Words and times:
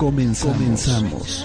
Comenzamos. 0.00 1.44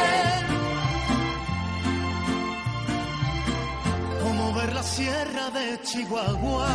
Sierra 5.01 5.49
de 5.57 5.81
Chihuahua, 5.81 6.73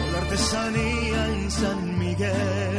o 0.00 0.12
la 0.12 0.18
artesanía 0.22 1.20
en 1.34 1.50
San 1.50 1.98
Miguel, 1.98 2.76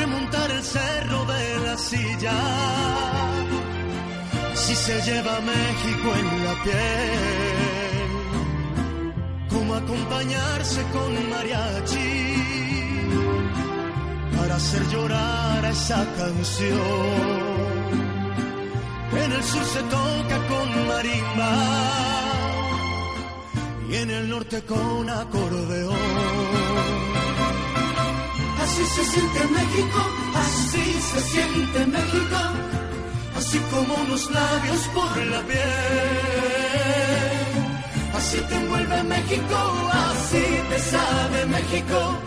remontar 0.00 0.50
el 0.50 0.62
cerro 0.62 1.20
de 1.34 1.44
la 1.66 1.76
silla, 1.78 2.38
si 4.54 4.74
se 4.74 4.96
lleva 5.08 5.34
México 5.54 6.08
en 6.20 6.28
la 6.46 6.54
piel, 6.64 7.20
como 9.52 9.74
acompañarse 9.82 10.80
con 10.94 11.10
mariachi. 11.30 12.16
Para 14.36 14.54
hacer 14.56 14.82
llorar 14.92 15.64
a 15.64 15.70
esa 15.70 16.00
canción. 16.18 17.57
En 19.10 19.32
el 19.32 19.42
sur 19.42 19.64
se 19.64 19.82
toca 19.82 20.36
con 20.48 20.86
marimba 20.86 21.52
y 23.90 23.94
en 23.96 24.10
el 24.10 24.28
norte 24.28 24.62
con 24.62 25.08
acordeón. 25.08 25.96
Así 28.62 28.84
se 28.84 29.04
siente 29.04 29.40
México, 29.58 30.00
así 30.44 31.00
se 31.10 31.20
siente 31.20 31.86
México, 31.86 32.38
así 33.36 33.58
como 33.70 33.94
unos 33.94 34.30
labios 34.30 34.80
por 34.94 35.16
la 35.16 35.40
piel. 35.42 36.68
Así 38.14 38.38
te 38.40 38.54
envuelve 38.56 39.02
México, 39.04 39.58
así 39.90 40.44
te 40.70 40.78
sabe 40.78 41.46
México, 41.46 42.18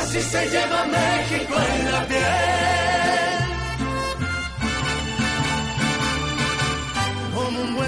así 0.00 0.20
se 0.20 0.50
lleva 0.50 0.84
México 0.84 1.54
en 1.74 1.92
la 1.92 2.06
piel. 2.06 2.51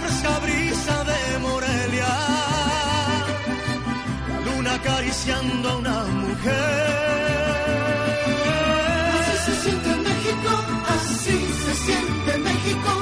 fresca 0.00 0.38
brisa 0.40 1.04
de 1.10 1.38
Morelia, 1.38 2.12
la 4.30 4.38
luna 4.46 4.74
acariciando 4.74 5.68
a 5.70 5.76
una 5.76 5.98
mujer. 6.04 7.04
Así 9.18 9.36
se 9.46 9.54
siente 9.62 9.90
México, 10.08 10.50
así 10.96 11.36
se 11.64 11.74
siente 11.86 12.38
México, 12.48 12.92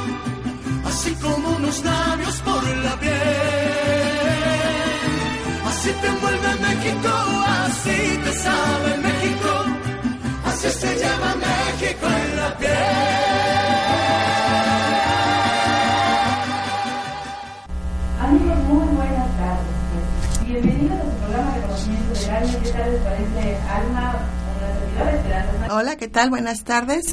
así 0.85 1.15
como 1.17 1.49
unos 1.57 1.85
labios 1.85 2.37
por 2.47 2.63
la 2.87 2.95
piel. 3.01 4.33
Así 5.69 5.91
te 6.01 6.07
envuelve 6.07 6.51
México, 6.69 7.13
así 7.65 7.99
te 8.25 8.33
sabe 8.47 8.91
México, 9.09 9.51
así 10.47 10.71
se 10.81 10.99
llama 11.01 11.35
México 11.47 12.07
en 12.07 12.37
la 12.37 12.59
piel. 12.59 13.52
Bienvenidos 22.43 22.75
a 22.75 22.83
su 22.83 22.83
programa 22.83 22.83
de 22.83 22.83
conocimiento 22.83 22.83
del 22.83 22.83
alma. 22.83 22.83
¿Qué 22.83 22.83
tal 22.83 22.93
les 22.93 23.01
parece 23.03 23.57
Alma, 23.69 24.17
una 24.59 24.69
servidora 24.75 25.11
Esperanza 25.15 25.75
Hola, 25.75 25.97
¿qué 25.97 26.09
tal? 26.09 26.31
Buenas 26.31 26.65
tardes. 26.65 27.05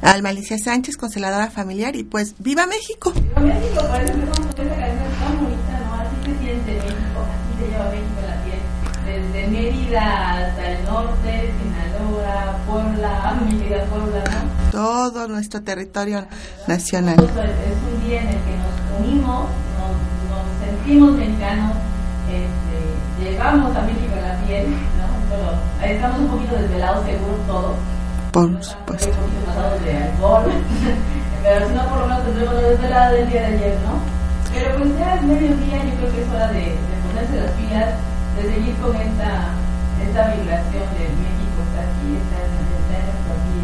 Alma 0.00 0.28
Alicia 0.30 0.56
Sánchez, 0.58 0.96
consteladora 0.96 1.50
familiar 1.50 1.94
y 1.94 2.04
pues 2.04 2.34
¡Viva 2.38 2.66
México! 2.66 3.12
¡Viva 3.12 3.40
México! 3.40 3.84
Parece 3.86 4.12
que 4.12 4.18
una 4.18 4.30
canción 4.30 5.12
tan 5.20 5.44
bonita, 5.44 5.80
¿no? 5.84 5.94
Así 5.94 6.16
se 6.24 6.38
siente 6.38 6.72
México, 6.72 7.20
así 7.20 7.58
se 7.58 7.70
lleva 7.70 7.84
México 7.90 8.18
en 8.18 8.26
la 8.28 8.44
piel. 8.44 8.60
Desde 9.04 9.46
Mérida 9.48 10.46
hasta 10.46 10.70
el 10.70 10.84
norte, 10.84 11.52
Sinaloa, 11.58 12.58
Puebla, 12.66 13.40
mi 13.46 13.58
querida 13.58 13.84
Puebla, 13.84 14.24
¿no? 14.24 14.70
Todo 14.70 15.28
nuestro 15.28 15.62
territorio 15.62 16.26
nacional. 16.66 17.16
Es 17.18 17.92
un 17.92 18.08
día 18.08 18.22
en 18.22 18.28
el 18.28 18.34
que 18.34 18.56
nos 18.56 19.00
unimos, 19.06 19.48
nos, 19.76 19.94
nos 20.30 20.44
sentimos 20.64 21.12
mexicanos, 21.12 21.76
este, 22.30 23.30
llevamos 23.30 23.76
a 23.76 23.82
México 23.82 24.17
piel, 24.48 24.70
¿no? 24.70 25.06
Pero 25.28 25.92
estamos 25.92 26.18
un 26.20 26.28
poquito 26.28 26.56
desvelados 26.56 27.04
seguro 27.04 27.36
todos 27.46 27.76
por 28.32 28.62
supuesto. 28.62 29.16
de 29.84 29.96
alcohol, 29.96 30.44
pero 31.42 31.68
si 31.68 31.74
no, 31.74 31.88
por 31.88 31.98
lo 32.00 32.06
menos 32.06 32.24
tendremos 32.24 32.54
la 32.54 32.60
desvelada 32.60 33.12
del 33.12 33.28
día 33.30 33.40
de 33.40 33.46
ayer, 33.46 33.78
¿no? 33.84 34.00
Pero 34.52 34.76
pues 34.78 34.98
ya 34.98 35.14
es 35.14 35.22
mediodía, 35.22 35.84
yo 35.84 35.94
creo 35.96 36.12
que 36.12 36.22
es 36.22 36.28
hora 36.28 36.48
de, 36.48 36.60
de 36.60 36.96
ponerse 37.06 37.40
las 37.40 37.50
pilas, 37.52 37.94
de 38.36 38.42
seguir 38.54 38.74
con 38.76 38.96
esta, 38.96 39.54
esta 40.06 40.34
vibración 40.34 40.88
de 40.96 41.04
México 41.08 41.58
está 41.68 41.80
aquí, 41.84 42.08
está 42.16 42.36
en, 42.44 42.50
está 42.78 42.94
en 42.98 43.04
nuestro 43.06 43.32
aquí. 43.34 43.60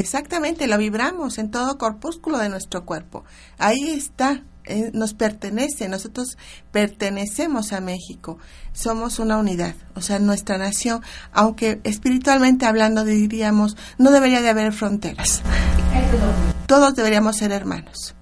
Exactamente, 0.00 0.66
lo 0.66 0.78
vibramos 0.78 1.38
en 1.38 1.50
todo 1.50 1.78
corpúsculo 1.78 2.38
de 2.38 2.48
nuestro 2.48 2.84
cuerpo. 2.84 3.24
Ahí 3.58 3.90
está, 3.90 4.42
eh, 4.68 4.90
nos 4.92 5.14
pertenece, 5.14 5.88
nosotros 5.88 6.36
pertenecemos 6.70 7.72
a 7.72 7.80
México, 7.80 8.38
somos 8.72 9.18
una 9.18 9.38
unidad, 9.38 9.74
o 9.94 10.02
sea, 10.02 10.18
nuestra 10.18 10.58
nación, 10.58 11.02
aunque 11.32 11.80
espiritualmente 11.84 12.66
hablando 12.66 13.04
diríamos, 13.04 13.76
no 13.96 14.10
debería 14.10 14.42
de 14.42 14.50
haber 14.50 14.72
fronteras. 14.72 15.40
Todos 16.66 16.94
deberíamos 16.94 17.36
ser 17.38 17.50
hermanos. 17.50 18.14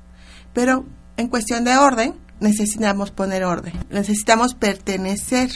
Pero 0.54 0.86
en 1.16 1.28
cuestión 1.28 1.64
de 1.64 1.76
orden, 1.76 2.14
necesitamos 2.40 3.10
poner 3.10 3.44
orden, 3.44 3.72
necesitamos 3.90 4.54
pertenecer. 4.54 5.50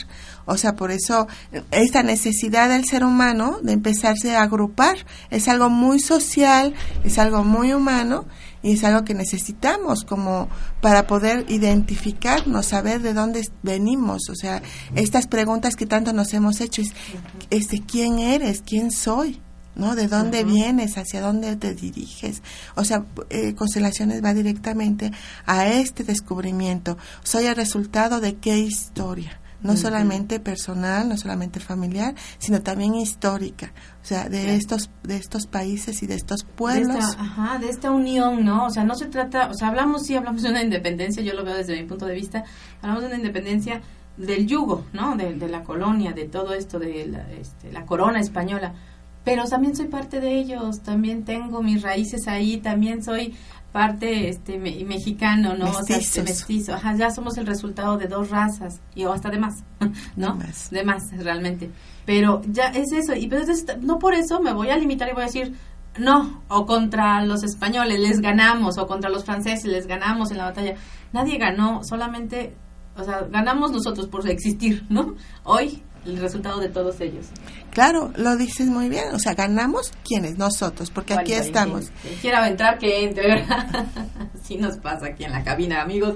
O 0.45 0.57
sea, 0.57 0.75
por 0.75 0.91
eso 0.91 1.27
esta 1.71 2.03
necesidad 2.03 2.69
del 2.69 2.85
ser 2.85 3.03
humano 3.03 3.59
de 3.61 3.73
empezarse 3.73 4.35
a 4.35 4.41
agrupar 4.41 4.97
es 5.29 5.47
algo 5.47 5.69
muy 5.69 5.99
social, 5.99 6.73
es 7.03 7.17
algo 7.17 7.43
muy 7.43 7.73
humano 7.73 8.25
y 8.63 8.73
es 8.73 8.83
algo 8.83 9.03
que 9.03 9.13
necesitamos 9.13 10.03
como 10.03 10.49
para 10.81 11.07
poder 11.07 11.45
identificarnos, 11.49 12.67
saber 12.67 13.01
de 13.01 13.13
dónde 13.13 13.47
venimos, 13.63 14.29
o 14.29 14.35
sea, 14.35 14.61
estas 14.95 15.27
preguntas 15.27 15.75
que 15.75 15.85
tanto 15.85 16.13
nos 16.13 16.33
hemos 16.33 16.61
hecho 16.61 16.81
es 16.81 16.93
este 17.49 17.81
quién 17.81 18.19
eres, 18.19 18.61
quién 18.65 18.91
soy, 18.91 19.41
¿no? 19.75 19.95
¿De 19.95 20.07
dónde 20.07 20.43
vienes? 20.43 20.97
¿Hacia 20.97 21.21
dónde 21.21 21.55
te 21.55 21.73
diriges? 21.73 22.41
O 22.75 22.83
sea, 22.83 23.05
eh, 23.29 23.55
Constelaciones 23.55 24.23
va 24.23 24.33
directamente 24.33 25.11
a 25.45 25.67
este 25.67 26.03
descubrimiento. 26.03 26.97
Soy 27.23 27.45
el 27.45 27.55
resultado 27.55 28.19
de 28.19 28.35
qué 28.35 28.57
historia 28.57 29.40
no 29.61 29.77
solamente 29.77 30.39
personal, 30.39 31.07
no 31.09 31.17
solamente 31.17 31.59
familiar, 31.59 32.15
sino 32.39 32.61
también 32.61 32.95
histórica, 32.95 33.73
o 34.01 34.05
sea, 34.05 34.29
de 34.29 34.55
estos 34.55 34.89
de 35.03 35.17
estos 35.17 35.47
países 35.47 36.01
y 36.03 36.07
de 36.07 36.15
estos 36.15 36.43
pueblos. 36.43 36.93
De 36.93 36.99
esta, 36.99 37.21
ajá, 37.21 37.57
de 37.59 37.69
esta 37.69 37.91
unión, 37.91 38.43
¿no? 38.43 38.65
O 38.65 38.69
sea, 38.69 38.83
no 38.83 38.95
se 38.95 39.05
trata, 39.07 39.49
o 39.49 39.53
sea, 39.53 39.67
hablamos 39.69 40.05
sí 40.05 40.15
hablamos 40.15 40.41
de 40.41 40.49
una 40.49 40.63
independencia, 40.63 41.21
yo 41.23 41.33
lo 41.33 41.43
veo 41.43 41.55
desde 41.55 41.79
mi 41.79 41.87
punto 41.87 42.05
de 42.05 42.15
vista, 42.15 42.43
hablamos 42.81 43.03
de 43.03 43.07
una 43.07 43.17
independencia 43.17 43.81
del 44.17 44.47
yugo, 44.47 44.85
¿no? 44.93 45.15
De, 45.15 45.33
de 45.35 45.47
la 45.47 45.63
colonia, 45.63 46.11
de 46.11 46.25
todo 46.25 46.53
esto 46.53 46.79
de 46.79 47.07
la, 47.07 47.31
este, 47.31 47.71
la 47.71 47.85
corona 47.85 48.19
española. 48.19 48.73
Pero 49.23 49.45
también 49.45 49.75
soy 49.75 49.87
parte 49.87 50.19
de 50.19 50.33
ellos, 50.39 50.81
también 50.81 51.23
tengo 51.23 51.61
mis 51.61 51.83
raíces 51.83 52.27
ahí, 52.27 52.57
también 52.57 53.03
soy 53.03 53.35
parte 53.71 54.29
este 54.29 54.57
mexicano, 54.57 55.55
¿no? 55.55 55.69
O 55.69 55.83
sea, 55.83 55.97
este, 55.97 56.23
mestizo. 56.23 56.73
Ajá, 56.73 56.95
ya 56.95 57.09
somos 57.11 57.37
el 57.37 57.45
resultado 57.45 57.97
de 57.97 58.07
dos 58.07 58.29
razas 58.29 58.81
y 58.95 59.05
o 59.05 59.13
hasta 59.13 59.29
de 59.29 59.39
más, 59.39 59.63
¿no? 60.15 60.37
De 60.71 60.83
más. 60.83 61.03
realmente. 61.17 61.69
Pero 62.05 62.41
ya 62.47 62.67
es 62.67 62.91
eso 62.91 63.13
y 63.15 63.27
pero 63.27 63.45
pues, 63.45 63.65
no 63.81 63.99
por 63.99 64.13
eso 64.13 64.41
me 64.41 64.53
voy 64.53 64.69
a 64.69 64.77
limitar 64.77 65.09
y 65.09 65.13
voy 65.13 65.23
a 65.23 65.25
decir 65.25 65.55
no, 65.97 66.41
o 66.47 66.65
contra 66.65 67.23
los 67.25 67.43
españoles 67.43 67.99
les 67.99 68.21
ganamos 68.21 68.77
o 68.77 68.87
contra 68.87 69.09
los 69.09 69.25
franceses 69.25 69.65
les 69.65 69.87
ganamos 69.87 70.31
en 70.31 70.37
la 70.37 70.45
batalla. 70.45 70.75
Nadie 71.11 71.37
ganó, 71.37 71.81
solamente 71.83 72.55
o 72.95 73.03
sea, 73.03 73.27
ganamos 73.29 73.71
nosotros 73.71 74.07
por 74.07 74.27
existir, 74.29 74.85
¿no? 74.89 75.15
Hoy 75.43 75.83
el 76.05 76.17
resultado 76.17 76.59
de 76.59 76.69
todos 76.69 76.99
ellos. 77.01 77.27
Claro, 77.71 78.11
lo 78.15 78.35
dices 78.35 78.67
muy 78.67 78.89
bien. 78.89 79.13
O 79.13 79.19
sea, 79.19 79.33
ganamos 79.33 79.93
quienes 80.03 80.37
nosotros, 80.37 80.89
porque 80.91 81.13
aquí 81.13 81.33
estamos. 81.33 81.91
Quien 82.01 82.15
quiera 82.15 82.47
entrar, 82.47 82.77
que 82.77 83.03
entre, 83.03 83.27
¿verdad? 83.27 83.85
Así 84.41 84.57
nos 84.57 84.77
pasa 84.77 85.07
aquí 85.07 85.23
en 85.23 85.31
la 85.31 85.43
cabina, 85.43 85.81
amigos. 85.81 86.15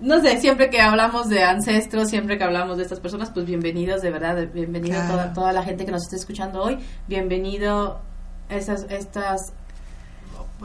No 0.00 0.20
sé, 0.22 0.40
siempre 0.40 0.70
que 0.70 0.80
hablamos 0.80 1.28
de 1.28 1.42
ancestros, 1.42 2.08
siempre 2.08 2.38
que 2.38 2.44
hablamos 2.44 2.78
de 2.78 2.84
estas 2.84 3.00
personas, 3.00 3.30
pues 3.30 3.44
bienvenidos, 3.44 4.00
de 4.00 4.10
verdad, 4.10 4.48
bienvenido 4.52 4.98
a 4.98 5.06
toda, 5.06 5.32
toda 5.34 5.52
la 5.52 5.62
gente 5.62 5.84
que 5.84 5.92
nos 5.92 6.04
está 6.04 6.16
escuchando 6.16 6.62
hoy. 6.62 6.78
Bienvenido 7.06 8.00
esas, 8.48 8.86
estas 8.88 9.52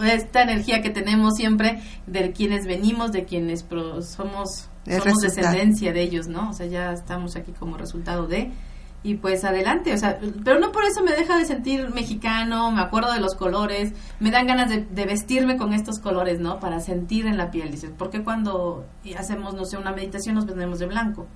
esta 0.04 0.42
energía 0.42 0.81
que 0.81 0.90
tenemos 0.90 1.36
siempre 1.36 1.81
de 2.06 2.31
quienes 2.34 2.66
venimos, 2.66 3.12
de 3.12 3.25
quienes 3.25 3.66
somos 4.02 4.69
somos 4.86 5.18
descendencia 5.22 5.94
de 5.94 6.02
ellos, 6.02 6.28
¿no? 6.28 6.50
O 6.50 6.54
sea, 6.54 6.66
ya 6.68 6.92
estamos 6.92 7.36
aquí 7.36 7.52
como 7.52 7.78
resultado 7.78 8.28
de 8.28 8.52
y 9.06 9.14
pues 9.14 9.46
adelante, 9.46 9.94
o 9.94 9.98
sea, 9.98 10.20
pero 10.44 10.60
no 10.60 10.72
por 10.72 10.84
eso 10.84 11.04
me 11.04 11.12
deja 11.12 11.38
de 11.38 11.46
sentir 11.46 11.92
mexicano, 11.92 12.72
me 12.72 12.82
acuerdo 12.82 13.14
de 13.14 13.20
los 13.20 13.36
colores, 13.36 13.94
me 14.20 14.32
dan 14.32 14.48
ganas 14.48 14.68
de, 14.68 15.06
vestirme 15.06 15.58
con 15.58 15.74
estos 15.74 16.00
colores, 16.00 16.40
¿no? 16.40 16.60
Para 16.60 16.80
sentir 16.80 17.28
en 17.28 17.38
la 17.38 17.52
piel, 17.52 17.70
dices, 17.70 17.92
porque 17.96 18.24
cuando 18.24 18.84
hacemos, 19.16 19.54
no 19.54 19.64
sé, 19.64 19.78
una 19.78 19.92
meditación 19.92 20.34
nos 20.34 20.46
ponemos 20.46 20.80
de 20.80 20.88
blanco? 20.88 21.28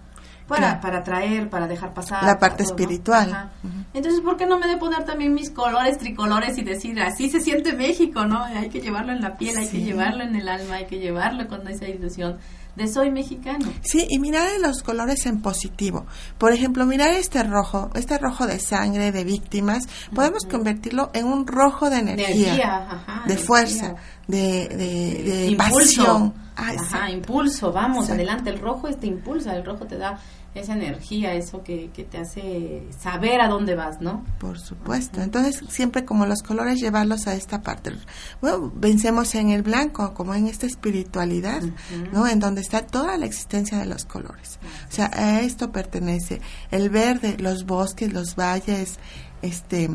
Para, 0.47 0.81
para 0.81 1.03
traer, 1.03 1.47
para 1.47 1.67
dejar 1.67 1.93
pasar. 1.93 2.23
La 2.23 2.39
parte 2.39 2.63
espiritual. 2.63 3.51
Entonces, 3.93 4.19
¿por 4.21 4.35
qué 4.35 4.47
no 4.47 4.57
me 4.57 4.65
de 4.65 4.77
poner 4.77 5.03
también 5.03 5.35
mis 5.35 5.51
colores 5.51 5.99
tricolores 5.99 6.57
y 6.57 6.63
decir, 6.63 6.99
así 6.99 7.29
se 7.29 7.39
siente 7.39 7.73
México, 7.73 8.25
¿no? 8.25 8.43
Hay 8.45 8.69
que 8.69 8.81
llevarlo 8.81 9.11
en 9.11 9.21
la 9.21 9.37
piel, 9.37 9.55
hay 9.57 9.67
que 9.67 9.83
llevarlo 9.83 10.23
en 10.23 10.35
el 10.35 10.49
alma, 10.49 10.77
hay 10.77 10.87
que 10.87 10.97
llevarlo 10.97 11.47
con 11.47 11.67
esa 11.67 11.87
ilusión 11.87 12.39
de 12.79 12.87
soy 12.87 13.11
mexicano. 13.11 13.71
Sí, 13.81 14.07
y 14.09 14.19
mirar 14.19 14.47
los 14.61 14.81
colores 14.81 15.25
en 15.25 15.41
positivo. 15.41 16.05
Por 16.37 16.53
ejemplo, 16.53 16.85
mirar 16.85 17.11
este 17.11 17.43
rojo, 17.43 17.91
este 17.93 18.17
rojo 18.17 18.47
de 18.47 18.59
sangre, 18.59 19.11
de 19.11 19.23
víctimas, 19.23 19.83
podemos 20.15 20.45
convertirlo 20.45 21.11
en 21.13 21.25
un 21.25 21.45
rojo 21.45 21.89
de 21.89 21.97
energía, 21.99 23.23
de, 23.27 23.37
fuerza, 23.37 23.95
de, 24.27 24.69
de, 24.69 25.23
de 25.23 25.45
impulso. 25.47 26.33
ajá, 26.55 27.11
impulso, 27.11 27.71
vamos, 27.71 28.09
adelante, 28.09 28.49
el 28.49 28.59
rojo 28.59 28.87
este 28.87 29.07
impulsa, 29.07 29.55
el 29.55 29.65
rojo 29.65 29.85
te 29.85 29.97
da 29.97 30.17
esa 30.59 30.73
energía, 30.73 31.33
eso 31.33 31.63
que, 31.63 31.89
que, 31.93 32.03
te 32.03 32.17
hace 32.17 32.83
saber 32.97 33.41
a 33.41 33.47
dónde 33.47 33.75
vas, 33.75 34.01
¿no? 34.01 34.25
Por 34.39 34.59
supuesto. 34.59 35.21
Entonces, 35.21 35.63
siempre 35.69 36.05
como 36.05 36.25
los 36.25 36.41
colores, 36.41 36.79
llevarlos 36.79 37.27
a 37.27 37.35
esta 37.35 37.61
parte. 37.61 37.91
Bueno, 38.41 38.71
vencemos 38.75 39.35
en 39.35 39.49
el 39.49 39.63
blanco, 39.63 40.13
como 40.13 40.35
en 40.35 40.47
esta 40.47 40.65
espiritualidad, 40.65 41.61
¿no? 42.11 42.27
En 42.27 42.39
donde 42.39 42.61
está 42.61 42.85
toda 42.85 43.17
la 43.17 43.25
existencia 43.25 43.77
de 43.77 43.85
los 43.85 44.05
colores. 44.05 44.59
O 44.89 44.91
sea, 44.91 45.09
a 45.13 45.41
esto 45.41 45.71
pertenece 45.71 46.41
el 46.71 46.89
verde, 46.89 47.37
los 47.39 47.65
bosques, 47.65 48.13
los 48.13 48.35
valles, 48.35 48.99
este 49.41 49.89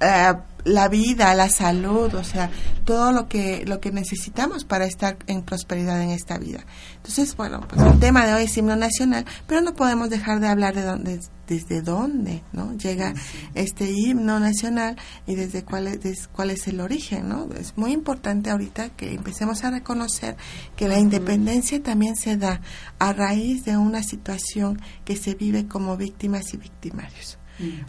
eh, 0.00 0.34
la 0.64 0.88
vida, 0.88 1.34
la 1.34 1.48
salud, 1.48 2.14
o 2.14 2.24
sea, 2.24 2.50
todo 2.84 3.12
lo 3.12 3.28
que 3.28 3.64
lo 3.66 3.80
que 3.80 3.92
necesitamos 3.92 4.64
para 4.64 4.84
estar 4.84 5.16
en 5.26 5.42
prosperidad 5.42 6.02
en 6.02 6.10
esta 6.10 6.38
vida. 6.38 6.64
Entonces, 6.96 7.36
bueno, 7.36 7.60
pues 7.68 7.80
el 7.80 7.98
tema 7.98 8.26
de 8.26 8.34
hoy 8.34 8.44
es 8.44 8.56
himno 8.56 8.76
nacional, 8.76 9.24
pero 9.46 9.60
no 9.60 9.74
podemos 9.74 10.10
dejar 10.10 10.40
de 10.40 10.48
hablar 10.48 10.74
de 10.74 10.82
dónde 10.82 11.20
desde 11.50 11.82
dónde, 11.82 12.44
¿no? 12.52 12.76
Llega 12.76 13.12
este 13.54 13.90
himno 13.90 14.38
nacional 14.38 14.96
y 15.26 15.34
desde 15.34 15.64
cuál 15.64 15.88
es 15.88 16.28
cuál 16.28 16.50
es 16.50 16.68
el 16.68 16.80
origen, 16.80 17.28
¿no? 17.28 17.48
Es 17.58 17.76
muy 17.76 17.92
importante 17.92 18.50
ahorita 18.50 18.90
que 18.90 19.12
empecemos 19.12 19.64
a 19.64 19.70
reconocer 19.70 20.36
que 20.76 20.88
la 20.88 20.98
independencia 20.98 21.82
también 21.82 22.14
se 22.14 22.36
da 22.36 22.60
a 23.00 23.12
raíz 23.12 23.64
de 23.64 23.76
una 23.76 24.04
situación 24.04 24.80
que 25.04 25.16
se 25.16 25.34
vive 25.34 25.66
como 25.66 25.96
víctimas 25.96 26.54
y 26.54 26.56
victimarios. 26.56 27.39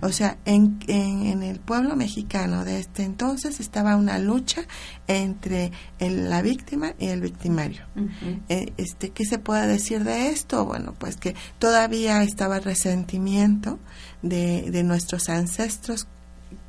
O 0.01 0.11
sea, 0.11 0.37
en, 0.45 0.79
en, 0.87 1.43
el 1.43 1.59
pueblo 1.59 1.95
mexicano 1.95 2.65
de 2.65 2.79
este 2.79 3.03
entonces 3.03 3.59
estaba 3.59 3.95
una 3.95 4.19
lucha 4.19 4.63
entre 5.07 5.71
la 5.99 6.41
víctima 6.41 6.93
y 6.99 7.07
el 7.07 7.21
victimario. 7.21 7.83
Eh, 8.49 8.73
este, 8.77 9.09
¿Qué 9.11 9.25
se 9.25 9.39
puede 9.39 9.67
decir 9.67 10.03
de 10.03 10.29
esto? 10.29 10.65
Bueno, 10.65 10.93
pues 10.97 11.17
que 11.17 11.35
todavía 11.59 12.23
estaba 12.23 12.57
el 12.57 12.63
resentimiento 12.63 13.79
de, 14.21 14.69
de 14.71 14.83
nuestros 14.83 15.29
ancestros 15.29 16.07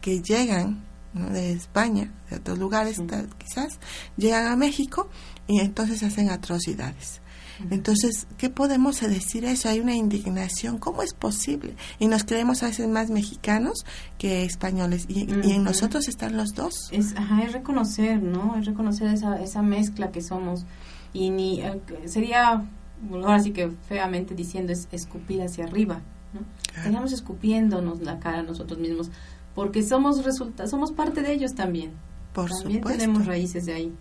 que 0.01 0.23
llegan 0.23 0.83
de 1.15 1.53
España, 1.53 2.13
de 2.31 2.37
otros 2.37 2.59
lugares 2.59 3.01
quizás, 3.39 3.79
llegan 4.17 4.47
a 4.47 4.57
México 4.57 5.09
y 5.47 5.61
entonces 5.61 6.03
hacen 6.03 6.31
atrocidades. 6.31 7.22
Entonces, 7.71 8.27
¿qué 8.39 8.51
podemos 8.51 9.01
decir 9.01 9.45
eso? 9.45 9.69
Hay 9.69 9.81
una 9.81 9.95
indignación, 9.95 10.79
¿cómo 10.79 11.03
es 11.03 11.15
posible? 11.15 11.77
Y 11.99 12.07
nos 12.07 12.25
creemos 12.25 12.63
a 12.63 12.67
veces 12.67 12.89
más 12.89 13.11
mexicanos 13.11 13.85
que 14.19 14.45
españoles, 14.45 15.07
y, 15.09 15.23
en 15.31 15.65
nosotros 15.65 16.09
están 16.09 16.37
los 16.37 16.51
dos. 16.55 16.75
Es, 16.91 17.17
ajá, 17.17 17.43
es 17.43 17.53
reconocer, 17.53 18.23
¿no? 18.23 18.57
Es 18.57 18.67
reconocer 18.67 19.09
esa, 19.13 19.41
esa 19.41 19.63
mezcla 19.63 20.11
que 20.11 20.23
somos. 20.23 20.65
Y 21.13 21.31
ni 21.31 21.61
eh, 21.61 21.81
sería, 22.07 22.65
ahora 23.11 23.41
sí 23.41 23.53
que 23.53 23.71
feamente 23.89 24.35
diciendo, 24.35 24.73
es 24.73 24.89
escupir 24.93 25.43
hacia 25.43 25.65
arriba, 25.65 26.01
¿no? 26.33 26.41
Estamos 26.85 27.13
escupiéndonos 27.13 28.01
la 28.01 28.19
cara 28.19 28.39
a 28.39 28.43
nosotros 28.43 28.79
mismos, 28.79 29.11
porque 29.55 29.83
somos, 29.83 30.25
resulta, 30.25 30.67
somos 30.67 30.93
parte 30.93 31.23
de 31.23 31.33
ellos 31.33 31.55
también. 31.55 31.93
Por 32.33 32.51
también 32.51 32.83
tenemos 32.83 33.27
raíces 33.27 33.67
de 33.67 33.75
ahí. 33.75 33.93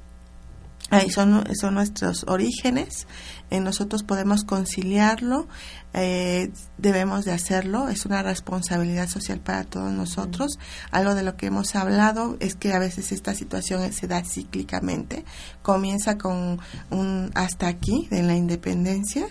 Ahí 0.91 1.09
son, 1.09 1.43
son 1.55 1.73
nuestros 1.73 2.25
orígenes, 2.27 3.07
eh, 3.49 3.61
nosotros 3.61 4.03
podemos 4.03 4.43
conciliarlo, 4.43 5.47
eh, 5.93 6.51
debemos 6.77 7.23
de 7.23 7.31
hacerlo, 7.31 7.87
es 7.87 8.05
una 8.05 8.21
responsabilidad 8.23 9.07
social 9.07 9.39
para 9.39 9.63
todos 9.63 9.91
nosotros. 9.93 10.59
Algo 10.91 11.15
de 11.15 11.23
lo 11.23 11.37
que 11.37 11.45
hemos 11.45 11.75
hablado 11.75 12.35
es 12.41 12.55
que 12.55 12.73
a 12.73 12.79
veces 12.79 13.13
esta 13.13 13.33
situación 13.33 13.91
se 13.93 14.07
da 14.07 14.21
cíclicamente, 14.25 15.23
comienza 15.61 16.17
con 16.17 16.59
un 16.89 17.31
hasta 17.35 17.69
aquí 17.69 18.09
de 18.11 18.23
la 18.23 18.35
independencia, 18.35 19.27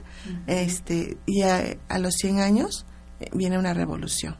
este, 0.46 1.18
y 1.26 1.42
a, 1.42 1.76
a 1.90 1.98
los 1.98 2.14
100 2.14 2.40
años 2.40 2.86
eh, 3.20 3.28
viene 3.34 3.58
una 3.58 3.74
revolución. 3.74 4.34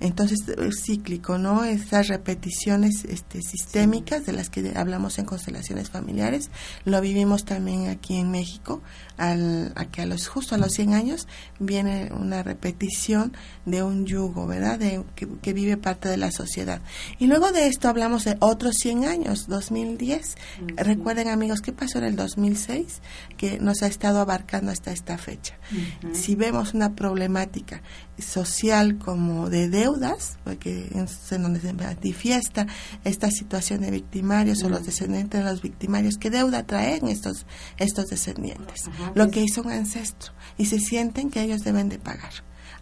Entonces 0.00 0.38
es 0.48 0.82
cíclico, 0.84 1.38
¿no? 1.38 1.64
Esas 1.64 2.08
repeticiones 2.08 3.04
este, 3.04 3.42
sistémicas 3.42 4.26
de 4.26 4.32
las 4.32 4.50
que 4.50 4.72
hablamos 4.76 5.18
en 5.18 5.24
constelaciones 5.24 5.90
familiares, 5.90 6.50
lo 6.84 7.00
vivimos 7.00 7.44
también 7.44 7.88
aquí 7.88 8.16
en 8.16 8.30
México, 8.30 8.82
al, 9.16 9.72
a 9.74 9.86
que 9.86 10.02
a 10.02 10.06
los, 10.06 10.28
justo 10.28 10.54
a 10.54 10.58
los 10.58 10.72
100 10.72 10.94
años 10.94 11.26
viene 11.58 12.10
una 12.12 12.42
repetición 12.42 13.32
de 13.66 13.82
un 13.82 14.06
yugo, 14.06 14.46
¿verdad? 14.46 14.78
De, 14.78 15.04
que, 15.14 15.52
vive 15.52 15.76
parte 15.76 16.08
de 16.08 16.16
la 16.16 16.30
sociedad. 16.30 16.80
Y 17.18 17.26
luego 17.26 17.50
de 17.52 17.66
esto 17.66 17.88
hablamos 17.88 18.24
de 18.24 18.36
otros 18.40 18.76
100 18.76 19.04
años, 19.04 19.48
2010. 19.48 20.36
Recuerden 20.76 21.28
amigos, 21.28 21.60
¿qué 21.60 21.72
pasó 21.72 21.98
en 21.98 22.04
el 22.04 22.16
2006? 22.16 23.00
Que 23.36 23.58
nos 23.58 23.82
ha 23.82 23.86
estado 23.86 24.20
abarcando 24.20 24.70
hasta 24.70 24.92
esta 24.92 25.18
fecha. 25.18 25.58
Si 26.12 26.34
vemos 26.34 26.74
una 26.74 26.94
problemática 26.94 27.82
social 28.18 28.98
como 28.98 29.50
de 29.50 29.68
deudas, 29.92 30.38
porque 30.44 30.90
es 30.94 31.32
en 31.32 31.42
donde 31.42 31.60
se 31.60 31.72
manifiesta 31.72 32.66
esta 33.04 33.30
situación 33.30 33.80
de 33.80 33.90
victimarios 33.90 34.62
o 34.62 34.68
los 34.68 34.84
descendientes 34.84 35.42
de 35.42 35.50
los 35.50 35.62
victimarios, 35.62 36.16
¿qué 36.18 36.30
deuda 36.30 36.64
traen 36.64 37.08
estos, 37.08 37.46
estos 37.78 38.06
descendientes? 38.06 38.84
lo 39.14 39.30
que 39.30 39.42
hizo 39.42 39.62
un 39.62 39.70
ancestro 39.70 40.32
y 40.56 40.66
se 40.66 40.78
sienten 40.78 41.30
que 41.30 41.42
ellos 41.42 41.62
deben 41.62 41.88
de 41.88 41.98
pagar. 41.98 42.32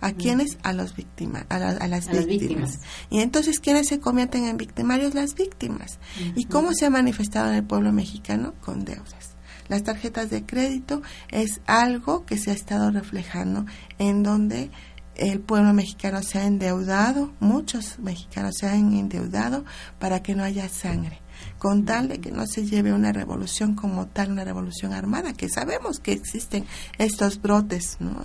¿A 0.01 0.13
quiénes? 0.13 0.59
A, 0.63 0.75
los 0.75 0.95
víctimas, 0.95 1.47
a, 1.49 1.59
las, 1.59 2.27
víctimas. 2.27 2.81
Y 3.09 3.21
entonces, 3.21 3.61
¿quiénes 3.61 3.89
se 3.89 3.99
convierten 3.99 4.45
en 4.45 4.59
victimarios? 4.59 5.15
Las 5.15 5.35
víctimas. 5.35 5.99
¿Y 6.35 6.45
cómo 6.45 6.75
se 6.75 6.85
ha 6.85 6.91
manifestado 6.91 7.49
en 7.49 7.57
el 7.57 7.65
pueblo 7.65 7.93
mexicano? 7.93 8.53
Con 8.61 8.85
deudas. 8.85 9.37
Las 9.69 9.83
tarjetas 9.83 10.31
de 10.31 10.45
crédito 10.45 11.03
es 11.31 11.61
algo 11.67 12.25
que 12.25 12.39
se 12.39 12.51
ha 12.51 12.55
estado 12.55 12.91
reflejando 12.91 13.65
en 13.99 14.23
donde 14.23 14.71
el 15.17 15.41
pueblo 15.41 15.73
mexicano 15.73 16.23
se 16.23 16.39
ha 16.39 16.47
endeudado, 16.47 17.33
muchos 17.41 17.99
mexicanos 17.99 18.57
se 18.59 18.69
han 18.69 18.93
endeudado 18.95 19.65
para 19.99 20.23
que 20.23 20.35
no 20.35 20.45
haya 20.45 20.69
sangre 20.69 21.21
con 21.59 21.85
tal 21.85 22.09
de 22.09 22.21
que 22.21 22.31
no 22.31 22.47
se 22.47 22.65
lleve 22.65 22.93
una 22.93 23.13
revolución 23.13 23.75
como 23.75 24.07
tal, 24.07 24.33
una 24.33 24.45
revolución 24.45 24.93
armada, 24.93 25.33
que 25.33 25.49
sabemos 25.49 26.01
que 26.01 26.13
existen 26.13 26.65
estos 26.99 27.41
brotes 27.41 27.97
¿no? 28.01 28.23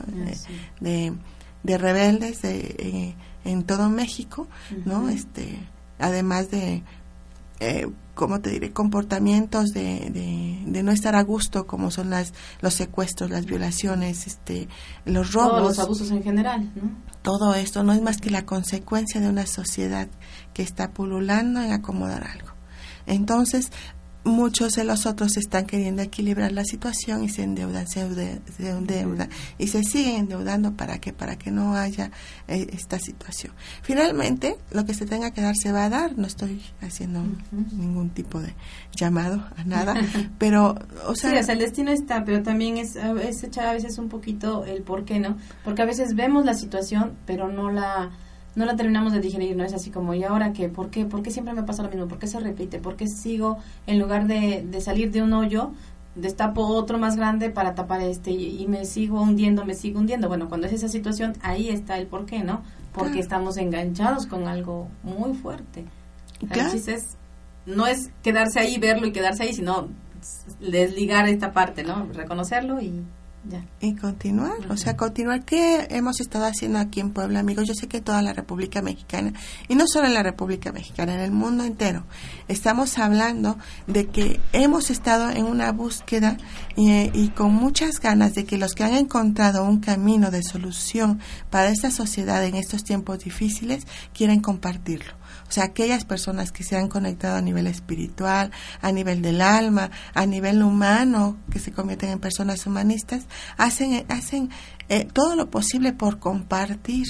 de, 0.79 1.13
de, 1.63 1.77
rebeldes 1.77 2.41
de, 2.41 2.75
eh, 2.77 3.15
en 3.45 3.63
todo 3.63 3.89
México, 3.89 4.47
¿no? 4.85 5.09
este 5.09 5.59
además 5.99 6.49
de 6.51 6.83
eh, 7.59 7.87
como 8.21 8.39
te 8.39 8.51
diré, 8.51 8.71
comportamientos 8.71 9.69
de, 9.69 10.11
de, 10.63 10.83
no 10.83 10.91
estar 10.91 11.15
a 11.15 11.23
gusto, 11.23 11.65
como 11.65 11.89
son 11.89 12.11
las, 12.11 12.35
los 12.61 12.75
secuestros, 12.75 13.31
las 13.31 13.47
violaciones, 13.47 14.27
este, 14.27 14.67
los 15.05 15.33
robos. 15.33 15.63
los 15.63 15.79
abusos 15.79 16.11
en 16.11 16.21
general, 16.21 16.71
Todo 17.23 17.55
esto 17.55 17.81
no 17.81 17.93
es 17.93 18.01
más 18.03 18.17
que 18.17 18.29
la 18.29 18.45
consecuencia 18.45 19.19
de 19.19 19.27
una 19.27 19.47
sociedad 19.47 20.07
que 20.53 20.61
está 20.61 20.91
pululando 20.91 21.63
en 21.63 21.71
acomodar 21.71 22.23
algo. 22.23 22.49
Entonces, 23.07 23.71
muchos 24.23 24.73
de 24.73 24.83
los 24.83 25.05
otros 25.05 25.37
están 25.37 25.65
queriendo 25.65 26.01
equilibrar 26.01 26.51
la 26.51 26.63
situación 26.63 27.23
y 27.23 27.29
se 27.29 27.43
endeudan, 27.43 27.87
se, 27.87 28.01
endeudan 28.59 29.29
y 29.57 29.67
se 29.67 29.83
siguen 29.83 30.21
endeudando 30.21 30.73
para 30.73 30.99
que 30.99 31.13
para 31.13 31.37
que 31.37 31.51
no 31.51 31.75
haya 31.75 32.11
eh, 32.47 32.67
esta 32.71 32.99
situación. 32.99 33.53
Finalmente, 33.81 34.57
lo 34.71 34.85
que 34.85 34.93
se 34.93 35.05
tenga 35.05 35.31
que 35.31 35.41
dar 35.41 35.55
se 35.55 35.71
va 35.71 35.85
a 35.85 35.89
dar. 35.89 36.17
No 36.17 36.27
estoy 36.27 36.61
haciendo 36.81 37.23
ningún 37.51 38.09
tipo 38.09 38.39
de 38.39 38.53
llamado 38.95 39.43
a 39.57 39.63
nada, 39.63 39.95
pero 40.37 40.75
o 41.07 41.15
sea, 41.15 41.39
el 41.39 41.59
destino 41.59 41.91
está, 41.91 42.23
pero 42.23 42.43
también 42.43 42.77
es, 42.77 42.95
es 42.95 43.43
echar 43.43 43.65
a 43.65 43.73
veces 43.73 43.97
un 43.97 44.09
poquito 44.09 44.65
el 44.65 44.83
por 44.83 45.05
qué 45.05 45.19
no, 45.19 45.37
porque 45.63 45.81
a 45.81 45.85
veces 45.85 46.15
vemos 46.15 46.45
la 46.45 46.53
situación, 46.53 47.17
pero 47.25 47.49
no 47.49 47.71
la 47.71 48.11
no 48.55 48.65
la 48.65 48.75
terminamos 48.75 49.13
de 49.13 49.19
digerir, 49.19 49.55
no 49.55 49.63
es 49.63 49.73
así 49.73 49.91
como, 49.91 50.13
¿y 50.13 50.23
ahora 50.23 50.53
qué? 50.53 50.69
¿Por 50.69 50.89
qué? 50.89 51.05
¿Por 51.05 51.23
qué 51.23 51.31
siempre 51.31 51.53
me 51.53 51.63
pasa 51.63 51.83
lo 51.83 51.89
mismo? 51.89 52.07
¿Por 52.07 52.19
qué 52.19 52.27
se 52.27 52.39
repite? 52.39 52.79
¿Por 52.79 52.95
qué 52.95 53.07
sigo, 53.07 53.57
en 53.87 53.99
lugar 53.99 54.27
de, 54.27 54.65
de 54.69 54.81
salir 54.81 55.11
de 55.11 55.21
un 55.21 55.33
hoyo, 55.33 55.71
destapo 56.15 56.67
otro 56.67 56.97
más 56.97 57.15
grande 57.15 57.49
para 57.49 57.75
tapar 57.75 58.01
este 58.01 58.31
y, 58.31 58.67
me 58.67 58.85
sigo 58.85 59.21
hundiendo, 59.21 59.65
me 59.65 59.73
sigo 59.73 59.99
hundiendo? 59.99 60.27
Bueno, 60.27 60.49
cuando 60.49 60.67
es 60.67 60.73
esa 60.73 60.89
situación, 60.89 61.33
ahí 61.41 61.69
está 61.69 61.97
el 61.97 62.07
por 62.07 62.25
qué, 62.25 62.43
¿no? 62.43 62.61
Porque 62.93 63.19
estamos 63.19 63.57
enganchados 63.57 64.27
con 64.27 64.47
algo 64.47 64.89
muy 65.03 65.33
fuerte. 65.33 65.85
Entonces, 66.41 67.15
no 67.65 67.87
es 67.87 68.11
quedarse 68.21 68.59
ahí, 68.59 68.77
verlo 68.79 69.07
y 69.07 69.13
quedarse 69.13 69.43
ahí, 69.43 69.53
sino 69.53 69.87
desligar 70.59 71.27
esta 71.29 71.53
parte, 71.53 71.83
¿no? 71.83 72.07
Reconocerlo 72.13 72.81
y 72.81 73.01
y 73.79 73.95
continuar, 73.95 74.69
o 74.69 74.77
sea, 74.77 74.95
continuar. 74.95 75.43
¿Qué 75.43 75.87
hemos 75.89 76.21
estado 76.21 76.45
haciendo 76.45 76.77
aquí 76.77 76.99
en 76.99 77.11
Puebla, 77.11 77.39
amigos? 77.39 77.67
Yo 77.67 77.73
sé 77.73 77.87
que 77.87 77.99
toda 77.99 78.21
la 78.21 78.33
República 78.33 78.81
Mexicana, 78.81 79.33
y 79.67 79.75
no 79.75 79.85
solo 79.87 80.07
en 80.07 80.13
la 80.13 80.23
República 80.23 80.71
Mexicana, 80.71 81.15
en 81.15 81.21
el 81.21 81.31
mundo 81.31 81.63
entero, 81.63 82.05
estamos 82.47 82.97
hablando 82.99 83.57
de 83.87 84.07
que 84.07 84.39
hemos 84.53 84.91
estado 84.91 85.31
en 85.31 85.45
una 85.45 85.71
búsqueda 85.71 86.37
y, 86.75 86.91
y 87.19 87.29
con 87.29 87.53
muchas 87.53 87.99
ganas 87.99 88.35
de 88.35 88.45
que 88.45 88.57
los 88.57 88.75
que 88.75 88.83
han 88.83 88.93
encontrado 88.93 89.63
un 89.63 89.79
camino 89.79 90.29
de 90.29 90.43
solución 90.43 91.19
para 91.49 91.69
esta 91.69 91.89
sociedad 91.89 92.43
en 92.45 92.55
estos 92.55 92.83
tiempos 92.83 93.19
difíciles 93.19 93.85
quieren 94.13 94.41
compartirlo. 94.41 95.20
O 95.51 95.53
sea, 95.53 95.65
aquellas 95.65 96.05
personas 96.05 96.53
que 96.53 96.63
se 96.63 96.77
han 96.77 96.87
conectado 96.87 97.35
a 97.35 97.41
nivel 97.41 97.67
espiritual, 97.67 98.51
a 98.81 98.93
nivel 98.93 99.21
del 99.21 99.41
alma, 99.41 99.91
a 100.13 100.25
nivel 100.25 100.63
humano, 100.63 101.37
que 101.51 101.59
se 101.59 101.73
convierten 101.73 102.09
en 102.09 102.19
personas 102.19 102.65
humanistas, 102.65 103.23
hacen, 103.57 104.05
hacen 104.07 104.49
eh, 104.87 105.05
todo 105.11 105.35
lo 105.35 105.49
posible 105.49 105.91
por 105.91 106.19
compartir. 106.19 107.05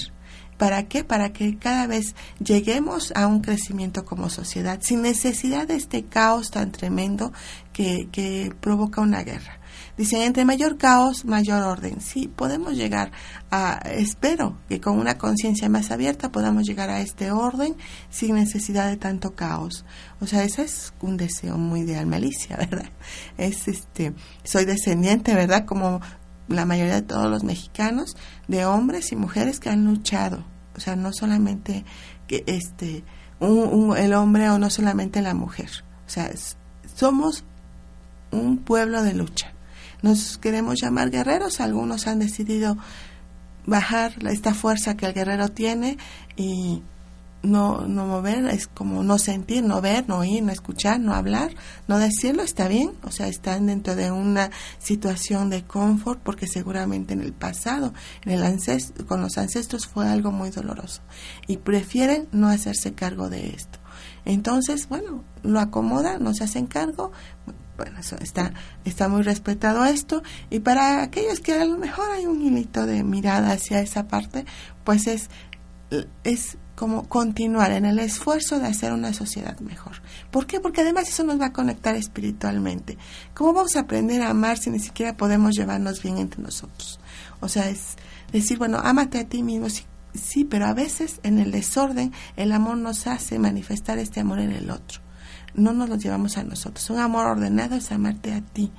¿Para 0.57 0.87
qué? 0.87 1.03
Para 1.03 1.33
que 1.33 1.59
cada 1.59 1.85
vez 1.85 2.15
lleguemos 2.43 3.13
a 3.15 3.27
un 3.27 3.41
crecimiento 3.41 4.05
como 4.05 4.27
sociedad, 4.31 4.79
sin 4.81 5.03
necesidad 5.03 5.67
de 5.67 5.75
este 5.75 6.05
caos 6.05 6.49
tan 6.49 6.71
tremendo 6.71 7.33
que, 7.73 8.09
que 8.11 8.51
provoca 8.59 9.01
una 9.01 9.21
guerra. 9.21 9.60
Dicen, 9.97 10.21
entre 10.21 10.45
mayor 10.45 10.77
caos, 10.77 11.25
mayor 11.25 11.63
orden. 11.63 11.99
Sí, 12.01 12.27
podemos 12.27 12.75
llegar 12.75 13.11
a, 13.51 13.79
espero 13.85 14.57
que 14.69 14.79
con 14.79 14.97
una 14.97 15.17
conciencia 15.17 15.69
más 15.69 15.91
abierta 15.91 16.31
podamos 16.31 16.65
llegar 16.65 16.89
a 16.89 17.01
este 17.01 17.31
orden 17.31 17.75
sin 18.09 18.35
necesidad 18.35 18.89
de 18.89 18.97
tanto 18.97 19.35
caos. 19.35 19.85
O 20.19 20.27
sea, 20.27 20.43
ese 20.43 20.63
es 20.63 20.93
un 21.01 21.17
deseo 21.17 21.57
muy 21.57 21.83
de 21.83 22.03
malicia, 22.05 22.55
¿verdad? 22.57 22.89
Es 23.37 23.67
este, 23.67 24.13
soy 24.43 24.65
descendiente, 24.65 25.35
¿verdad? 25.35 25.65
Como 25.65 26.01
la 26.47 26.65
mayoría 26.65 26.95
de 26.95 27.01
todos 27.01 27.29
los 27.29 27.43
mexicanos, 27.43 28.15
de 28.47 28.65
hombres 28.65 29.11
y 29.11 29.15
mujeres 29.15 29.59
que 29.59 29.69
han 29.69 29.85
luchado. 29.85 30.43
O 30.75 30.79
sea, 30.79 30.95
no 30.95 31.11
solamente 31.13 31.83
que 32.27 32.43
este, 32.47 33.03
el 33.39 34.13
hombre 34.13 34.49
o 34.49 34.57
no 34.57 34.69
solamente 34.69 35.21
la 35.21 35.33
mujer. 35.33 35.69
O 36.07 36.09
sea, 36.09 36.31
somos 36.95 37.43
un 38.31 38.57
pueblo 38.57 39.03
de 39.03 39.13
lucha 39.13 39.53
nos 40.01 40.37
queremos 40.37 40.75
llamar 40.81 41.11
guerreros, 41.11 41.59
algunos 41.59 42.07
han 42.07 42.19
decidido 42.19 42.77
bajar 43.65 44.13
esta 44.27 44.53
fuerza 44.53 44.97
que 44.97 45.05
el 45.05 45.13
guerrero 45.13 45.49
tiene 45.49 45.97
y 46.35 46.81
no, 47.43 47.87
no 47.87 48.05
mover, 48.05 48.45
es 48.45 48.67
como 48.67 49.03
no 49.03 49.17
sentir, 49.17 49.63
no 49.63 49.81
ver, 49.81 50.07
no 50.07 50.19
oír, 50.19 50.43
no 50.43 50.51
escuchar, 50.51 50.99
no 50.99 51.13
hablar, 51.13 51.51
no 51.87 51.97
decirlo, 51.97 52.43
está 52.43 52.67
bien, 52.67 52.91
o 53.03 53.11
sea, 53.11 53.27
están 53.27 53.67
dentro 53.67 53.95
de 53.95 54.11
una 54.11 54.51
situación 54.79 55.49
de 55.49 55.63
confort 55.63 56.19
porque 56.21 56.47
seguramente 56.47 57.13
en 57.13 57.21
el 57.21 57.33
pasado, 57.33 57.93
en 58.25 58.33
el 58.33 58.43
ancestro, 58.43 59.05
con 59.07 59.21
los 59.21 59.37
ancestros 59.37 59.87
fue 59.87 60.07
algo 60.07 60.31
muy 60.31 60.51
doloroso 60.51 61.01
y 61.47 61.57
prefieren 61.57 62.27
no 62.31 62.47
hacerse 62.47 62.93
cargo 62.93 63.29
de 63.29 63.49
esto. 63.49 63.79
Entonces, 64.23 64.87
bueno, 64.87 65.23
lo 65.41 65.59
acomodan, 65.59 66.23
no 66.23 66.33
se 66.35 66.43
hacen 66.43 66.67
cargo, 66.67 67.11
bueno, 67.81 67.99
eso 67.99 68.15
está, 68.21 68.53
está 68.85 69.07
muy 69.07 69.23
respetado 69.23 69.83
esto. 69.85 70.21
Y 70.51 70.59
para 70.59 71.01
aquellos 71.01 71.39
que 71.39 71.53
a 71.53 71.65
lo 71.65 71.77
mejor 71.77 72.11
hay 72.11 72.27
un 72.27 72.39
hilito 72.39 72.85
de 72.85 73.03
mirada 73.03 73.51
hacia 73.51 73.79
esa 73.79 74.07
parte, 74.07 74.45
pues 74.83 75.07
es, 75.07 75.31
es 76.23 76.57
como 76.75 77.09
continuar 77.09 77.71
en 77.71 77.85
el 77.85 77.97
esfuerzo 77.97 78.59
de 78.59 78.67
hacer 78.67 78.93
una 78.93 79.13
sociedad 79.13 79.59
mejor. 79.61 79.93
¿Por 80.29 80.45
qué? 80.45 80.59
Porque 80.59 80.81
además 80.81 81.09
eso 81.09 81.23
nos 81.23 81.41
va 81.41 81.47
a 81.47 81.53
conectar 81.53 81.95
espiritualmente. 81.95 82.99
¿Cómo 83.33 83.53
vamos 83.53 83.75
a 83.75 83.79
aprender 83.79 84.21
a 84.21 84.29
amar 84.29 84.59
si 84.59 84.69
ni 84.69 84.79
siquiera 84.79 85.17
podemos 85.17 85.55
llevarnos 85.55 86.03
bien 86.03 86.19
entre 86.19 86.43
nosotros? 86.43 86.99
O 87.39 87.49
sea, 87.49 87.67
es 87.67 87.95
decir, 88.31 88.59
bueno, 88.59 88.79
ámate 88.83 89.17
a 89.17 89.27
ti 89.27 89.41
mismo, 89.41 89.71
sí, 89.71 89.85
sí, 90.13 90.45
pero 90.45 90.67
a 90.67 90.75
veces 90.75 91.19
en 91.23 91.39
el 91.39 91.49
desorden 91.49 92.13
el 92.35 92.51
amor 92.51 92.77
nos 92.77 93.07
hace 93.07 93.39
manifestar 93.39 93.97
este 93.97 94.19
amor 94.19 94.37
en 94.37 94.51
el 94.51 94.69
otro 94.69 95.01
no 95.53 95.73
nos 95.73 95.89
lo 95.89 95.95
llevamos 95.95 96.37
a 96.37 96.43
nosotros. 96.43 96.89
Un 96.89 96.99
amor 96.99 97.25
ordenado 97.25 97.75
es 97.75 97.91
amarte 97.91 98.33
a 98.33 98.41
ti, 98.41 98.71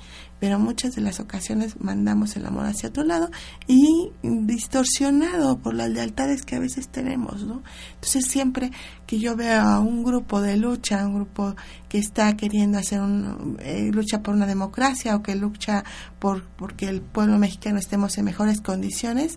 pero 0.42 0.58
muchas 0.58 0.96
de 0.96 1.02
las 1.02 1.20
ocasiones 1.20 1.80
mandamos 1.80 2.34
el 2.34 2.44
amor 2.46 2.66
hacia 2.66 2.88
otro 2.88 3.04
lado 3.04 3.30
y 3.68 4.10
distorsionado 4.22 5.58
por 5.58 5.72
las 5.72 5.88
lealtades 5.88 6.42
que 6.42 6.56
a 6.56 6.58
veces 6.58 6.88
tenemos, 6.88 7.44
¿no? 7.44 7.62
Entonces 7.94 8.26
siempre 8.26 8.72
que 9.06 9.20
yo 9.20 9.36
veo 9.36 9.60
a 9.60 9.78
un 9.78 10.02
grupo 10.02 10.40
de 10.40 10.56
lucha, 10.56 11.06
un 11.06 11.14
grupo 11.14 11.54
que 11.88 11.98
está 11.98 12.36
queriendo 12.36 12.78
hacer 12.78 13.00
un 13.00 13.56
eh, 13.60 13.90
lucha 13.92 14.22
por 14.22 14.34
una 14.34 14.46
democracia 14.46 15.14
o 15.14 15.22
que 15.22 15.36
lucha 15.36 15.84
por 16.18 16.42
porque 16.56 16.88
el 16.88 17.02
pueblo 17.02 17.38
mexicano 17.38 17.78
estemos 17.78 18.18
en 18.18 18.24
mejores 18.24 18.60
condiciones, 18.60 19.36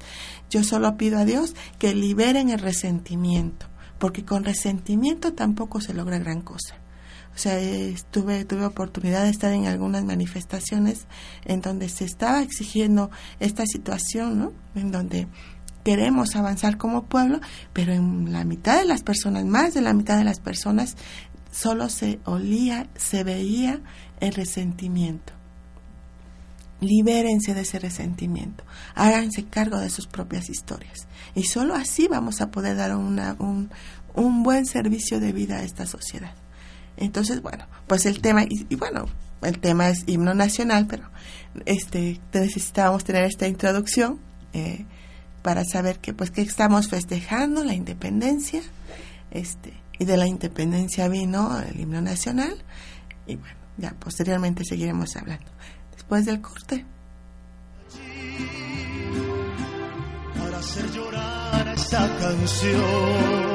yo 0.49 0.63
solo 0.63 0.97
pido 0.97 1.19
a 1.19 1.25
Dios 1.25 1.53
que 1.77 1.93
liberen 1.93 2.49
el 2.49 2.57
resentimiento, 2.57 3.67
porque 3.99 4.25
con 4.25 4.43
resentimiento 4.43 5.33
tampoco 5.33 5.81
se 5.81 5.93
logra 5.93 6.17
gran 6.17 6.41
cosa. 6.41 6.77
O 7.35 7.37
sea, 7.37 7.59
estuve, 7.59 8.45
tuve 8.45 8.65
oportunidad 8.65 9.23
de 9.23 9.29
estar 9.29 9.51
en 9.51 9.67
algunas 9.67 10.05
manifestaciones 10.05 11.05
en 11.43 11.59
donde 11.59 11.89
se 11.89 12.05
estaba 12.05 12.41
exigiendo 12.41 13.11
esta 13.41 13.65
situación, 13.65 14.39
¿no? 14.39 14.53
En 14.73 14.91
donde 14.91 15.27
queremos 15.83 16.35
avanzar 16.35 16.77
como 16.77 17.03
pueblo, 17.03 17.41
pero 17.73 17.93
en 17.93 18.31
la 18.31 18.45
mitad 18.45 18.79
de 18.79 18.85
las 18.85 19.03
personas, 19.03 19.43
más 19.45 19.73
de 19.73 19.81
la 19.81 19.93
mitad 19.93 20.17
de 20.17 20.23
las 20.23 20.39
personas, 20.39 20.95
solo 21.51 21.89
se 21.89 22.19
olía, 22.23 22.87
se 22.95 23.23
veía 23.23 23.81
el 24.21 24.33
resentimiento. 24.33 25.33
Libérense 26.79 27.53
de 27.53 27.61
ese 27.61 27.79
resentimiento, 27.79 28.63
háganse 28.95 29.45
cargo 29.45 29.77
de 29.77 29.89
sus 29.89 30.07
propias 30.07 30.49
historias. 30.49 31.07
Y 31.35 31.43
solo 31.43 31.75
así 31.75 32.07
vamos 32.07 32.39
a 32.39 32.49
poder 32.49 32.77
dar 32.77 32.95
una, 32.95 33.35
un, 33.39 33.69
un 34.13 34.43
buen 34.43 34.65
servicio 34.65 35.19
de 35.19 35.33
vida 35.33 35.57
a 35.57 35.63
esta 35.63 35.85
sociedad. 35.85 36.33
Entonces, 36.97 37.41
bueno, 37.41 37.65
pues 37.87 38.05
el 38.05 38.21
tema, 38.21 38.43
y, 38.47 38.75
bueno, 38.75 39.05
el 39.41 39.59
tema 39.59 39.89
es 39.89 40.03
himno 40.07 40.33
nacional, 40.33 40.87
pero 40.87 41.09
este 41.65 42.19
necesitábamos 42.33 43.03
tener 43.03 43.23
esta 43.25 43.47
introducción 43.47 44.19
eh, 44.53 44.85
para 45.41 45.63
saber 45.63 45.99
que 45.99 46.13
pues 46.13 46.31
que 46.31 46.41
estamos 46.41 46.87
festejando 46.87 47.63
la 47.63 47.73
independencia, 47.73 48.61
este, 49.31 49.73
y 49.99 50.05
de 50.05 50.17
la 50.17 50.27
independencia 50.27 51.07
vino 51.07 51.59
el 51.61 51.79
himno 51.79 52.01
nacional, 52.01 52.57
y 53.27 53.35
bueno, 53.35 53.55
ya 53.77 53.91
posteriormente 53.99 54.63
seguiremos 54.63 55.15
hablando. 55.15 55.45
Después 55.93 56.25
del 56.25 56.41
corte. 56.41 56.85
Para 60.37 60.57
hacer 60.57 60.91
llorar 60.91 61.67
esta 61.75 62.17
canción 62.17 63.54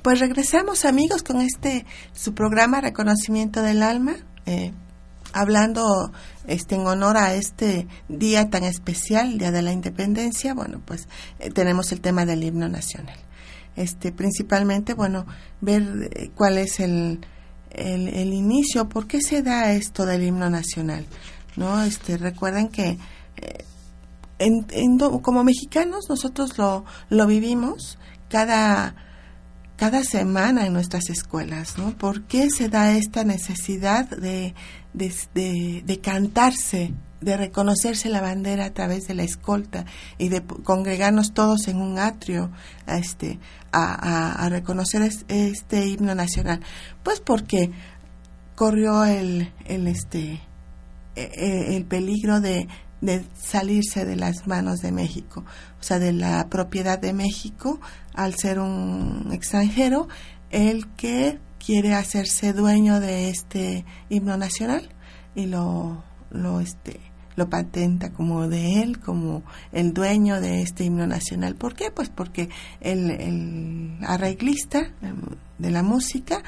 Pues 0.03 0.19
regresamos 0.19 0.85
amigos 0.85 1.23
con 1.23 1.41
este 1.41 1.87
su 2.13 2.35
programa 2.35 2.79
Reconocimiento 2.79 3.63
del 3.63 3.81
Alma. 3.81 4.17
Eh, 4.45 4.71
hablando 5.35 6.13
este, 6.47 6.75
en 6.75 6.87
honor 6.87 7.17
a 7.17 7.33
este 7.33 7.87
día 8.07 8.49
tan 8.49 8.63
especial, 8.63 9.37
Día 9.37 9.51
de 9.51 9.61
la 9.61 9.73
Independencia, 9.73 10.53
bueno, 10.53 10.81
pues 10.83 11.09
eh, 11.39 11.51
tenemos 11.51 11.91
el 11.91 11.99
tema 11.99 12.25
del 12.25 12.43
himno 12.43 12.69
nacional. 12.69 13.17
este, 13.75 14.13
principalmente, 14.13 14.93
bueno, 14.93 15.25
ver 15.59 16.09
eh, 16.15 16.31
cuál 16.33 16.57
es 16.57 16.79
el, 16.79 17.19
el, 17.71 18.33
inicio, 18.33 18.87
por 18.87 19.07
qué 19.07 19.21
se 19.21 19.41
da 19.41 19.73
esto 19.73 20.05
del 20.05 20.23
himno 20.23 20.49
nacional, 20.49 21.05
¿no? 21.57 21.83
Este, 21.83 22.15
recuerden 22.17 22.69
que 22.69 22.97
eh, 23.35 23.65
en, 24.39 24.97
como 24.97 25.43
mexicanos 25.43 26.05
nosotros 26.07 26.57
lo, 26.57 26.85
lo 27.09 27.27
vivimos 27.27 27.99
cada 28.29 28.95
cada 29.75 30.03
semana 30.03 30.65
en 30.65 30.73
nuestras 30.73 31.09
escuelas, 31.09 31.77
¿no? 31.77 31.91
¿Por 31.97 32.23
qué 32.23 32.49
se 32.49 32.69
da 32.69 32.95
esta 32.95 33.23
necesidad 33.23 34.09
de, 34.09 34.55
de, 34.95 35.99
cantarse, 36.01 36.93
de 37.21 37.37
reconocerse 37.37 38.09
la 38.09 38.21
bandera 38.21 38.65
a 38.65 38.73
través 38.73 39.07
de 39.07 39.13
la 39.13 39.23
escolta 39.23 39.85
y 40.17 40.29
de 40.29 40.43
congregarnos 40.43 41.33
todos 41.33 41.67
en 41.67 41.77
un 41.77 41.99
atrio 41.99 42.51
a, 42.87 42.97
este, 42.97 43.39
a, 43.71 44.47
reconocer 44.49 45.01
este 45.27 45.85
himno 45.87 46.15
nacional? 46.15 46.61
Pues 47.03 47.19
porque 47.19 47.71
corrió 48.55 49.03
el, 49.05 49.51
el, 49.65 49.87
este, 49.87 50.39
e, 51.15 51.31
e, 51.35 51.75
el 51.75 51.85
peligro 51.85 52.39
de, 52.39 52.67
de 53.01 53.23
salirse 53.39 54.05
de 54.05 54.15
las 54.15 54.47
manos 54.47 54.79
de 54.79 54.91
México, 54.91 55.43
o 55.79 55.83
sea, 55.83 55.99
de 55.99 56.13
la 56.13 56.47
propiedad 56.49 56.99
de 56.99 57.13
México 57.13 57.79
al 58.13 58.35
ser 58.35 58.59
un 58.59 59.29
extranjero, 59.31 60.07
el 60.49 60.87
que 60.93 61.39
quiere 61.65 61.95
hacerse 61.95 62.53
dueño 62.53 62.99
de 62.99 63.29
este 63.29 63.85
himno 64.09 64.37
nacional 64.37 64.89
y 65.33 65.47
lo, 65.47 66.03
lo, 66.29 66.59
este, 66.59 66.99
lo 67.35 67.49
patenta 67.49 68.11
como 68.11 68.47
de 68.47 68.83
él, 68.83 68.99
como 68.99 69.43
el 69.71 69.93
dueño 69.93 70.39
de 70.41 70.61
este 70.61 70.83
himno 70.83 71.07
nacional. 71.07 71.55
¿Por 71.55 71.73
qué? 71.73 71.89
Pues 71.89 72.09
porque 72.09 72.49
el, 72.81 73.97
arreglista 74.03 74.91
de 75.57 75.71
la 75.71 75.81
música, 75.81 76.43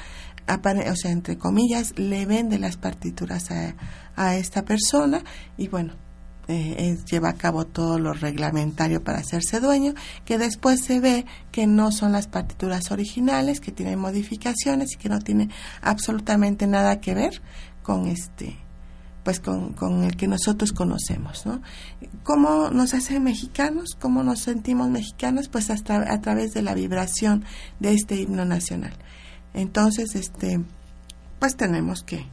o 0.47 0.95
sea, 0.95 1.12
entre 1.12 1.38
comillas, 1.38 1.97
le 1.97 2.25
vende 2.25 2.60
las 2.60 2.77
partituras 2.77 3.49
a, 3.49 3.75
a 4.15 4.36
esta 4.36 4.63
persona 4.65 5.23
y 5.58 5.67
bueno, 5.67 5.93
eh, 6.47 6.97
lleva 7.10 7.29
a 7.29 7.33
cabo 7.33 7.65
todo 7.65 7.99
lo 7.99 8.13
reglamentario 8.13 9.03
para 9.03 9.19
hacerse 9.19 9.60
dueño, 9.60 9.93
que 10.25 10.38
después 10.38 10.81
se 10.81 10.99
ve 10.99 11.25
que 11.51 11.67
no 11.67 11.91
son 11.91 12.12
las 12.13 12.27
partituras 12.27 12.91
originales, 12.91 13.60
que 13.60 13.71
tienen 13.71 13.99
modificaciones 13.99 14.93
y 14.93 14.97
que 14.97 15.10
no 15.10 15.19
tiene 15.19 15.49
absolutamente 15.81 16.67
nada 16.67 17.01
que 17.01 17.13
ver 17.13 17.41
con 17.83 18.07
este 18.07 18.57
pues 19.23 19.41
con, 19.41 19.73
con 19.73 20.05
el 20.05 20.15
que 20.15 20.25
nosotros 20.25 20.71
conocemos, 20.71 21.45
¿no? 21.45 21.62
¿Cómo 22.23 22.69
nos 22.69 22.93
hace 22.93 23.19
mexicanos? 23.19 23.97
¿Cómo 23.99 24.23
nos 24.23 24.39
sentimos 24.39 24.89
mexicanos? 24.89 25.49
Pues 25.49 25.69
hasta 25.69 26.13
a 26.13 26.21
través 26.21 26.53
de 26.53 26.62
la 26.62 26.73
vibración 26.73 27.43
de 27.81 27.91
este 27.91 28.15
himno 28.15 28.45
nacional. 28.45 28.93
Entonces, 29.53 30.15
este, 30.15 30.62
pues 31.39 31.57
tenemos 31.57 32.03
que, 32.03 32.25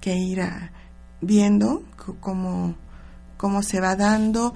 que 0.00 0.16
ir 0.16 0.40
a, 0.40 0.72
viendo 1.20 1.82
cómo 2.20 2.74
cómo 3.38 3.62
se 3.62 3.80
va 3.80 3.96
dando, 3.96 4.52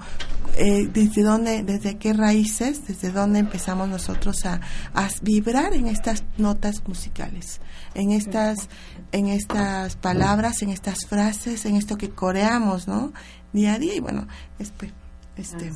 eh, 0.55 0.87
desde 0.93 1.23
dónde, 1.23 1.63
desde 1.63 1.97
qué 1.97 2.13
raíces, 2.13 2.85
desde 2.85 3.11
dónde 3.11 3.39
empezamos 3.39 3.89
nosotros 3.89 4.45
a, 4.45 4.61
a, 4.93 5.09
vibrar 5.23 5.73
en 5.73 5.87
estas 5.87 6.23
notas 6.37 6.87
musicales, 6.87 7.59
en 7.95 8.11
estas, 8.11 8.69
en 9.11 9.29
estas 9.29 9.95
palabras, 9.95 10.61
en 10.61 10.69
estas 10.69 11.07
frases, 11.07 11.65
en 11.65 11.75
esto 11.75 11.97
que 11.97 12.11
coreamos, 12.11 12.87
¿no? 12.87 13.13
Día 13.51 13.73
a 13.73 13.79
día 13.79 13.95
y 13.95 13.99
bueno, 13.99 14.27
este, 14.59 14.91
este, 15.37 15.71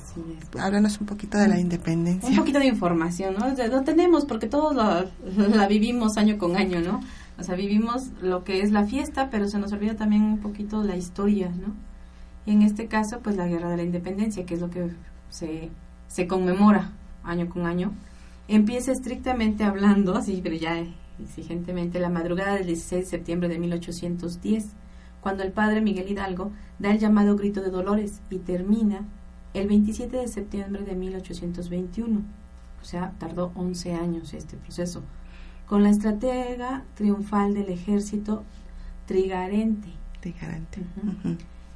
háblanos 0.59 0.99
un 0.99 1.07
poquito 1.07 1.39
de 1.39 1.47
la 1.47 1.59
independencia. 1.59 2.29
Un 2.29 2.35
poquito 2.35 2.59
de 2.59 2.67
información, 2.67 3.35
¿no? 3.39 3.47
Lo 3.67 3.81
tenemos 3.81 4.25
porque 4.25 4.45
todos 4.45 4.75
la 5.55 5.67
vivimos 5.67 6.17
año 6.17 6.37
con 6.37 6.55
año, 6.55 6.81
¿no? 6.81 6.99
O 7.39 7.43
sea, 7.43 7.55
vivimos 7.55 8.09
lo 8.21 8.43
que 8.43 8.61
es 8.61 8.71
la 8.71 8.85
fiesta, 8.85 9.29
pero 9.29 9.47
se 9.47 9.57
nos 9.59 9.71
olvida 9.71 9.95
también 9.95 10.23
un 10.23 10.39
poquito 10.39 10.83
la 10.83 10.95
historia, 10.95 11.49
¿no? 11.49 11.86
Y 12.47 12.51
en 12.53 12.61
este 12.61 12.87
caso, 12.87 13.19
pues 13.19 13.35
la 13.35 13.45
Guerra 13.45 13.69
de 13.69 13.75
la 13.75 13.83
Independencia, 13.83 14.45
que 14.45 14.53
es 14.53 14.61
lo 14.61 14.69
que 14.69 14.89
se, 15.29 15.69
se 16.07 16.27
conmemora 16.27 16.93
año 17.21 17.49
con 17.49 17.65
año, 17.65 17.91
empieza 18.47 18.93
estrictamente 18.93 19.65
hablando, 19.65 20.15
así, 20.15 20.39
pero 20.41 20.55
ya 20.55 20.81
exigentemente, 21.21 21.99
la 21.99 22.09
madrugada 22.09 22.55
del 22.55 22.67
16 22.67 23.03
de 23.03 23.09
septiembre 23.09 23.49
de 23.49 23.59
1810, 23.59 24.65
cuando 25.19 25.43
el 25.43 25.51
padre 25.51 25.81
Miguel 25.81 26.09
Hidalgo 26.09 26.53
da 26.79 26.91
el 26.91 26.99
llamado 26.99 27.35
grito 27.35 27.61
de 27.61 27.69
Dolores 27.69 28.21
y 28.29 28.37
termina 28.37 29.05
el 29.53 29.67
27 29.67 30.15
de 30.15 30.27
septiembre 30.29 30.83
de 30.83 30.95
1821. 30.95 32.21
O 32.81 32.85
sea, 32.85 33.11
tardó 33.17 33.51
11 33.55 33.93
años 33.93 34.33
este 34.33 34.55
proceso, 34.55 35.03
con 35.67 35.83
la 35.83 35.89
estratega 35.89 36.85
triunfal 36.95 37.53
del 37.53 37.67
ejército 37.67 38.45
Trigarente. 39.05 39.89
Trigarente 40.21 40.81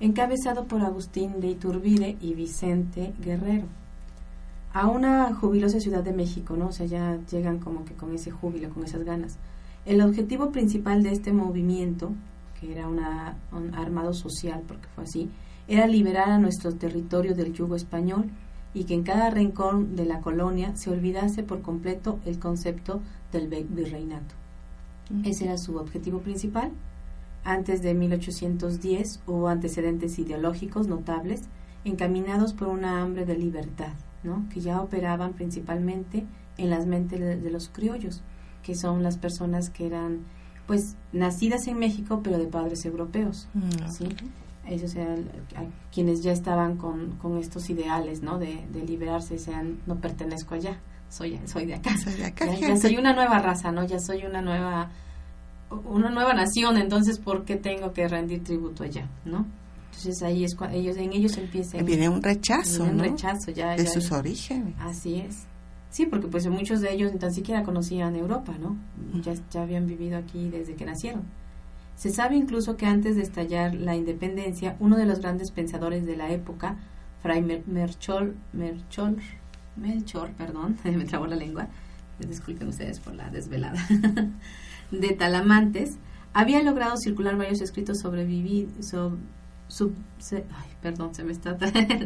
encabezado 0.02 0.66
por 0.66 0.82
Agustín 0.82 1.40
de 1.40 1.50
Iturbide 1.50 2.18
y 2.20 2.34
Vicente 2.34 3.14
Guerrero, 3.24 3.68
a 4.74 4.88
una 4.88 5.34
jubilosa 5.36 5.80
Ciudad 5.80 6.04
de 6.04 6.12
México, 6.12 6.58
¿no? 6.58 6.68
O 6.68 6.72
sea, 6.72 6.88
ya 6.88 7.20
llegan 7.30 7.60
como 7.60 7.86
que 7.86 7.94
con 7.94 8.14
ese 8.16 8.32
júbilo, 8.32 8.72
con 8.72 8.84
esas 8.84 9.04
ganas. 9.04 9.38
El 9.86 10.02
objetivo 10.02 10.50
principal 10.50 11.04
de 11.04 11.12
este 11.12 11.32
movimiento, 11.32 12.14
que 12.60 12.72
era 12.72 12.88
una, 12.88 13.38
un 13.52 13.76
armado 13.76 14.14
social, 14.14 14.64
porque 14.68 14.88
fue 14.96 15.04
así, 15.04 15.30
era 15.68 15.86
liberar 15.86 16.32
a 16.32 16.40
nuestro 16.40 16.74
territorio 16.74 17.36
del 17.36 17.54
yugo 17.54 17.76
español 17.76 18.26
y 18.74 18.86
que 18.86 18.96
en 18.96 19.04
cada 19.04 19.30
rincón 19.30 19.96
de 19.96 20.06
la 20.06 20.22
colonia 20.22 20.76
se 20.76 20.90
olvidase 20.90 21.44
por 21.44 21.62
completo 21.62 22.20
el 22.26 22.40
concepto 22.40 23.02
del 23.32 23.48
virreinato. 23.48 24.34
Ese 25.26 25.46
era 25.46 25.58
su 25.58 25.76
objetivo 25.78 26.20
principal 26.20 26.72
antes 27.44 27.82
de 27.82 27.94
1810 27.94 29.22
hubo 29.28 29.48
antecedentes 29.48 30.20
ideológicos 30.20 30.88
notables 30.88 31.44
encaminados 31.84 32.54
por 32.54 32.68
una 32.68 33.02
hambre 33.02 33.26
de 33.26 33.38
libertad, 33.38 33.94
¿no? 34.24 34.46
que 34.50 34.62
ya 34.62 34.82
operaban 34.82 35.34
principalmente 35.34 36.26
en 36.58 36.70
las 36.70 36.86
mentes 36.86 37.20
de, 37.20 37.50
los 37.50 37.70
criollos, 37.70 38.22
que 38.62 38.76
son 38.76 39.02
las 39.02 39.18
personas 39.18 39.70
que 39.70 39.88
eran 39.88 40.20
pues 40.68 40.96
nacidas 41.12 41.68
en 41.68 41.80
México 41.80 42.22
pero 42.24 42.38
de 42.38 42.46
padres 42.46 42.86
europeos, 42.86 43.48
mm, 43.54 43.90
¿sí? 43.92 44.10
Eso, 44.68 44.88
sea, 44.88 45.16
quienes 45.92 46.22
ya 46.22 46.32
estaban 46.32 46.78
con, 46.78 47.16
con 47.18 47.40
estos 47.40 47.72
ideales, 47.72 48.22
¿no? 48.22 48.38
De, 48.38 48.64
de, 48.72 48.86
liberarse, 48.86 49.40
sean, 49.40 49.80
no 49.88 49.96
pertenezco 49.96 50.54
allá, 50.54 50.80
soy, 51.10 51.40
soy 51.46 51.66
de 51.66 51.76
acá. 51.76 51.98
Soy 51.98 52.14
de 52.14 52.26
acá. 52.26 52.46
ya 52.56 52.78
soy 52.78 52.98
una 52.98 53.14
nueva 53.14 53.40
raza, 53.40 53.72
¿no? 53.72 53.84
Ya 53.84 54.00
soy 54.00 54.24
una 54.24 54.42
nueva 54.42 54.92
una 55.86 56.10
nueva 56.10 56.34
nación, 56.34 56.78
entonces 56.78 57.20
¿por 57.20 57.46
qué 57.46 57.56
tengo 57.56 57.94
que 57.94 58.08
rendir 58.08 58.44
tributo 58.44 58.84
allá, 58.84 59.10
no? 59.26 59.46
Entonces 59.86 60.22
ahí 60.24 60.44
es 60.44 60.56
cuando 60.56 60.78
ellos 60.78 60.98
en 60.98 61.12
ellos 61.14 61.38
empiezan 61.38 61.86
viene 61.86 62.08
un 62.08 62.22
rechazo, 62.22 62.84
un 62.84 63.00
rechazo 63.00 63.52
ya 63.52 63.76
de 63.76 63.86
sus 63.86 64.12
orígenes. 64.12 64.76
Así 64.80 65.18
es. 65.18 65.46
Sí, 65.90 66.06
porque 66.06 66.28
pues 66.28 66.48
muchos 66.48 66.80
de 66.80 66.94
ellos 66.94 67.12
ni 67.12 67.20
tan 67.20 67.34
siquiera 67.34 67.64
conocían 67.64 68.16
Europa, 68.16 68.54
¿no? 68.58 68.78
Ya, 69.22 69.34
ya 69.52 69.64
habían 69.64 69.88
vivido 69.88 70.18
aquí 70.18 70.50
desde 70.50 70.76
que 70.76 70.86
nacieron. 70.86 71.24
Se 71.96 72.10
sabe 72.10 72.38
incluso 72.38 72.78
que 72.78 72.86
antes 72.86 73.18
de 73.18 73.24
estallar 73.24 73.76
la 73.76 73.96
independencia, 73.96 74.78
uno 74.80 74.96
de 74.96 75.06
los 75.06 75.20
grandes 75.20 75.52
pensadores 75.52 76.06
de 76.06 76.16
la 76.16 76.32
época, 76.32 76.78
Fray 77.22 77.42
Merchol, 77.68 78.36
Merchol, 78.54 79.18
Melchor, 79.76 80.32
perdón, 80.32 80.78
me 80.84 81.06
trabó 81.06 81.28
la 81.28 81.36
lengua, 81.36 81.68
disculpen 82.20 82.70
ustedes 82.70 83.00
por 83.00 83.14
la 83.14 83.30
desvelada, 83.30 83.80
de 84.92 85.14
Talamantes, 85.14 85.98
había 86.34 86.62
logrado 86.62 86.96
circular 86.98 87.38
varios 87.38 87.62
escritos 87.62 88.00
sobre 88.00 88.26
vivir, 88.26 88.70
perdón, 90.82 91.16
se 91.16 91.24
me 91.24 91.32
está 91.32 91.58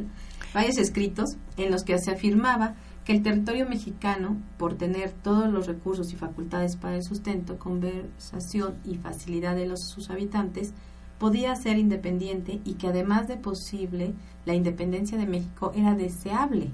varios 0.53 0.77
escritos 0.77 1.37
en 1.57 1.71
los 1.71 1.83
que 1.83 1.97
se 1.99 2.11
afirmaba 2.11 2.75
que 3.03 3.13
el 3.13 3.21
territorio 3.21 3.67
mexicano, 3.69 4.37
por 4.57 4.75
tener 4.75 5.11
todos 5.11 5.51
los 5.51 5.67
recursos 5.67 6.11
y 6.11 6.15
facultades 6.15 6.75
para 6.75 6.95
el 6.95 7.03
sustento, 7.03 7.59
conversación 7.59 8.75
y 8.83 8.95
facilidad 8.95 9.55
de 9.55 9.67
los, 9.67 9.81
sus 9.87 10.09
habitantes, 10.09 10.73
podía 11.19 11.55
ser 11.55 11.77
independiente 11.77 12.61
y 12.65 12.73
que 12.73 12.87
además 12.87 13.27
de 13.27 13.37
posible, 13.37 14.13
la 14.45 14.55
independencia 14.55 15.17
de 15.17 15.27
México 15.27 15.71
era 15.75 15.93
deseable 15.93 16.71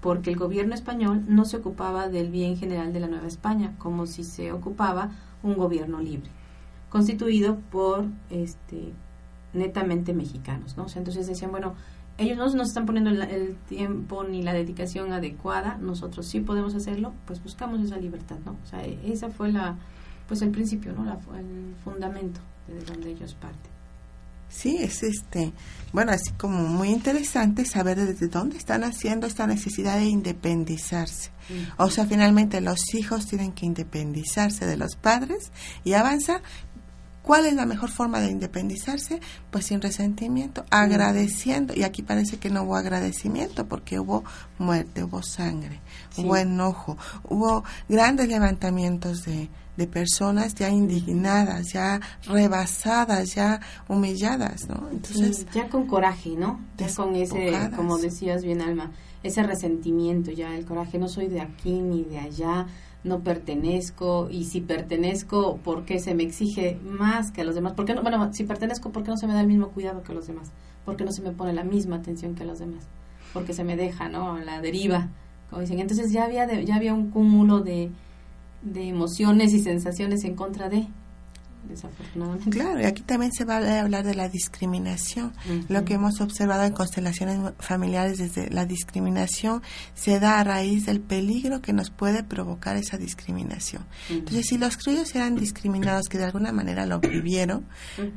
porque 0.00 0.30
el 0.30 0.36
gobierno 0.36 0.74
español 0.74 1.24
no 1.28 1.44
se 1.44 1.58
ocupaba 1.58 2.08
del 2.08 2.30
bien 2.30 2.56
general 2.56 2.92
de 2.92 3.00
la 3.00 3.06
Nueva 3.06 3.26
España, 3.26 3.74
como 3.78 4.06
si 4.06 4.24
se 4.24 4.52
ocupaba 4.52 5.10
un 5.42 5.54
gobierno 5.54 6.00
libre, 6.00 6.30
constituido 6.88 7.58
por 7.70 8.04
este 8.30 8.92
netamente 9.52 10.12
mexicanos, 10.14 10.76
¿no? 10.76 10.86
entonces 10.94 11.26
decían, 11.26 11.50
bueno, 11.50 11.74
ellos 12.20 12.36
no 12.36 12.44
nos 12.54 12.68
están 12.68 12.84
poniendo 12.84 13.10
el, 13.10 13.56
tiempo 13.68 14.24
ni 14.24 14.42
la 14.42 14.52
dedicación 14.52 15.12
adecuada, 15.12 15.78
nosotros 15.80 16.26
sí 16.26 16.40
podemos 16.40 16.74
hacerlo, 16.74 17.14
pues 17.26 17.42
buscamos 17.42 17.80
esa 17.80 17.96
libertad, 17.96 18.36
¿no? 18.44 18.56
O 18.62 18.66
sea, 18.66 18.84
esa 18.84 19.30
fue 19.30 19.50
la, 19.50 19.76
pues 20.28 20.42
el 20.42 20.50
principio, 20.50 20.92
¿no? 20.92 21.04
La, 21.04 21.14
el 21.38 21.74
fundamento 21.82 22.40
de 22.68 22.84
donde 22.84 23.12
ellos 23.12 23.34
parten. 23.34 23.69
Sí, 24.50 24.78
es 24.80 25.02
este, 25.04 25.52
bueno, 25.92 26.12
así 26.12 26.32
como 26.32 26.58
muy 26.66 26.90
interesante 26.90 27.64
saber 27.64 28.04
desde 28.04 28.28
dónde 28.28 28.58
están 28.58 28.84
haciendo 28.84 29.26
esta 29.26 29.46
necesidad 29.46 29.96
de 29.96 30.04
independizarse. 30.04 31.30
O 31.78 31.90
sea, 31.90 32.06
finalmente 32.06 32.60
los 32.60 32.94
hijos 32.94 33.26
tienen 33.26 33.52
que 33.52 33.66
independizarse 33.66 34.66
de 34.66 34.76
los 34.76 34.96
padres 34.96 35.50
y 35.84 35.94
avanzar. 35.94 36.42
¿Cuál 37.22 37.46
es 37.46 37.54
la 37.54 37.66
mejor 37.66 37.90
forma 37.90 38.20
de 38.20 38.30
independizarse? 38.30 39.20
Pues 39.50 39.66
sin 39.66 39.80
resentimiento, 39.80 40.64
agradeciendo. 40.70 41.74
Y 41.76 41.82
aquí 41.82 42.02
parece 42.02 42.38
que 42.38 42.50
no 42.50 42.62
hubo 42.62 42.76
agradecimiento 42.76 43.66
porque 43.66 44.00
hubo 44.00 44.24
muerte, 44.58 45.04
hubo 45.04 45.22
sangre, 45.22 45.80
hubo 46.18 46.36
enojo, 46.36 46.96
hubo 47.28 47.64
grandes 47.88 48.28
levantamientos 48.28 49.24
de, 49.24 49.48
de 49.76 49.86
personas 49.86 50.54
ya 50.54 50.68
indignadas, 50.68 51.72
ya 51.72 52.00
rebasadas, 52.26 53.34
ya 53.34 53.60
humilladas, 53.88 54.68
¿no? 54.68 54.88
Entonces, 54.90 55.46
ya 55.54 55.68
con 55.68 55.86
coraje, 55.86 56.30
¿no? 56.36 56.60
Ya 56.76 56.92
con 56.94 57.14
ese, 57.16 57.70
como 57.74 57.98
decías 57.98 58.42
bien, 58.42 58.60
Alma, 58.60 58.90
ese 59.22 59.42
resentimiento, 59.42 60.30
ya 60.30 60.54
el 60.54 60.64
coraje, 60.64 60.98
no 60.98 61.08
soy 61.08 61.28
de 61.28 61.40
aquí 61.40 61.80
ni 61.80 62.04
de 62.04 62.18
allá, 62.18 62.66
no 63.04 63.20
pertenezco 63.20 64.28
y 64.30 64.44
si 64.44 64.60
pertenezco, 64.60 65.56
¿por 65.58 65.84
qué 65.84 65.98
se 65.98 66.14
me 66.14 66.22
exige 66.22 66.78
más 66.82 67.32
que 67.32 67.40
a 67.40 67.44
los 67.44 67.54
demás? 67.54 67.72
¿Por 67.72 67.88
no, 67.94 68.02
bueno, 68.02 68.32
si 68.32 68.44
pertenezco, 68.44 68.90
¿por 68.90 69.02
qué 69.02 69.10
no 69.10 69.16
se 69.16 69.26
me 69.26 69.32
da 69.32 69.40
el 69.40 69.46
mismo 69.46 69.68
cuidado 69.68 70.02
que 70.02 70.12
a 70.12 70.14
los 70.14 70.26
demás? 70.26 70.52
¿Por 70.84 70.96
qué 70.96 71.04
no 71.04 71.12
se 71.12 71.22
me 71.22 71.32
pone 71.32 71.52
la 71.52 71.64
misma 71.64 71.96
atención 71.96 72.34
que 72.34 72.42
a 72.42 72.46
los 72.46 72.58
demás? 72.58 72.86
Porque 73.32 73.54
se 73.54 73.64
me 73.64 73.76
deja, 73.76 74.08
¿no? 74.08 74.38
La 74.38 74.60
deriva, 74.60 75.08
Entonces 75.52 76.12
ya 76.12 76.24
había, 76.24 76.46
ya 76.62 76.76
había 76.76 76.94
un 76.94 77.10
cúmulo 77.10 77.60
de, 77.60 77.90
de 78.62 78.88
emociones 78.88 79.52
y 79.52 79.60
sensaciones 79.60 80.24
en 80.24 80.34
contra 80.34 80.68
de 80.68 80.86
desafortunadamente. 81.68 82.50
Claro, 82.50 82.80
y 82.80 82.84
aquí 82.84 83.02
también 83.02 83.32
se 83.32 83.44
va 83.44 83.58
a 83.58 83.80
hablar 83.80 84.04
de 84.04 84.14
la 84.14 84.28
discriminación. 84.28 85.32
Lo 85.68 85.84
que 85.84 85.94
hemos 85.94 86.20
observado 86.20 86.64
en 86.64 86.72
constelaciones 86.72 87.38
familiares 87.58 88.18
desde 88.18 88.50
la 88.50 88.66
discriminación 88.66 89.62
se 89.94 90.20
da 90.20 90.40
a 90.40 90.44
raíz 90.44 90.86
del 90.86 91.00
peligro 91.00 91.60
que 91.60 91.72
nos 91.72 91.90
puede 91.90 92.22
provocar 92.22 92.76
esa 92.76 92.96
discriminación. 92.96 93.86
Entonces, 94.08 94.46
si 94.46 94.58
los 94.58 94.76
criollos 94.76 95.14
eran 95.14 95.36
discriminados, 95.36 96.08
que 96.08 96.18
de 96.18 96.24
alguna 96.24 96.52
manera 96.52 96.86
lo 96.86 97.00
vivieron, 97.00 97.66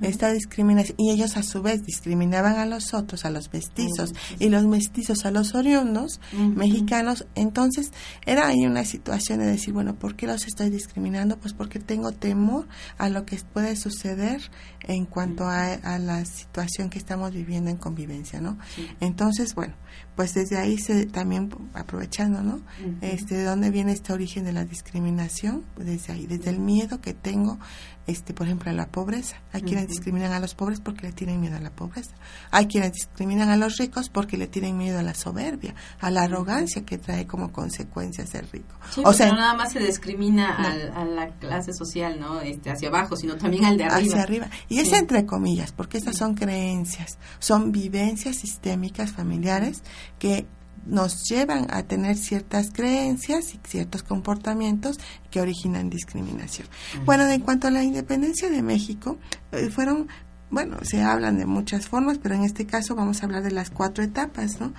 esta 0.01 0.31
discriminación, 0.31 0.95
y 0.97 1.11
ellos 1.11 1.37
a 1.37 1.43
su 1.43 1.61
vez 1.61 1.83
discriminaban 1.83 2.57
a 2.57 2.65
los 2.65 2.93
otros, 2.93 3.25
a 3.25 3.29
los 3.29 3.51
mestizos, 3.53 4.13
y 4.39 4.49
los 4.49 4.65
mestizos 4.65 5.25
a 5.25 5.31
los 5.31 5.55
oriundos 5.55 6.19
mexicanos, 6.33 7.25
entonces 7.35 7.91
era 8.25 8.47
ahí 8.47 8.65
una 8.65 8.85
situación 8.85 9.39
de 9.39 9.45
decir, 9.45 9.73
bueno, 9.73 9.95
¿por 9.95 10.15
qué 10.15 10.27
los 10.27 10.45
estoy 10.45 10.69
discriminando? 10.69 11.37
Pues 11.37 11.53
porque 11.53 11.79
tengo 11.79 12.11
temor 12.11 12.67
a 12.97 13.09
lo 13.09 13.25
que 13.25 13.32
puede 13.41 13.75
suceder 13.75 14.41
en 14.81 15.05
cuanto 15.05 15.47
a, 15.47 15.77
la 15.97 16.25
situación 16.25 16.89
que 16.89 16.97
estamos 16.97 17.31
viviendo 17.31 17.69
en 17.69 17.77
convivencia, 17.77 18.41
¿no? 18.41 18.57
Entonces, 18.99 19.55
bueno, 19.55 19.73
pues 20.15 20.33
desde 20.33 20.57
ahí 20.57 20.77
se 20.77 21.05
también 21.05 21.49
aprovechando, 21.73 22.41
¿no? 22.41 22.61
Este, 23.01 23.35
¿de 23.35 23.43
dónde 23.43 23.71
viene 23.71 23.91
este 23.91 24.13
origen 24.13 24.45
de 24.45 24.53
la 24.53 24.65
discriminación? 24.65 25.63
Pues 25.75 25.87
desde 25.87 26.13
ahí, 26.13 26.27
desde 26.27 26.49
el 26.49 26.59
miedo 26.59 27.01
que 27.01 27.13
tengo 27.13 27.59
este, 28.05 28.33
por 28.33 28.47
ejemplo, 28.47 28.69
a 28.69 28.73
la 28.73 28.87
pobreza. 28.87 29.37
Hay 29.53 29.61
quienes 29.61 29.87
discriminan 29.87 30.33
a 30.33 30.39
los 30.39 30.55
pobres 30.55 30.81
porque 30.81 31.07
le 31.07 31.13
tienen 31.13 31.39
miedo 31.39 31.55
a 31.55 31.61
la 31.61 31.69
pobreza. 31.69 32.11
Hay 32.51 32.67
quienes 32.67 32.91
discriminan 32.91 33.49
a 33.49 33.55
los 33.55 33.77
ricos 33.77 34.09
porque 34.09 34.35
le 34.35 34.47
tienen 34.47 34.77
miedo 34.77 34.99
a 34.99 35.03
la 35.03 35.13
soberbia, 35.13 35.73
a 36.01 36.11
la 36.11 36.23
arrogancia 36.23 36.83
que 36.83 36.97
trae 36.97 37.25
como 37.25 37.53
consecuencia 37.53 38.25
ser 38.27 38.45
rico. 38.51 38.75
o 39.05 39.13
sea, 39.13 39.27
no 39.27 39.37
nada 39.37 39.53
más 39.53 39.71
se 39.71 39.79
discrimina 39.79 40.57
a 40.95 41.05
la 41.05 41.29
clase 41.37 41.71
social, 41.73 42.19
¿no? 42.19 42.41
Este, 42.41 42.71
hacia 42.71 42.89
abajo, 42.89 43.15
sino 43.15 43.37
también 43.37 43.63
al 43.65 43.77
de 43.77 43.85
arriba. 43.85 43.99
Hacia 43.99 44.21
arriba. 44.21 44.49
Y 44.67 44.79
es 44.79 44.91
entre 44.91 45.25
comillas, 45.25 45.71
porque 45.71 45.97
estas 45.97 46.17
son 46.17 46.35
creencias, 46.35 47.17
son 47.39 47.71
vivencias 47.71 48.35
sistémicas 48.37 49.13
familiares 49.13 49.81
que 50.19 50.45
nos 50.85 51.23
llevan 51.29 51.67
a 51.69 51.83
tener 51.83 52.17
ciertas 52.17 52.71
creencias 52.71 53.53
y 53.53 53.59
ciertos 53.65 54.03
comportamientos 54.03 54.99
que 55.31 55.41
originan 55.41 55.89
discriminación. 55.89 56.67
Bueno, 57.05 57.25
en 57.27 57.41
cuanto 57.41 57.67
a 57.67 57.71
la 57.71 57.83
independencia 57.83 58.49
de 58.49 58.61
México, 58.61 59.17
eh, 59.51 59.69
fueron, 59.69 60.07
bueno, 60.49 60.77
se 60.83 61.01
hablan 61.01 61.37
de 61.37 61.45
muchas 61.45 61.87
formas, 61.87 62.17
pero 62.17 62.35
en 62.35 62.43
este 62.43 62.65
caso 62.65 62.95
vamos 62.95 63.21
a 63.21 63.25
hablar 63.25 63.43
de 63.43 63.51
las 63.51 63.69
cuatro 63.69 64.03
etapas, 64.03 64.59
¿no? 64.59 64.73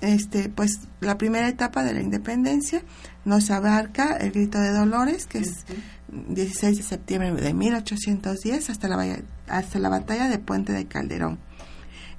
Este, 0.00 0.48
pues 0.48 0.80
la 1.00 1.18
primera 1.18 1.46
etapa 1.48 1.84
de 1.84 1.92
la 1.92 2.00
independencia 2.00 2.82
nos 3.26 3.50
abarca 3.50 4.16
el 4.16 4.32
grito 4.32 4.58
de 4.58 4.72
Dolores, 4.72 5.26
que 5.26 5.38
es 5.38 5.66
16 6.08 6.78
de 6.78 6.82
septiembre 6.82 7.32
de 7.34 7.52
1810 7.52 8.70
hasta 8.70 8.88
la, 8.88 9.18
hasta 9.46 9.78
la 9.78 9.90
batalla 9.90 10.28
de 10.28 10.38
Puente 10.38 10.72
de 10.72 10.86
Calderón 10.86 11.38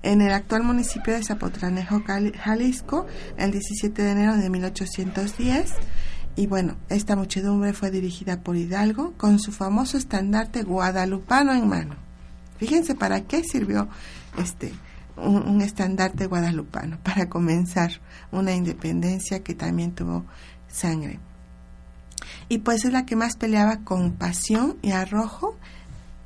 en 0.04 0.22
el 0.22 0.32
actual 0.34 0.64
municipio 0.64 1.14
de 1.14 1.24
Zapotlanejo, 1.24 2.02
Jalisco, 2.38 3.06
el 3.38 3.52
17 3.52 4.02
de 4.02 4.12
enero 4.12 4.38
de 4.38 4.50
1810. 4.50 5.74
Y 6.36 6.48
bueno, 6.48 6.78
esta 6.90 7.16
muchedumbre 7.16 7.74
fue 7.74 7.92
dirigida 7.92 8.42
por 8.42 8.56
Hidalgo 8.56 9.14
con 9.18 9.40
su 9.40 9.52
famoso 9.52 9.98
estandarte 9.98 10.64
guadalupano 10.64 11.54
en 11.54 11.68
mano. 11.68 11.96
Fíjense 12.58 12.96
para 12.96 13.22
qué 13.22 13.44
sirvió 13.44 13.90
este 14.38 14.72
un, 15.18 15.62
estandarte 15.62 16.26
guadalupano 16.28 16.98
para 17.04 17.30
comenzar 17.30 17.92
una 18.32 18.54
independencia 18.54 19.44
que 19.44 19.56
también 19.56 19.94
tuvo 19.94 20.26
sangre. 20.68 21.20
Y 22.50 22.60
pues 22.60 22.86
es 22.86 22.92
la 22.92 23.06
que 23.06 23.16
más 23.16 23.36
peleaba 23.36 23.78
con 23.84 24.14
pasión 24.14 24.78
y 24.82 24.92
arrojo 24.92 25.58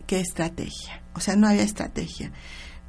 que 0.07 0.19
estrategia. 0.19 1.01
O 1.13 1.19
sea, 1.19 1.35
no 1.35 1.47
había 1.47 1.63
estrategia. 1.63 2.31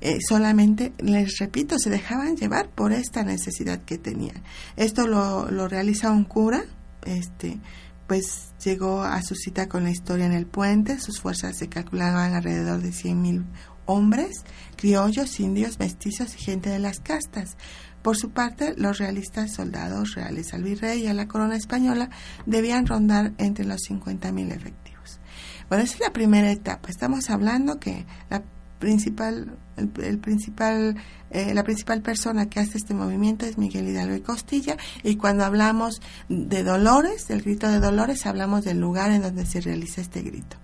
Eh, 0.00 0.18
solamente, 0.26 0.92
les 0.98 1.38
repito, 1.38 1.78
se 1.78 1.90
dejaban 1.90 2.37
llevar 2.37 2.68
por 2.68 2.92
esta 2.92 3.22
necesidad 3.22 3.82
que 3.82 3.98
tenían. 3.98 4.42
Esto 4.76 5.06
lo, 5.06 5.50
lo 5.50 5.68
realiza 5.68 6.11
un 6.11 6.24
cura, 6.24 6.64
este, 7.04 7.59
pues 8.06 8.52
llegó 8.62 9.02
a 9.02 9.22
su 9.22 9.35
cita 9.35 9.68
con 9.68 9.85
la 9.85 9.90
historia 9.90 10.26
en 10.26 10.32
el 10.32 10.46
puente, 10.46 11.00
sus 11.00 11.20
fuerzas 11.20 11.56
se 11.56 11.68
calculaban 11.68 12.35
alrededor 12.35 12.80
de 12.80 12.90
100.000 12.90 13.44
hombres, 13.87 14.44
criollos, 14.76 15.40
indios, 15.40 15.78
mestizos 15.78 16.35
y 16.35 16.38
gente 16.38 16.70
de 16.70 16.78
las 16.78 17.00
castas. 17.00 17.56
Por 18.02 18.16
su 18.16 18.30
parte, 18.30 18.74
los 18.76 18.98
realistas 18.98 19.52
soldados 19.54 20.14
reales 20.14 20.54
al 20.54 20.62
virrey 20.62 21.02
y 21.02 21.06
a 21.09 21.14
la 21.14 21.26
corona 21.26 21.56
española 21.56 22.11
debían 22.44 22.87
rondar 22.87 23.32
entre 23.38 23.64
los 23.64 23.80
50.000 23.88 24.52
efectivos. 24.52 25.20
Bueno, 25.68 25.82
esa 25.82 25.94
es 25.94 26.00
la 26.00 26.12
primera 26.12 26.52
etapa. 26.52 26.88
Estamos 26.88 27.30
hablando 27.30 27.80
que 27.80 28.06
la 28.30 28.44
principal, 28.78 29.56
el, 29.76 30.18
principal, 30.18 30.96
eh, 31.30 31.54
la 31.54 31.64
principal 31.64 32.02
persona 32.02 32.48
que 32.48 32.60
hace 32.60 32.78
este 32.78 32.94
movimiento 32.94 33.46
es 33.46 33.58
Miguel 33.58 33.88
Hidalgo 33.88 34.14
y 34.14 34.20
Costilla 34.20 34.76
y 35.02 35.16
cuando 35.16 35.44
hablamos 35.44 36.00
de 36.28 36.62
Dolores, 36.62 37.28
del 37.28 37.42
grito 37.42 37.68
de 37.68 37.80
Dolores, 37.80 38.26
hablamos 38.26 38.64
del 38.64 38.78
lugar 38.78 39.10
en 39.10 39.22
donde 39.22 39.46
se 39.46 39.60
realiza 39.60 40.00
este 40.00 40.22
grito. 40.22 40.56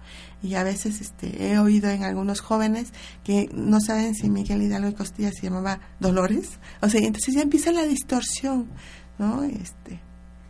Y 0.43 0.55
a 0.57 0.65
veces 0.65 1.01
este, 1.01 1.53
he 1.53 1.59
oído 1.59 1.89
en 1.91 2.03
algunos 2.03 2.41
jóvenes 2.41 2.93
que 3.23 3.49
no 3.55 3.81
saben 3.81 4.15
si 4.15 4.29
Miguel 4.29 4.63
Hidalgo 4.63 4.89
y 4.89 4.95
Costilla 4.95 5.31
se 5.31 5.43
llamaba 5.43 5.79
Dolores. 6.01 6.59
O 6.81 6.89
sea, 6.89 7.01
entonces 7.01 7.35
ya 7.35 7.43
empieza 7.43 7.71
la 7.71 7.85
distorsión, 7.85 8.69
¿no? 9.19 9.45
Este, 9.45 10.01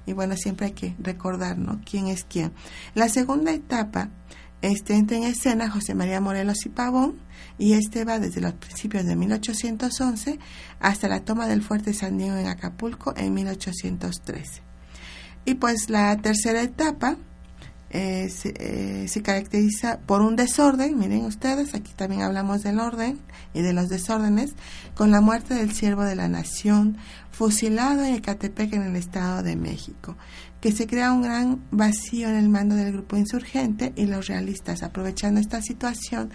y 0.07 0.15
bueno, 0.15 0.35
siempre 0.37 0.67
hay 0.67 0.73
que 0.73 0.97
recordar, 0.99 1.59
¿no? 1.59 1.81
¿Quién 1.89 2.09
es 2.09 2.25
quién? 2.25 2.53
La 2.95 3.09
segunda 3.09 3.53
etapa 3.53 4.09
este 4.63 4.95
entra 4.95 5.17
en 5.17 5.25
escena 5.25 5.71
José 5.71 5.95
María 5.95 6.21
Morelos 6.21 6.65
y 6.65 6.69
Pavón 6.69 7.17
y 7.59 7.75
este 7.75 8.05
va 8.05 8.19
desde 8.19 8.41
los 8.41 8.55
principios 8.55 9.05
de 9.05 9.17
1811 9.17 10.39
hasta 10.81 11.09
la 11.09 11.21
toma 11.21 11.47
del 11.47 11.63
fuerte 11.63 11.93
San 11.93 12.17
Diego 12.17 12.37
en 12.37 12.47
Acapulco 12.47 13.13
en 13.17 13.35
1813. 13.35 14.63
Y 15.45 15.55
pues 15.55 15.91
la 15.91 16.17
tercera 16.17 16.63
etapa 16.63 17.17
eh, 17.95 18.33
eh, 18.45 19.07
se, 19.07 19.23
caracteriza 19.23 19.99
por 20.07 20.23
un 20.23 20.35
desorden, 20.35 20.99
miren 20.99 21.27
ustedes, 21.27 21.75
aquí 21.75 21.93
también 21.95 22.23
hablamos 22.23 22.63
del 22.63 22.81
orden 22.81 23.19
y 23.53 23.61
de 23.61 23.75
los 23.75 23.91
desórdenes, 23.91 24.55
con 24.95 25.11
la 25.11 25.21
muerte 25.21 25.55
del 25.55 25.73
siervo 25.73 26.03
de 26.03 26.17
la 26.17 26.27
nación, 26.29 26.97
fusilado 27.31 28.03
en 28.03 28.15
Ecatepec 28.15 28.73
en 28.73 28.83
el 28.83 28.97
Estado 28.97 29.43
de 29.43 29.57
México, 29.57 30.17
que 30.63 30.71
se 30.71 30.87
crea 30.87 31.13
un 31.13 31.23
gran 31.23 31.61
vacío 31.73 32.29
en 32.29 32.37
el 32.37 32.49
mando 32.49 32.77
del 32.77 32.93
grupo 32.93 33.17
insurgente 33.17 33.93
y 33.97 34.07
los 34.07 34.29
realistas, 34.29 34.85
aprovechando 34.85 35.41
esta 35.41 35.61
situación, 35.61 36.31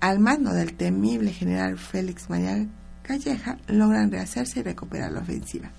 al 0.00 0.20
mando 0.20 0.54
del 0.54 0.72
temible 0.72 1.32
general 1.32 1.78
Félix 1.78 2.30
María 2.30 2.66
Calleja, 3.02 3.58
logran 3.68 4.10
rehacerse 4.10 4.60
y 4.60 4.62
recuperar 4.62 5.12
la 5.12 5.20
ofensiva. 5.20 5.70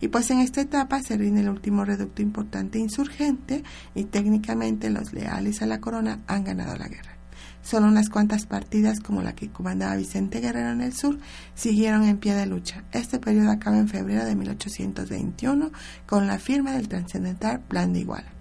Y 0.00 0.08
pues 0.08 0.28
en 0.32 0.40
esta 0.40 0.62
etapa 0.62 1.00
se 1.00 1.16
rinde 1.16 1.42
el 1.42 1.48
último 1.48 1.84
reducto 1.84 2.22
importante 2.22 2.80
insurgente 2.80 3.62
y 3.94 4.02
técnicamente 4.02 4.90
los 4.90 5.12
leales 5.12 5.62
a 5.62 5.66
la 5.66 5.80
corona 5.80 6.22
han 6.26 6.42
ganado 6.42 6.76
la 6.76 6.88
guerra. 6.88 7.21
Solo 7.62 7.86
unas 7.86 8.08
cuantas 8.08 8.46
partidas 8.46 9.00
como 9.00 9.22
la 9.22 9.34
que 9.34 9.50
comandaba 9.50 9.96
Vicente 9.96 10.40
Guerrero 10.40 10.70
en 10.70 10.82
el 10.82 10.92
sur 10.92 11.18
siguieron 11.54 12.04
en 12.04 12.18
pie 12.18 12.34
de 12.34 12.46
lucha. 12.46 12.84
Este 12.92 13.18
periodo 13.18 13.50
acaba 13.50 13.78
en 13.78 13.88
febrero 13.88 14.24
de 14.24 14.34
1821 14.34 15.70
con 16.06 16.26
la 16.26 16.38
firma 16.38 16.72
del 16.72 16.88
trascendental 16.88 17.60
Plan 17.60 17.92
de 17.92 18.00
Iguala. 18.00 18.32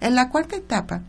En 0.00 0.14
la 0.14 0.28
cuarta 0.28 0.56
etapa 0.56 1.02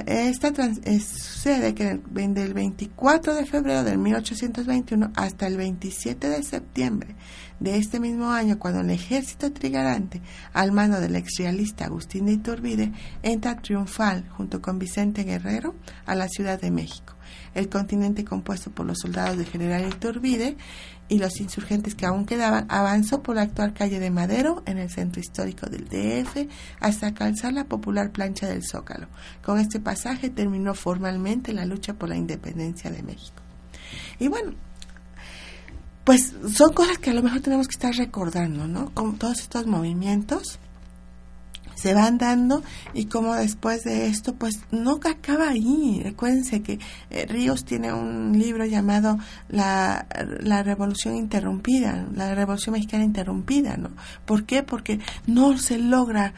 esta 0.00 0.52
sucede 0.54 1.74
que 1.74 2.00
del 2.08 2.54
24 2.54 3.34
de 3.34 3.44
febrero 3.44 3.84
de 3.84 3.96
1821 3.96 5.12
hasta 5.14 5.46
el 5.46 5.56
27 5.56 6.28
de 6.28 6.42
septiembre 6.42 7.14
de 7.62 7.76
este 7.76 8.00
mismo 8.00 8.30
año, 8.32 8.58
cuando 8.58 8.80
el 8.80 8.90
ejército 8.90 9.52
trigarante, 9.52 10.20
al 10.52 10.72
mando 10.72 11.00
del 11.00 11.14
exrealista 11.14 11.84
Agustín 11.84 12.26
de 12.26 12.32
Iturbide, 12.32 12.92
entra 13.22 13.56
triunfal 13.56 14.28
junto 14.30 14.60
con 14.60 14.80
Vicente 14.80 15.22
Guerrero 15.22 15.74
a 16.04 16.16
la 16.16 16.28
Ciudad 16.28 16.60
de 16.60 16.72
México. 16.72 17.14
El 17.54 17.68
continente 17.68 18.24
compuesto 18.24 18.70
por 18.72 18.86
los 18.86 18.98
soldados 18.98 19.36
del 19.36 19.46
general 19.46 19.86
Iturbide 19.86 20.56
y 21.08 21.18
los 21.18 21.40
insurgentes 21.40 21.94
que 21.94 22.06
aún 22.06 22.26
quedaban 22.26 22.66
avanzó 22.68 23.22
por 23.22 23.36
la 23.36 23.42
actual 23.42 23.74
calle 23.74 24.00
de 24.00 24.10
Madero 24.10 24.62
en 24.66 24.78
el 24.78 24.90
centro 24.90 25.20
histórico 25.20 25.66
del 25.66 25.84
DF 25.84 26.48
hasta 26.80 27.06
alcanzar 27.06 27.52
la 27.52 27.64
popular 27.64 28.10
plancha 28.10 28.48
del 28.48 28.64
Zócalo. 28.64 29.06
Con 29.44 29.60
este 29.60 29.78
pasaje 29.78 30.30
terminó 30.30 30.74
formalmente 30.74 31.52
la 31.52 31.64
lucha 31.64 31.94
por 31.94 32.08
la 32.08 32.16
independencia 32.16 32.90
de 32.90 33.02
México. 33.02 33.42
Y 34.18 34.28
bueno, 34.28 34.54
pues 36.04 36.32
son 36.52 36.72
cosas 36.72 36.98
que 36.98 37.10
a 37.10 37.14
lo 37.14 37.22
mejor 37.22 37.40
tenemos 37.40 37.68
que 37.68 37.72
estar 37.72 37.94
recordando, 37.94 38.66
¿no? 38.66 38.90
Con 38.94 39.18
todos 39.18 39.40
estos 39.40 39.66
movimientos 39.66 40.58
se 41.74 41.94
van 41.94 42.16
dando 42.16 42.62
y 42.94 43.06
como 43.06 43.34
después 43.34 43.82
de 43.82 44.06
esto, 44.06 44.34
pues 44.34 44.60
no 44.70 45.00
acaba 45.04 45.48
ahí. 45.48 46.00
Recuérdense 46.02 46.62
que 46.62 46.78
eh, 47.10 47.26
Ríos 47.26 47.64
tiene 47.64 47.92
un 47.92 48.38
libro 48.38 48.64
llamado 48.64 49.18
la, 49.48 50.06
la 50.40 50.62
Revolución 50.62 51.16
Interrumpida, 51.16 52.06
la 52.14 52.34
Revolución 52.34 52.74
Mexicana 52.74 53.04
Interrumpida, 53.04 53.76
¿no? 53.76 53.90
¿Por 54.24 54.44
qué? 54.44 54.62
Porque 54.62 55.00
no 55.26 55.58
se 55.58 55.78
logra 55.78 56.34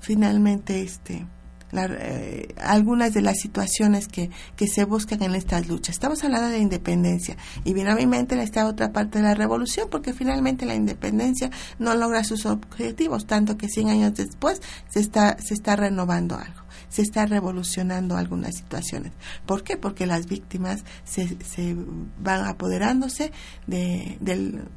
finalmente 0.00 0.82
este 0.82 1.26
eh, 1.72 2.54
algunas 2.60 3.12
de 3.12 3.22
las 3.22 3.36
situaciones 3.38 4.08
que, 4.08 4.30
que 4.56 4.66
se 4.66 4.84
buscan 4.84 5.22
en 5.22 5.34
estas 5.34 5.68
luchas. 5.68 5.94
Estamos 5.94 6.22
hablando 6.24 6.48
de 6.48 6.58
independencia 6.58 7.36
y 7.64 7.74
viene 7.74 7.90
a 7.90 7.94
mi 7.94 8.06
mente 8.06 8.40
esta 8.42 8.66
otra 8.66 8.92
parte 8.92 9.18
de 9.18 9.24
la 9.24 9.34
revolución 9.34 9.88
porque 9.90 10.12
finalmente 10.12 10.66
la 10.66 10.74
independencia 10.74 11.50
no 11.78 11.94
logra 11.94 12.24
sus 12.24 12.46
objetivos, 12.46 13.26
tanto 13.26 13.56
que 13.56 13.68
100 13.68 13.88
años 13.88 14.14
después 14.14 14.62
se 14.88 15.00
está, 15.00 15.36
se 15.38 15.54
está 15.54 15.76
renovando 15.76 16.36
algo 16.36 16.68
se 16.88 17.02
está 17.02 17.26
revolucionando 17.26 18.16
algunas 18.16 18.56
situaciones. 18.56 19.12
¿Por 19.44 19.62
qué? 19.62 19.76
Porque 19.76 20.06
las 20.06 20.26
víctimas 20.26 20.84
se, 21.04 21.36
se 21.44 21.76
van 22.18 22.46
apoderándose 22.46 23.30
de, 23.66 24.16
del, 24.20 24.68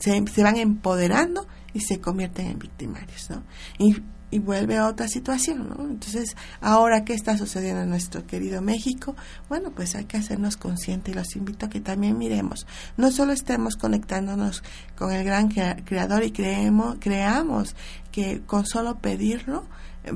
se, 0.00 0.24
se, 0.26 0.42
van 0.42 0.56
empoderando 0.56 1.46
y 1.72 1.80
se 1.80 2.00
convierten 2.00 2.48
en 2.48 2.58
victimarios, 2.58 3.30
¿no? 3.30 3.44
Y 3.78 4.02
y 4.30 4.38
vuelve 4.38 4.76
a 4.76 4.86
otra 4.86 5.08
situación, 5.08 5.68
¿no? 5.68 5.84
Entonces, 5.84 6.36
ahora, 6.60 7.04
¿qué 7.04 7.14
está 7.14 7.36
sucediendo 7.36 7.82
en 7.82 7.90
nuestro 7.90 8.26
querido 8.26 8.62
México? 8.62 9.16
Bueno, 9.48 9.70
pues 9.72 9.94
hay 9.94 10.04
que 10.04 10.16
hacernos 10.16 10.56
conscientes 10.56 11.12
y 11.12 11.16
los 11.16 11.36
invito 11.36 11.66
a 11.66 11.68
que 11.68 11.80
también 11.80 12.16
miremos. 12.18 12.66
No 12.96 13.10
solo 13.10 13.32
estemos 13.32 13.76
conectándonos 13.76 14.62
con 14.96 15.12
el 15.12 15.24
gran 15.24 15.48
creador 15.48 16.24
y 16.24 16.32
creemos, 16.32 16.96
creamos 17.00 17.74
que 18.12 18.42
con 18.42 18.66
solo 18.66 18.98
pedirlo 18.98 19.66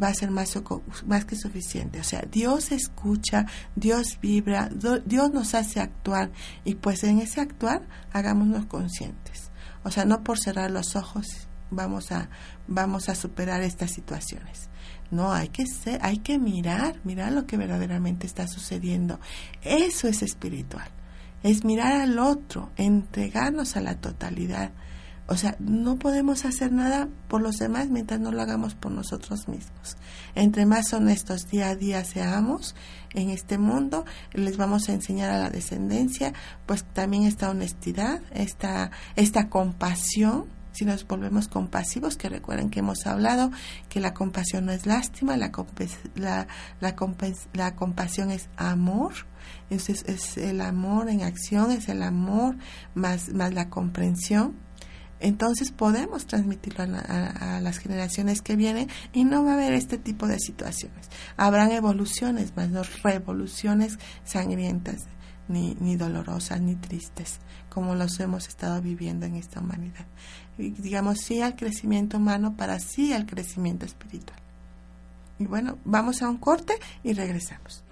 va 0.02 0.08
a 0.08 0.14
ser 0.14 0.30
más, 0.30 0.54
más 1.06 1.24
que 1.24 1.36
suficiente. 1.36 2.00
O 2.00 2.04
sea, 2.04 2.22
Dios 2.30 2.72
escucha, 2.72 3.46
Dios 3.76 4.18
vibra, 4.20 4.70
Dios 5.04 5.32
nos 5.32 5.54
hace 5.54 5.80
actuar 5.80 6.30
y 6.64 6.76
pues 6.76 7.04
en 7.04 7.18
ese 7.18 7.40
actuar 7.40 7.86
hagámonos 8.12 8.66
conscientes. 8.66 9.50
O 9.82 9.90
sea, 9.90 10.04
no 10.04 10.22
por 10.24 10.38
cerrar 10.38 10.70
los 10.70 10.96
ojos 10.96 11.26
vamos 11.74 12.12
a 12.12 12.28
vamos 12.66 13.08
a 13.08 13.14
superar 13.14 13.62
estas 13.62 13.90
situaciones. 13.92 14.68
No, 15.10 15.32
hay 15.32 15.48
que 15.48 15.66
ser, 15.66 16.00
hay 16.02 16.18
que 16.18 16.38
mirar, 16.38 16.96
mirar 17.04 17.32
lo 17.32 17.46
que 17.46 17.56
verdaderamente 17.56 18.26
está 18.26 18.48
sucediendo. 18.48 19.20
Eso 19.62 20.08
es 20.08 20.22
espiritual. 20.22 20.88
Es 21.42 21.64
mirar 21.64 21.92
al 22.00 22.18
otro, 22.18 22.70
entregarnos 22.76 23.76
a 23.76 23.80
la 23.80 23.96
totalidad. 23.96 24.72
O 25.26 25.36
sea, 25.36 25.56
no 25.58 25.96
podemos 25.98 26.44
hacer 26.44 26.70
nada 26.70 27.08
por 27.28 27.40
los 27.40 27.56
demás 27.56 27.88
mientras 27.88 28.20
no 28.20 28.30
lo 28.30 28.42
hagamos 28.42 28.74
por 28.74 28.92
nosotros 28.92 29.48
mismos. 29.48 29.96
Entre 30.34 30.66
más 30.66 30.92
honestos 30.92 31.46
día 31.50 31.68
a 31.68 31.76
día 31.76 32.04
seamos 32.04 32.74
en 33.14 33.30
este 33.30 33.56
mundo, 33.56 34.04
les 34.32 34.58
vamos 34.58 34.88
a 34.88 34.92
enseñar 34.92 35.30
a 35.30 35.38
la 35.38 35.48
descendencia, 35.48 36.34
pues 36.66 36.84
también 36.84 37.22
esta 37.22 37.48
honestidad, 37.48 38.20
esta, 38.32 38.90
esta 39.16 39.48
compasión, 39.48 40.44
si 40.74 40.84
nos 40.84 41.06
volvemos 41.06 41.48
compasivos, 41.48 42.16
que 42.16 42.28
recuerden 42.28 42.68
que 42.68 42.80
hemos 42.80 43.06
hablado 43.06 43.50
que 43.88 44.00
la 44.00 44.12
compasión 44.12 44.66
no 44.66 44.72
es 44.72 44.86
lástima, 44.86 45.36
la, 45.36 45.52
la, 46.16 46.46
la, 47.52 47.76
compasión 47.76 48.30
es 48.30 48.48
amor, 48.56 49.12
es, 49.70 49.88
es, 49.88 50.36
el 50.36 50.60
amor 50.60 51.08
en 51.08 51.22
acción, 51.22 51.70
es 51.70 51.88
el 51.88 52.02
amor 52.02 52.56
más, 52.94 53.28
más 53.30 53.54
la 53.54 53.70
comprensión. 53.70 54.56
Entonces 55.20 55.70
podemos 55.70 56.26
transmitirlo 56.26 56.84
a, 56.84 57.56
a, 57.56 57.60
las 57.60 57.78
generaciones 57.78 58.42
que 58.42 58.56
vienen 58.56 58.88
y 59.12 59.24
no 59.24 59.44
va 59.44 59.52
a 59.52 59.54
haber 59.54 59.72
este 59.72 59.96
tipo 59.96 60.26
de 60.26 60.38
situaciones. 60.40 61.08
Habrán 61.36 61.70
evoluciones, 61.70 62.54
más 62.56 62.68
no 62.68 62.82
revoluciones 63.02 63.98
sangrientas, 64.24 65.06
ni, 65.48 65.76
ni 65.80 65.96
dolorosas, 65.96 66.60
ni 66.60 66.74
tristes, 66.74 67.38
como 67.68 67.94
los 67.94 68.18
hemos 68.20 68.48
estado 68.48 68.80
viviendo 68.80 69.26
en 69.26 69.36
esta 69.36 69.60
humanidad 69.60 70.06
digamos, 70.56 71.20
sí 71.20 71.40
al 71.40 71.56
crecimiento 71.56 72.18
humano 72.18 72.56
para 72.56 72.78
sí 72.78 73.12
al 73.12 73.26
crecimiento 73.26 73.84
espiritual. 73.86 74.38
Y 75.38 75.46
bueno, 75.46 75.78
vamos 75.84 76.22
a 76.22 76.28
un 76.28 76.36
corte 76.38 76.74
y 77.02 77.12
regresamos. 77.12 77.82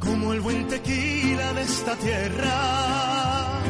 Como 0.00 0.32
el 0.32 0.40
buen 0.40 0.68
tequila 0.68 1.52
de 1.54 1.62
esta 1.62 1.96
tierra, 1.96 3.60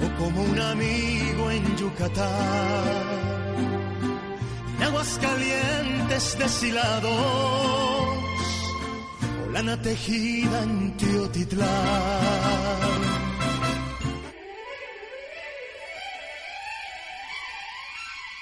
o 0.00 0.18
como 0.18 0.42
un 0.42 0.58
amigo 0.58 1.50
en 1.50 1.76
Yucatán, 1.76 2.96
en 4.76 4.82
aguas 4.84 5.18
calientes 5.20 6.38
deshilados, 6.38 8.17
lana 9.52 9.80
tejida 9.80 10.62
en 10.62 10.96
Teotitlán 10.96 13.07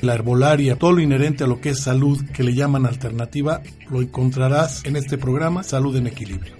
la 0.00 0.14
herbolaria, 0.14 0.76
todo 0.76 0.92
lo 0.92 1.00
inherente 1.00 1.44
a 1.44 1.46
lo 1.46 1.60
que 1.60 1.70
es 1.70 1.80
salud 1.80 2.24
que 2.32 2.44
le 2.44 2.54
llaman 2.54 2.86
alternativa, 2.86 3.62
lo 3.90 4.02
encontrarás 4.02 4.84
en 4.84 4.96
este 4.96 5.18
programa 5.18 5.62
Salud 5.62 5.96
en 5.96 6.06
Equilibrio. 6.06 6.59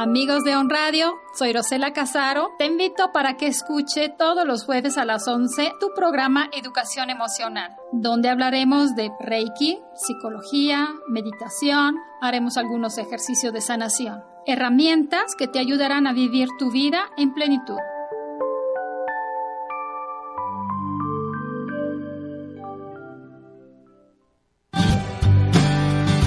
Amigos 0.00 0.44
de 0.44 0.54
On 0.54 0.70
Radio, 0.70 1.18
soy 1.36 1.52
Rosela 1.52 1.92
Casaro. 1.92 2.50
Te 2.56 2.66
invito 2.66 3.10
para 3.12 3.36
que 3.36 3.48
escuche 3.48 4.08
todos 4.08 4.46
los 4.46 4.64
jueves 4.64 4.96
a 4.96 5.04
las 5.04 5.26
11 5.26 5.72
tu 5.80 5.88
programa 5.92 6.48
Educación 6.52 7.10
Emocional, 7.10 7.74
donde 7.90 8.28
hablaremos 8.28 8.94
de 8.94 9.10
Reiki, 9.18 9.80
psicología, 9.96 10.88
meditación, 11.08 11.96
haremos 12.20 12.56
algunos 12.56 12.96
ejercicios 12.96 13.52
de 13.52 13.60
sanación, 13.60 14.22
herramientas 14.46 15.34
que 15.36 15.48
te 15.48 15.58
ayudarán 15.58 16.06
a 16.06 16.12
vivir 16.12 16.46
tu 16.60 16.70
vida 16.70 17.10
en 17.16 17.34
plenitud. 17.34 17.78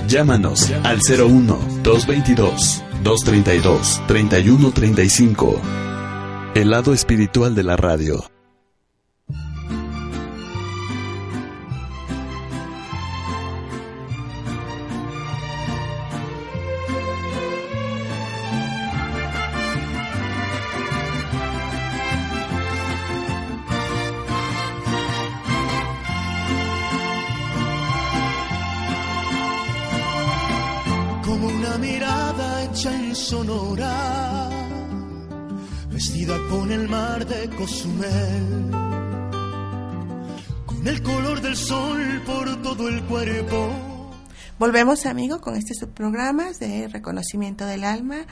Llámanos 0.10 0.70
al 0.84 1.00
01 1.00 1.58
222 1.84 2.84
232 3.04 4.02
3135. 4.08 5.62
El 6.56 6.70
lado 6.72 6.94
espiritual 6.94 7.56
de 7.56 7.64
la 7.64 7.78
radio. 7.78 8.24
Volvemos, 44.72 45.06
amigo, 45.06 45.42
con 45.42 45.58
este 45.58 45.74
subprograma 45.74 46.54
de 46.54 46.88
reconocimiento 46.88 47.66
del 47.66 47.84
alma 47.84 48.26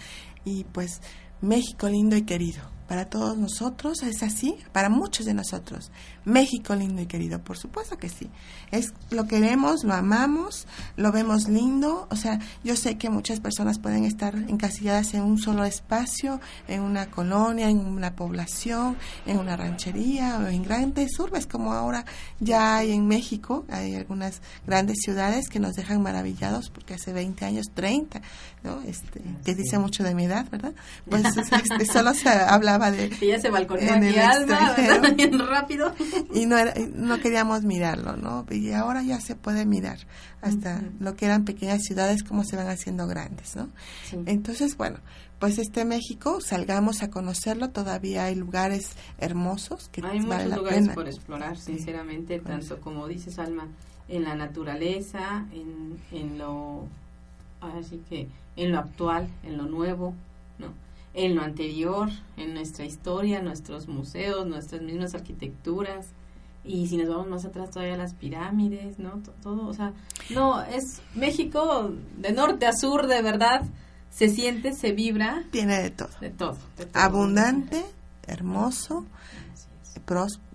y 0.45 0.63
pues 0.63 1.01
México 1.41 1.89
lindo 1.89 2.15
y 2.15 2.21
querido 2.21 2.61
para 2.87 3.09
todos 3.09 3.37
nosotros, 3.37 4.03
es 4.03 4.23
así, 4.23 4.55
para 4.71 4.87
muchos 4.87 5.25
de 5.25 5.33
nosotros. 5.33 5.91
México 6.29 6.75
lindo 6.75 7.01
y 7.01 7.05
querido, 7.05 7.39
por 7.39 7.57
supuesto 7.57 7.97
que 7.97 8.09
sí. 8.09 8.29
Es 8.71 8.93
lo 9.09 9.27
queremos, 9.27 9.83
lo 9.83 9.93
amamos, 9.93 10.67
lo 10.95 11.11
vemos 11.11 11.47
lindo, 11.47 12.07
o 12.09 12.15
sea, 12.15 12.39
yo 12.63 12.75
sé 12.75 12.97
que 12.97 13.09
muchas 13.09 13.39
personas 13.39 13.79
pueden 13.79 14.05
estar 14.05 14.35
encasilladas 14.35 15.13
en 15.13 15.23
un 15.23 15.37
solo 15.37 15.63
espacio, 15.65 16.39
en 16.67 16.81
una 16.81 17.07
colonia, 17.07 17.69
en 17.69 17.79
una 17.79 18.15
población, 18.15 18.97
en 19.25 19.39
una 19.39 19.57
ranchería 19.57 20.39
o 20.39 20.47
en 20.47 20.63
grandes 20.63 21.19
urbes 21.19 21.47
como 21.47 21.73
ahora 21.73 22.05
ya 22.39 22.77
hay 22.77 22.91
en 22.91 23.07
México, 23.07 23.65
hay 23.69 23.95
algunas 23.95 24.41
grandes 24.65 24.99
ciudades 25.01 25.49
que 25.49 25.59
nos 25.59 25.75
dejan 25.75 26.01
maravillados 26.01 26.69
porque 26.69 26.93
hace 26.93 27.13
20 27.13 27.45
años, 27.45 27.67
30, 27.73 28.21
¿no? 28.63 28.81
Este, 28.81 29.21
que 29.43 29.55
dice 29.55 29.77
mucho 29.79 30.03
de 30.03 30.15
mi 30.15 30.25
edad, 30.25 30.45
¿verdad? 30.49 30.73
Pues 31.09 31.25
este, 31.25 31.85
solo 31.85 32.13
se 32.13 32.29
hablaba 32.29 32.91
de... 32.91 33.09
Que 33.09 33.27
ya 33.27 33.39
se 33.39 33.49
balconeó 33.49 33.93
aquí 33.93 34.17
alma, 34.17 34.75
Bien 35.15 35.39
rápido. 35.39 35.93
Y 36.33 36.45
no, 36.45 36.57
no 36.95 37.19
queríamos 37.19 37.63
mirarlo, 37.63 38.15
¿no? 38.17 38.45
Y 38.49 38.71
ahora 38.71 39.01
ya 39.03 39.19
se 39.19 39.35
puede 39.35 39.65
mirar 39.65 39.99
hasta 40.41 40.81
lo 40.99 41.15
que 41.15 41.25
eran 41.25 41.45
pequeñas 41.45 41.81
ciudades, 41.83 42.23
cómo 42.23 42.43
se 42.43 42.55
van 42.55 42.67
haciendo 42.67 43.07
grandes, 43.07 43.55
¿no? 43.55 43.69
Entonces, 44.25 44.77
bueno, 44.77 44.99
pues 45.39 45.57
este 45.57 45.85
México, 45.85 46.39
salgamos 46.41 47.01
a 47.03 47.09
conocerlo, 47.09 47.69
todavía 47.69 48.25
hay 48.25 48.35
lugares 48.35 48.95
hermosos 49.17 49.89
que 49.89 50.01
hay 50.05 50.19
muchos 50.19 50.55
lugares 50.55 50.89
por 50.89 51.07
explorar, 51.07 51.57
sinceramente, 51.57 52.39
tanto 52.39 52.79
como 52.79 53.07
dices 53.07 53.39
Alma, 53.39 53.67
en 54.07 54.23
la 54.23 54.35
naturaleza, 54.35 55.45
en, 55.53 55.97
en 56.11 56.37
lo 56.37 56.87
así 57.61 58.01
que 58.09 58.27
en 58.55 58.71
lo 58.71 58.79
actual, 58.79 59.27
en 59.43 59.57
lo 59.57 59.63
nuevo. 59.63 60.13
En 61.13 61.35
lo 61.35 61.41
anterior, 61.41 62.09
en 62.37 62.53
nuestra 62.53 62.85
historia, 62.85 63.41
nuestros 63.41 63.87
museos, 63.87 64.47
nuestras 64.47 64.81
mismas 64.81 65.15
arquitecturas. 65.15 66.07
Y 66.63 66.87
si 66.87 66.97
nos 66.97 67.09
vamos 67.09 67.27
más 67.27 67.45
atrás 67.45 67.71
todavía 67.71 67.97
las 67.97 68.13
pirámides, 68.13 68.99
¿no? 68.99 69.21
Todo, 69.41 69.67
o 69.67 69.73
sea, 69.73 69.93
no, 70.29 70.61
es 70.61 71.01
México 71.15 71.91
de 72.17 72.31
norte 72.31 72.65
a 72.65 72.73
sur, 72.73 73.07
de 73.07 73.21
verdad, 73.21 73.61
se 74.09 74.29
siente, 74.29 74.73
se 74.73 74.91
vibra. 74.91 75.43
Tiene 75.51 75.81
de 75.81 75.89
todo. 75.89 76.09
De 76.19 76.29
todo. 76.29 76.57
Abundante, 76.93 77.83
hermoso, 78.27 79.05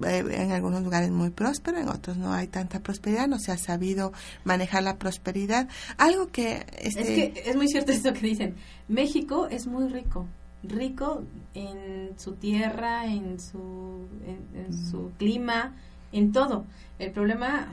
eh, 0.03 0.25
en 0.31 0.53
algunos 0.53 0.83
lugares 0.83 1.11
muy 1.11 1.31
próspero, 1.31 1.79
en 1.79 1.89
otros 1.89 2.17
no 2.17 2.33
hay 2.33 2.49
tanta 2.49 2.81
prosperidad, 2.81 3.29
no 3.29 3.39
se 3.39 3.53
ha 3.53 3.57
sabido 3.57 4.13
manejar 4.43 4.83
la 4.83 4.99
prosperidad. 4.99 5.69
Algo 5.97 6.29
que... 6.29 6.67
Este... 6.79 7.01
Es 7.01 7.07
que 7.07 7.51
es 7.51 7.57
muy 7.57 7.69
cierto 7.69 7.93
esto 7.93 8.13
que 8.13 8.21
dicen, 8.21 8.57
México 8.89 9.47
es 9.47 9.67
muy 9.67 9.89
rico, 9.89 10.27
rico 10.69 11.23
en 11.55 12.19
su 12.19 12.33
tierra, 12.33 13.07
en 13.07 13.41
su, 13.41 14.07
en, 14.27 14.73
su 14.73 15.11
clima, 15.19 15.75
en 16.12 16.33
todo. 16.33 16.65
El 16.99 17.12
problema, 17.12 17.69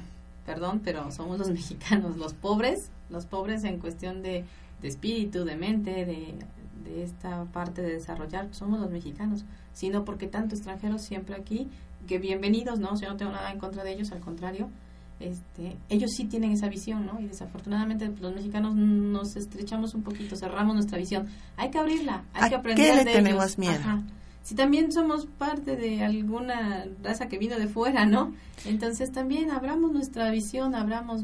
perdón, 0.45 0.81
pero 0.83 1.11
somos 1.11 1.39
los 1.39 1.49
mexicanos, 1.51 2.17
los 2.17 2.33
pobres, 2.33 2.89
los 3.09 3.25
pobres 3.25 3.63
en 3.63 3.79
cuestión 3.79 4.21
de, 4.21 4.45
de 4.81 4.87
espíritu, 4.87 5.45
de 5.45 5.55
mente, 5.55 6.05
de, 6.05 6.35
de 6.83 7.03
esta 7.03 7.45
parte 7.45 7.81
de 7.81 7.93
desarrollar, 7.93 8.47
somos 8.51 8.79
los 8.79 8.89
mexicanos, 8.89 9.45
sino 9.73 10.05
porque 10.05 10.27
tanto 10.27 10.55
extranjeros 10.55 11.01
siempre 11.01 11.35
aquí, 11.35 11.67
que 12.07 12.17
bienvenidos, 12.17 12.79
¿no? 12.79 12.99
yo 12.99 13.09
no 13.09 13.17
tengo 13.17 13.31
nada 13.31 13.51
en 13.51 13.59
contra 13.59 13.83
de 13.83 13.93
ellos, 13.93 14.11
al 14.11 14.19
contrario, 14.19 14.69
este, 15.21 15.77
ellos 15.89 16.11
sí 16.11 16.25
tienen 16.25 16.51
esa 16.51 16.67
visión, 16.67 17.05
¿no? 17.05 17.19
Y 17.19 17.27
desafortunadamente 17.27 18.09
pues, 18.09 18.21
los 18.21 18.33
mexicanos 18.33 18.75
nos 18.75 19.35
estrechamos 19.35 19.93
un 19.93 20.03
poquito, 20.03 20.35
cerramos 20.35 20.75
nuestra 20.75 20.97
visión. 20.97 21.27
Hay 21.57 21.69
que 21.69 21.77
abrirla, 21.77 22.25
hay 22.33 22.49
que 22.49 22.55
aprender 22.55 22.97
qué 22.97 23.03
le 23.03 23.11
tenemos 23.11 23.57
miedo? 23.57 23.79
Si 24.43 24.55
también 24.55 24.91
somos 24.91 25.27
parte 25.27 25.75
de 25.75 26.03
alguna 26.03 26.85
raza 27.03 27.27
que 27.27 27.37
vino 27.37 27.59
de 27.59 27.67
fuera, 27.67 28.07
¿no? 28.07 28.33
Entonces 28.65 29.11
también 29.11 29.51
abramos 29.51 29.91
nuestra 29.91 30.31
visión, 30.31 30.73
abramos, 30.73 31.23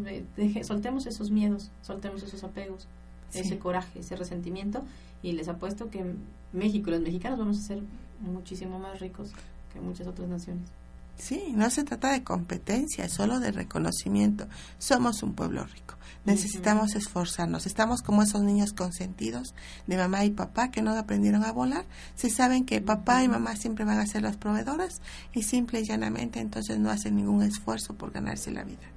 soltemos 0.62 1.08
esos 1.08 1.32
miedos, 1.32 1.72
soltemos 1.82 2.22
esos 2.22 2.43
apegos, 2.43 2.88
ese 3.34 3.58
coraje, 3.58 4.00
ese 4.00 4.16
resentimiento 4.16 4.84
y 5.24 5.32
les 5.32 5.48
apuesto 5.48 5.89
que 5.89 6.06
México, 6.54 6.91
los 6.91 7.02
mexicanos 7.02 7.39
vamos 7.39 7.58
a 7.58 7.62
ser 7.62 7.82
muchísimo 8.22 8.80
más 8.80 9.00
ricos 9.00 9.32
que 9.74 9.82
muchas 9.82 10.08
otras 10.08 10.30
naciones. 10.30 10.70
Sí, 11.18 11.53
no 11.55 11.70
se 11.72 11.84
trata 11.84 12.11
de 12.11 12.24
competencia, 12.24 13.05
es 13.05 13.13
solo 13.13 13.39
de 13.39 13.51
reconocimiento. 13.51 14.47
Somos 14.78 15.24
un 15.24 15.34
pueblo 15.34 15.65
rico. 15.65 15.97
Necesitamos 16.26 16.95
esforzarnos. 16.95 17.65
Estamos 17.65 18.01
como 18.01 18.22
esos 18.22 18.43
niños 18.43 18.74
consentidos 18.74 19.55
de 19.88 19.97
mamá 19.97 20.26
y 20.26 20.30
papá 20.30 20.70
que 20.72 20.82
no 20.82 20.91
aprendieron 20.95 21.43
a 21.43 21.51
volar. 21.51 21.86
Se 22.15 22.30
saben 22.30 22.65
que 22.65 22.82
papá 22.82 23.24
y 23.24 23.30
mamá 23.30 23.55
siempre 23.55 23.86
van 23.86 23.99
a 23.99 24.05
ser 24.05 24.24
las 24.24 24.38
proveedoras 24.38 25.01
y 25.34 25.43
simple 25.43 25.80
y 25.80 25.86
llanamente 25.86 26.39
entonces 26.39 26.80
no 26.80 26.91
hacen 26.91 27.15
ningún 27.15 27.43
esfuerzo 27.43 27.95
por 27.95 28.11
ganarse 28.11 28.51
la 28.51 28.63
vida, 28.63 28.88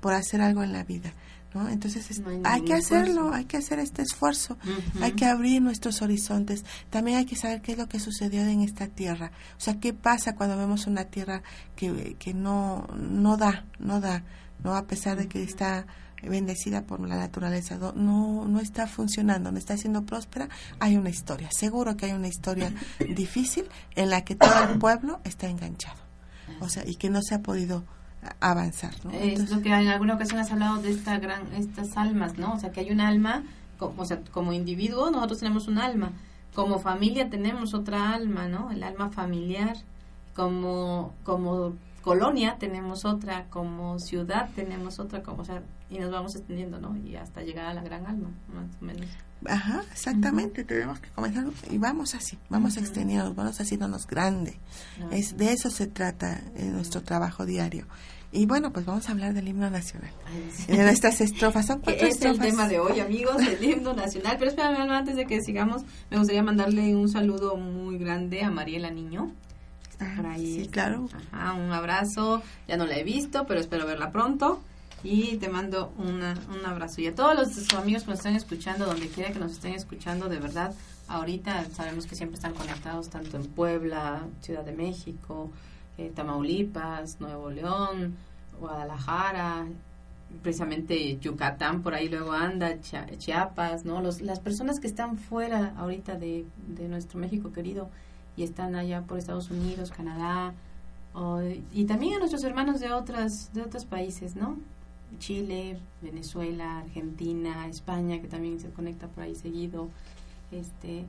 por 0.00 0.12
hacer 0.12 0.42
algo 0.42 0.62
en 0.62 0.72
la 0.72 0.84
vida. 0.84 1.12
Entonces 1.70 2.20
hay, 2.42 2.62
que 2.62 2.74
hacerlo, 2.74 3.32
hay 3.32 3.44
que 3.44 3.56
hacer 3.56 3.78
este 3.78 4.02
esfuerzo, 4.02 4.58
hay 5.00 5.12
que 5.12 5.24
abrir 5.24 5.62
nuestros 5.62 6.02
horizontes. 6.02 6.64
También 6.90 7.18
hay 7.18 7.26
que 7.26 7.36
saber 7.36 7.62
qué 7.62 7.72
es 7.72 7.78
lo 7.78 7.88
que 7.88 8.00
sucedió 8.00 8.42
en 8.42 8.62
esta 8.62 8.88
tierra. 8.88 9.30
O 9.56 9.60
sea, 9.60 9.78
qué 9.78 9.92
pasa 9.92 10.34
cuando 10.34 10.56
vemos 10.56 10.86
una 10.88 11.04
tierra 11.04 11.42
que, 11.76 12.16
que 12.18 12.34
no, 12.34 12.88
no 12.98 13.36
da, 13.36 13.66
no 13.78 14.00
da, 14.00 14.24
¿no? 14.64 14.74
A 14.74 14.86
pesar 14.86 15.16
de 15.16 15.28
que 15.28 15.44
está 15.44 15.86
bendecida 16.22 16.82
por 16.82 17.00
la 17.06 17.16
naturaleza, 17.16 17.78
no, 17.78 18.46
no 18.48 18.60
está 18.60 18.88
funcionando, 18.88 19.52
no 19.52 19.58
está 19.58 19.76
siendo 19.76 20.04
próspera, 20.04 20.48
hay 20.80 20.96
una 20.96 21.10
historia. 21.10 21.50
Seguro 21.52 21.96
que 21.96 22.06
hay 22.06 22.12
una 22.12 22.28
historia 22.28 22.72
difícil 23.14 23.66
en 23.94 24.10
la 24.10 24.24
que 24.24 24.34
todo 24.34 24.64
el 24.70 24.78
pueblo 24.78 25.20
está 25.22 25.48
enganchado. 25.48 26.02
O 26.60 26.68
sea, 26.68 26.84
y 26.86 26.96
que 26.96 27.10
no 27.10 27.20
se 27.22 27.34
ha 27.34 27.42
podido 27.42 27.84
avanzar. 28.40 28.92
¿no? 29.04 29.10
es 29.12 29.50
lo 29.50 29.60
que 29.62 29.68
en 29.68 29.88
alguna 29.88 30.14
ocasión 30.14 30.40
has 30.40 30.50
hablado 30.50 30.80
de 30.82 30.90
esta 30.90 31.18
gran, 31.18 31.52
estas 31.54 31.96
almas, 31.96 32.38
¿no? 32.38 32.54
O 32.54 32.58
sea, 32.58 32.72
que 32.72 32.80
hay 32.80 32.90
un 32.90 33.00
alma, 33.00 33.42
como, 33.78 34.02
o 34.02 34.04
sea, 34.04 34.20
como 34.32 34.52
individuo 34.52 35.10
nosotros 35.10 35.38
tenemos 35.40 35.68
un 35.68 35.78
alma, 35.78 36.12
como 36.54 36.78
familia 36.78 37.30
tenemos 37.30 37.74
otra 37.74 38.12
alma, 38.12 38.48
¿no? 38.48 38.70
El 38.70 38.82
alma 38.82 39.10
familiar, 39.10 39.76
como, 40.34 41.14
como 41.24 41.74
colonia 42.02 42.56
tenemos 42.58 43.04
otra, 43.04 43.46
como 43.50 43.98
ciudad 43.98 44.50
tenemos 44.54 44.98
otra, 44.98 45.22
como, 45.22 45.42
o 45.42 45.44
sea, 45.44 45.62
y 45.90 45.98
nos 45.98 46.10
vamos 46.10 46.36
extendiendo, 46.36 46.78
¿no? 46.78 46.96
Y 46.96 47.16
hasta 47.16 47.42
llegar 47.42 47.66
a 47.66 47.74
la 47.74 47.82
gran 47.82 48.06
alma, 48.06 48.30
más 48.52 48.66
o 48.80 48.84
menos. 48.84 49.06
Ajá, 49.46 49.82
exactamente, 49.92 50.64
tenemos 50.64 51.00
que 51.00 51.10
comenzar 51.10 51.44
y 51.70 51.76
vamos 51.76 52.14
así, 52.14 52.38
vamos 52.48 52.76
extendiendo 52.78 53.34
vamos 53.34 53.60
haciéndonos 53.60 54.06
grande. 54.06 54.58
Es, 55.10 55.36
de 55.36 55.52
eso 55.52 55.70
se 55.70 55.86
trata 55.86 56.42
en 56.54 56.72
nuestro 56.72 57.02
trabajo 57.02 57.44
diario. 57.44 57.86
Y 58.34 58.46
bueno, 58.46 58.72
pues 58.72 58.84
vamos 58.84 59.08
a 59.08 59.12
hablar 59.12 59.32
del 59.32 59.46
himno 59.46 59.70
nacional. 59.70 60.10
De 60.66 60.82
nuestras 60.82 61.20
estrofas. 61.20 61.66
Son 61.66 61.80
cuatro 61.84 62.04
es 62.04 62.20
el 62.20 62.38
tema 62.40 62.66
de 62.66 62.80
hoy, 62.80 62.98
amigos, 62.98 63.36
el 63.40 63.62
himno 63.62 63.94
nacional. 63.94 64.34
Pero 64.38 64.50
espérame, 64.50 64.90
antes 64.90 65.14
de 65.14 65.24
que 65.24 65.40
sigamos, 65.40 65.82
me 66.10 66.18
gustaría 66.18 66.42
mandarle 66.42 66.96
un 66.96 67.08
saludo 67.08 67.56
muy 67.56 67.96
grande 67.96 68.42
a 68.42 68.50
Mariela 68.50 68.90
Niño. 68.90 69.32
Ah, 70.00 70.34
sí, 70.36 70.68
claro. 70.68 71.08
Ajá, 71.30 71.52
un 71.52 71.70
abrazo. 71.70 72.42
Ya 72.66 72.76
no 72.76 72.86
la 72.86 72.96
he 72.98 73.04
visto, 73.04 73.46
pero 73.46 73.60
espero 73.60 73.86
verla 73.86 74.10
pronto. 74.10 74.60
Y 75.04 75.36
te 75.36 75.48
mando 75.48 75.92
una, 75.96 76.34
un 76.52 76.66
abrazo. 76.66 77.02
Y 77.02 77.06
a 77.06 77.14
todos 77.14 77.36
los 77.36 77.72
amigos 77.74 78.02
que 78.02 78.10
nos 78.10 78.18
están 78.18 78.34
escuchando, 78.34 78.84
donde 78.84 79.06
quiera 79.08 79.32
que 79.32 79.38
nos 79.38 79.52
estén 79.52 79.74
escuchando, 79.74 80.28
de 80.28 80.40
verdad, 80.40 80.74
ahorita 81.06 81.66
sabemos 81.72 82.06
que 82.06 82.16
siempre 82.16 82.34
están 82.34 82.54
conectados 82.54 83.10
tanto 83.10 83.36
en 83.36 83.44
Puebla, 83.44 84.22
Ciudad 84.40 84.64
de 84.64 84.72
México, 84.72 85.52
eh, 85.98 86.10
Tamaulipas, 86.14 87.20
Nuevo 87.20 87.50
León, 87.50 88.16
Guadalajara, 88.60 89.66
precisamente 90.42 91.18
Yucatán, 91.18 91.82
por 91.82 91.94
ahí 91.94 92.08
luego 92.08 92.32
anda, 92.32 92.80
Chiapas, 92.80 93.84
¿no? 93.84 94.00
Los, 94.00 94.20
las 94.20 94.40
personas 94.40 94.80
que 94.80 94.86
están 94.86 95.18
fuera 95.18 95.74
ahorita 95.76 96.16
de, 96.16 96.44
de 96.68 96.88
nuestro 96.88 97.18
México 97.18 97.52
querido 97.52 97.88
y 98.36 98.42
están 98.42 98.74
allá 98.74 99.02
por 99.02 99.18
Estados 99.18 99.50
Unidos, 99.50 99.90
Canadá, 99.90 100.54
y 101.72 101.84
también 101.84 102.14
a 102.14 102.18
nuestros 102.18 102.42
hermanos 102.42 102.80
de 102.80 102.92
otras 102.92 103.52
de 103.52 103.62
otros 103.62 103.84
países, 103.84 104.34
¿no? 104.34 104.58
Chile, 105.20 105.78
Venezuela, 106.02 106.78
Argentina, 106.78 107.68
España, 107.68 108.20
que 108.20 108.26
también 108.26 108.58
se 108.58 108.68
conecta 108.70 109.06
por 109.06 109.22
ahí 109.22 109.36
seguido, 109.36 109.88
este 110.50 111.04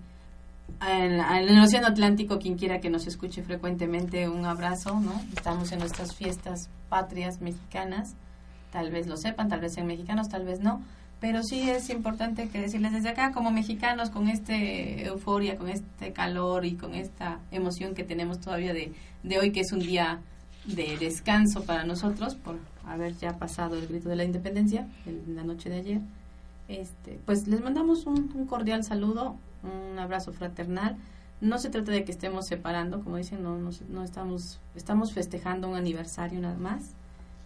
en, 0.82 1.20
el 1.20 1.60
Océano 1.60 1.88
Atlántico, 1.88 2.40
quien 2.40 2.58
quiera 2.58 2.80
que 2.80 2.90
nos 2.90 3.08
escuche 3.08 3.44
frecuentemente, 3.44 4.30
un 4.30 4.46
abrazo, 4.46 5.00
¿no? 5.00 5.22
Estamos 5.36 5.72
en 5.72 5.80
nuestras 5.80 6.16
fiestas 6.16 6.70
patrias 6.90 7.42
mexicanas, 7.42 8.16
tal 8.72 8.92
vez 8.92 9.08
lo 9.08 9.18
sepan, 9.18 9.50
tal 9.50 9.62
vez 9.62 9.74
sean 9.74 9.88
mexicanos, 9.88 10.30
tal 10.30 10.46
vez 10.46 10.60
no, 10.60 10.82
pero 11.20 11.44
sí 11.44 11.70
es 11.70 11.90
importante 11.90 12.50
que 12.50 12.62
decirles 12.62 12.94
desde 12.94 13.10
acá, 13.10 13.32
como 13.32 13.52
mexicanos, 13.52 14.10
con 14.10 14.28
esta 14.28 14.56
euforia, 14.56 15.58
con 15.58 15.70
este 15.70 16.14
calor 16.14 16.66
y 16.66 16.76
con 16.76 16.94
esta 16.94 17.40
emoción 17.52 17.96
que 17.96 18.04
tenemos 18.04 18.40
todavía 18.40 18.74
de, 18.74 18.94
de 19.24 19.40
hoy, 19.40 19.52
que 19.52 19.62
es 19.62 19.72
un 19.72 19.80
día 19.80 20.20
de 20.66 20.98
descanso 20.98 21.64
para 21.64 21.84
nosotros, 21.84 22.36
por 22.36 22.58
haber 22.86 23.16
ya 23.18 23.38
pasado 23.38 23.76
el 23.76 23.88
grito 23.88 24.10
de 24.10 24.16
la 24.16 24.24
independencia 24.24 24.88
en 25.06 25.36
la 25.36 25.44
noche 25.44 25.70
de 25.70 25.78
ayer, 25.78 26.02
este, 26.68 27.20
pues 27.26 27.48
les 27.48 27.62
mandamos 27.62 28.06
un, 28.06 28.28
cordial 28.48 28.84
saludo, 28.84 29.36
un 29.66 30.00
abrazo 30.00 30.32
fraternal. 30.32 30.98
No 31.42 31.58
se 31.58 31.70
trata 31.70 31.92
de 31.92 32.06
que 32.06 32.12
estemos 32.12 32.48
separando, 32.48 33.04
como 33.04 33.18
dicen, 33.18 33.44
no, 33.44 33.58
no, 33.58 33.70
no 33.90 34.04
estamos, 34.04 34.60
estamos 34.76 35.14
festejando 35.14 35.68
un 35.68 35.76
aniversario 35.76 36.40
nada 36.40 36.58
más. 36.58 36.96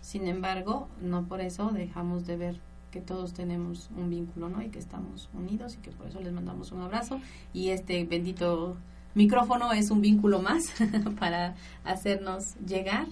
Sin 0.02 0.28
embargo, 0.28 0.88
no 1.02 1.26
por 1.26 1.42
eso 1.42 1.70
dejamos 1.72 2.26
de 2.26 2.38
ver 2.38 2.62
que 2.92 3.02
todos 3.02 3.34
tenemos 3.34 3.90
un 3.96 4.10
vínculo, 4.10 4.50
¿no? 4.50 4.62
Y 4.62 4.70
que 4.70 4.80
estamos 4.80 5.30
unidos 5.34 5.76
y 5.76 5.78
que 5.78 5.92
por 5.92 6.08
eso 6.08 6.20
les 6.20 6.34
mandamos 6.34 6.72
un 6.72 6.82
abrazo. 6.82 7.20
Y 7.54 7.70
este 7.70 8.04
bendito 8.06 8.78
micrófono 9.16 9.74
es 9.74 9.92
un 9.92 10.02
vínculo 10.02 10.42
más 10.42 10.74
para 11.20 11.56
hacernos 11.84 12.56
llegar 12.66 13.08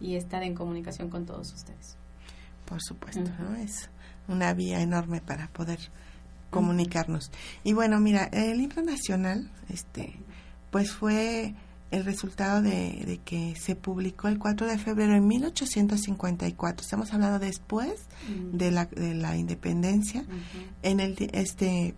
y 0.00 0.16
estar 0.16 0.42
en 0.42 0.54
comunicación 0.54 1.08
con 1.08 1.24
todos 1.24 1.52
ustedes. 1.52 1.96
Por 2.66 2.82
supuesto, 2.82 3.22
¿no? 3.38 3.56
Es 3.56 3.88
una 4.28 4.52
vía 4.54 4.80
enorme 4.80 5.20
para 5.20 5.48
poder 5.48 5.78
comunicarnos. 6.56 7.30
Y 7.64 7.72
bueno, 7.72 8.00
mira, 8.00 8.24
el 8.32 8.58
libro 8.58 8.82
nacional, 8.82 9.50
este, 9.68 10.14
pues 10.70 10.92
fue 10.92 11.54
el 11.90 12.04
resultado 12.04 12.62
de, 12.62 13.20
que 13.24 13.54
se 13.56 13.76
publicó 13.76 14.28
el 14.28 14.38
4 14.38 14.66
de 14.66 14.78
febrero 14.78 15.12
de 15.12 15.20
1854. 15.20 16.82
Estamos 16.82 17.12
hablando 17.12 17.38
después 17.38 17.92
de, 18.52 18.70
la, 18.70 18.86
de 18.86 19.14
la 19.14 19.36
independencia. 19.36 20.24
En 20.82 21.00
el 21.00 21.16
este 21.32 21.94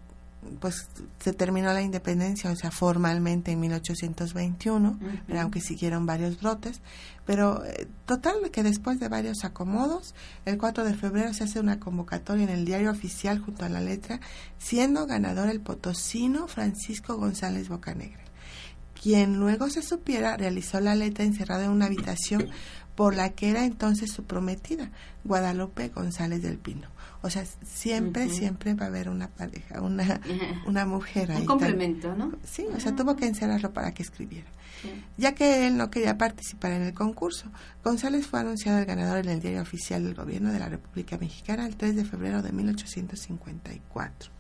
pues 0.60 0.88
se 1.18 1.32
terminó 1.32 1.72
la 1.72 1.82
independencia, 1.82 2.50
o 2.50 2.56
sea, 2.56 2.70
formalmente 2.70 3.52
en 3.52 3.60
1821, 3.60 4.98
aunque 5.36 5.60
siguieron 5.60 6.06
varios 6.06 6.40
brotes, 6.40 6.80
pero 7.26 7.64
eh, 7.64 7.88
total 8.06 8.50
que 8.50 8.62
después 8.62 9.00
de 9.00 9.08
varios 9.08 9.44
acomodos, 9.44 10.14
el 10.44 10.58
4 10.58 10.84
de 10.84 10.94
febrero 10.94 11.34
se 11.34 11.44
hace 11.44 11.60
una 11.60 11.80
convocatoria 11.80 12.44
en 12.44 12.50
el 12.50 12.64
diario 12.64 12.90
oficial 12.90 13.40
junto 13.40 13.64
a 13.64 13.68
la 13.68 13.80
letra, 13.80 14.20
siendo 14.58 15.06
ganador 15.06 15.48
el 15.48 15.60
potosino 15.60 16.48
Francisco 16.48 17.16
González 17.16 17.68
Bocanegra 17.68 18.28
quien 19.00 19.38
luego 19.38 19.70
se 19.70 19.80
supiera 19.80 20.36
realizó 20.36 20.80
la 20.80 20.96
letra 20.96 21.24
encerrada 21.24 21.64
en 21.64 21.70
una 21.70 21.86
habitación 21.86 22.48
por 22.96 23.14
la 23.14 23.30
que 23.30 23.50
era 23.50 23.64
entonces 23.64 24.10
su 24.10 24.24
prometida, 24.24 24.90
Guadalupe 25.22 25.88
González 25.88 26.42
del 26.42 26.58
Pino. 26.58 26.88
O 27.20 27.30
sea, 27.30 27.44
siempre, 27.64 28.28
siempre 28.28 28.74
va 28.74 28.84
a 28.84 28.88
haber 28.88 29.08
una 29.08 29.28
pareja, 29.28 29.80
una, 29.80 30.20
una 30.66 30.86
mujer 30.86 31.32
ahí. 31.32 31.40
Un 31.40 31.46
complemento, 31.46 32.14
¿no? 32.14 32.32
Sí, 32.44 32.66
o 32.74 32.78
sea, 32.78 32.94
tuvo 32.94 33.16
que 33.16 33.26
encerrarlo 33.26 33.72
para 33.72 33.92
que 33.92 34.02
escribiera. 34.02 34.46
Ya 35.16 35.34
que 35.34 35.66
él 35.66 35.76
no 35.76 35.90
quería 35.90 36.16
participar 36.16 36.72
en 36.72 36.82
el 36.82 36.94
concurso, 36.94 37.50
González 37.82 38.26
fue 38.26 38.38
anunciado 38.38 38.78
el 38.78 38.86
ganador 38.86 39.18
en 39.18 39.28
el 39.28 39.40
diario 39.40 39.62
oficial 39.62 40.04
del 40.04 40.14
gobierno 40.14 40.52
de 40.52 40.60
la 40.60 40.68
República 40.68 41.18
Mexicana 41.18 41.66
el 41.66 41.76
3 41.76 41.96
de 41.96 42.04
febrero 42.04 42.42
de 42.42 42.52
1854. 42.52 44.30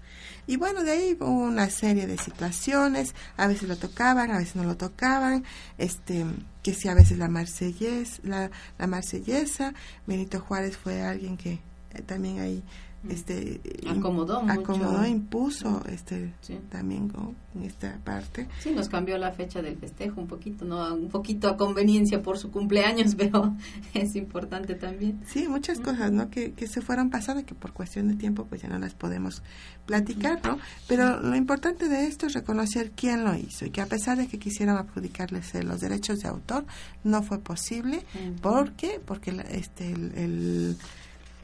Y 0.46 0.56
bueno, 0.56 0.82
de 0.82 0.92
ahí 0.92 1.16
hubo 1.20 1.26
una 1.26 1.68
serie 1.68 2.06
de 2.06 2.16
situaciones, 2.16 3.14
a 3.36 3.46
veces 3.48 3.68
lo 3.68 3.76
tocaban, 3.76 4.30
a 4.30 4.38
veces 4.38 4.56
no 4.56 4.64
lo 4.64 4.76
tocaban, 4.76 5.44
este, 5.76 6.24
que 6.62 6.72
sí, 6.72 6.88
a 6.88 6.94
veces 6.94 7.18
la 7.18 7.28
marsellesa, 7.28 8.20
la, 8.22 8.50
la 8.78 8.86
marsellesa, 8.86 9.74
Benito 10.06 10.40
Juárez 10.40 10.76
fue 10.76 11.02
alguien 11.02 11.36
que 11.36 11.60
también 12.06 12.40
ahí 12.40 12.62
este 13.08 13.60
acomodó 13.88 14.40
acomodó 14.48 15.06
impuso 15.06 15.84
este 15.88 16.32
también 16.68 17.08
con 17.08 17.36
esta 17.62 17.96
parte. 18.04 18.48
Sí 18.60 18.72
nos 18.72 18.88
cambió 18.88 19.18
la 19.18 19.30
fecha 19.32 19.62
del 19.62 19.76
festejo 19.76 20.20
un 20.20 20.26
poquito 20.26 20.64
no 20.64 20.94
un 20.94 21.08
poquito 21.08 21.48
a 21.48 21.56
conveniencia 21.56 22.22
por 22.22 22.38
su 22.38 22.50
cumpleaños 22.50 23.14
pero 23.16 23.54
es 23.94 24.16
importante 24.16 24.74
también. 24.74 25.20
Sí 25.26 25.46
muchas 25.46 25.78
cosas 25.78 26.10
no 26.10 26.28
que, 26.28 26.52
que 26.52 26.66
se 26.66 26.80
fueron 26.80 27.08
pasando 27.08 27.46
que 27.46 27.54
por 27.54 27.72
cuestión 27.72 28.08
de 28.08 28.16
tiempo 28.16 28.46
pues 28.46 28.62
ya 28.62 28.68
no 28.68 28.78
las 28.80 28.94
podemos 28.94 29.42
platicar 29.86 30.40
no 30.44 30.58
pero 30.88 31.20
lo 31.20 31.36
importante 31.36 31.88
de 31.88 32.06
esto 32.06 32.26
es 32.26 32.32
reconocer 32.32 32.90
quién 32.90 33.24
lo 33.24 33.36
hizo 33.36 33.64
y 33.64 33.70
que 33.70 33.80
a 33.80 33.86
pesar 33.86 34.18
de 34.18 34.26
que 34.26 34.40
quisieran 34.40 34.76
adjudicarles 34.76 35.54
los 35.64 35.80
derechos 35.80 36.18
de 36.18 36.28
autor 36.28 36.66
no 37.04 37.22
fue 37.22 37.38
posible. 37.38 38.02
¿por 38.42 38.72
qué? 38.72 39.00
porque 39.04 39.30
este 39.50 39.92
el, 39.92 40.12
el, 40.16 40.76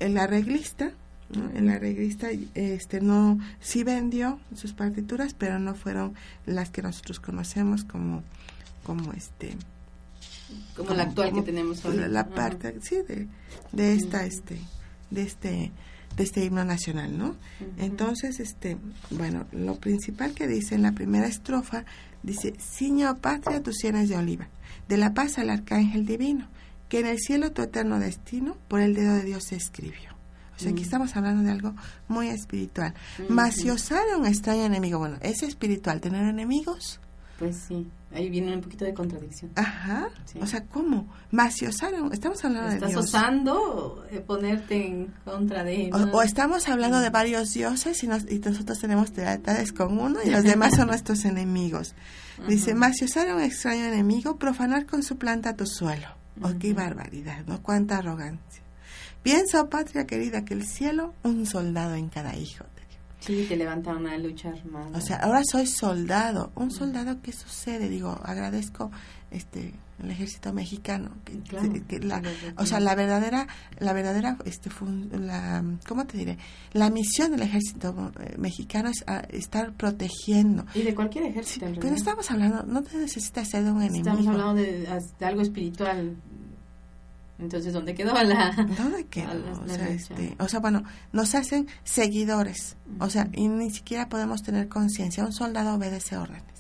el 0.01 0.19
arreglista 0.19 0.93
en 1.55 1.67
la 1.67 1.79
revista 1.79 2.29
este 2.55 3.01
no 3.01 3.39
sí 3.61 3.83
vendió 3.83 4.39
sus 4.55 4.73
partituras 4.73 5.35
pero 5.35 5.59
no 5.59 5.75
fueron 5.75 6.15
las 6.47 6.71
que 6.71 6.83
nosotros 6.83 7.21
conocemos 7.21 7.85
como 7.85 8.23
como 8.85 9.13
este 9.13 9.57
como, 10.77 10.95
la 10.95 11.05
actual 11.05 11.33
que 11.33 11.43
tenemos 11.43 11.85
hoy. 11.85 11.97
la, 11.97 12.29
parte 12.29 12.79
sí 12.83 12.97
de, 13.09 13.27
de 13.73 13.95
esta 13.95 14.25
este 14.27 14.59
de 15.11 15.23
este 15.23 15.73
de 16.17 16.23
este 16.23 16.45
himno 16.45 16.65
nacional 16.65 17.17
no 17.17 17.35
entonces 17.79 18.39
este 18.39 18.77
bueno 19.11 19.47
lo 19.53 19.77
principal 19.77 20.35
que 20.35 20.47
dice 20.47 20.75
en 20.75 20.83
la 20.83 20.93
primera 20.93 21.27
estrofa 21.27 21.85
dice 22.23 22.55
ciño 22.59 23.19
patria 23.19 23.63
tus 23.63 23.77
sienes 23.77 24.09
de 24.09 24.17
oliva 24.17 24.49
de 24.89 24.99
la 24.99 25.15
paz 25.15 25.39
al 25.39 25.51
arcángel 25.51 26.07
divino 26.07 26.49
que 26.95 27.01
en 27.01 27.07
el 27.07 27.19
cielo 27.19 27.51
tu 27.51 27.61
eterno 27.61 27.99
destino 27.99 28.57
por 28.69 28.81
el 28.81 28.95
dedo 28.95 29.15
de 29.15 29.25
Dios 29.25 29.43
se 29.43 29.57
escribió 29.57 30.15
o 30.57 30.61
sea, 30.61 30.71
aquí 30.71 30.83
mm. 30.83 30.85
estamos 30.85 31.17
hablando 31.17 31.43
de 31.43 31.51
algo 31.51 31.75
muy 32.07 32.29
espiritual. 32.29 32.95
Más 33.29 33.57
si 33.57 33.71
osara 33.71 34.17
un 34.17 34.25
extraño 34.25 34.63
enemigo, 34.63 35.01
bueno, 35.01 35.17
¿es 35.21 35.43
espiritual 35.43 36.01
tener 36.01 36.23
enemigos? 36.23 37.01
Pues 37.41 37.57
sí, 37.57 37.89
ahí 38.13 38.31
viene 38.31 38.55
un 38.55 38.61
poquito 38.61 38.85
de 38.85 38.95
contradicción. 38.95 39.51
Ajá, 39.57 40.11
o 40.41 40.47
sea, 40.47 40.65
¿cómo? 40.67 41.13
Más 41.33 41.55
si 41.55 41.67
osara, 41.67 41.99
estamos 42.13 42.45
hablando 42.45 42.71
de 42.71 42.77
Dios. 42.79 42.91
¿Estás 42.91 43.05
osando 43.07 44.07
eh, 44.13 44.21
ponerte 44.21 44.87
en 44.87 45.13
contra 45.25 45.65
de... 45.65 45.91
O, 45.93 46.19
o, 46.19 46.23
estamos 46.23 46.69
hablando 46.69 47.01
de 47.01 47.11
varios 47.11 47.53
dioses 47.53 48.05
y, 48.05 48.07
y 48.07 48.39
nosotros 48.39 48.79
tenemos 48.79 49.11
lealtades 49.17 49.73
con 49.73 49.99
uno 49.99 50.21
y 50.25 50.31
los 50.31 50.45
demás 50.45 50.77
son 50.77 50.87
nuestros 50.87 51.25
enemigos. 51.25 51.97
Dice, 52.49 52.77
más 52.77 52.97
si 52.97 53.05
un 53.05 53.41
extraño 53.41 53.85
enemigo, 53.87 54.37
profanar 54.37 54.87
con 54.87 55.03
su 55.03 55.19
planta 55.19 55.57
tu 55.57 55.67
suelo. 55.67 56.24
Oh, 56.43 56.53
qué 56.59 56.73
barbaridad, 56.73 57.45
¿no? 57.47 57.63
Cuánta 57.63 57.99
arrogancia. 57.99 58.63
Piensa, 59.23 59.63
oh 59.63 59.71
patria 59.71 60.07
querida, 60.07 60.45
que 60.45 60.55
el 60.55 60.67
cielo, 60.67 61.15
un 61.23 61.47
soldado 61.47 61.95
en 61.95 62.09
cada 62.09 62.37
hijo. 62.37 62.65
Sí, 63.25 63.47
te 63.49 63.57
levantaron 63.57 64.07
a 64.07 64.19
luchar 64.19 64.63
más. 64.67 64.95
O 64.95 65.01
sea, 65.01 65.17
ahora 65.17 65.41
soy 65.51 65.67
soldado. 65.67 66.53
¿Un 66.57 66.71
soldado 66.71 67.23
qué 67.23 67.33
sucede? 67.33 67.89
Digo, 67.89 68.21
agradezco 68.23 68.91
este 69.35 69.75
el 70.03 70.11
ejército 70.11 70.53
mexicano 70.53 71.11
que, 71.25 72.01
la, 72.01 72.21
o 72.57 72.67
sea 72.67 72.81
la 72.81 72.95
verdadera 72.95 73.47
la 73.79 73.93
verdadera 73.93 74.37
este 74.45 74.71
la 75.13 75.63
cómo 75.87 76.07
te 76.07 76.19
diré 76.19 76.39
la 76.73 76.91
misión 76.91 77.31
del 77.31 77.43
ejército 77.43 78.13
eh, 78.21 78.35
mexicano 78.39 78.89
es 78.89 79.05
ah, 79.07 79.23
estar 79.31 79.73
protegiendo 79.73 80.67
y 80.75 80.83
de 80.83 80.95
cualquier 80.95 81.27
ejército 81.27 81.67
pero 81.81 81.95
estamos 81.95 82.31
hablando 82.31 82.65
no 82.65 82.83
te 82.83 82.97
necesitas 82.97 83.49
ser 83.49 83.65
de 83.65 83.71
un 83.71 83.83
enemigo 83.83 84.11
estamos 84.11 84.27
hablando 84.27 84.55
de, 84.55 85.01
de 85.19 85.27
algo 85.27 85.43
espiritual 85.43 86.17
entonces, 87.39 87.73
¿dónde 87.73 87.95
quedó 87.95 88.15
la...? 88.15 88.53
¿Dónde 88.79 89.07
quedó? 89.11 89.31
o, 89.61 89.69
sea, 89.69 89.89
este, 89.89 90.37
o 90.39 90.49
sea, 90.49 90.61
bueno, 90.61 90.85
nos 91.13 91.35
hacen 91.35 91.67
seguidores. 91.83 92.77
O 93.01 93.11
sea, 93.11 93.29
y 93.33 93.49
ni 93.49 93.71
siquiera 93.71 94.09
podemos 94.09 94.43
tener 94.43 94.69
conciencia. 94.69 95.25
Un 95.25 95.33
soldado 95.33 95.75
obedece 95.75 96.17
órdenes. 96.17 96.54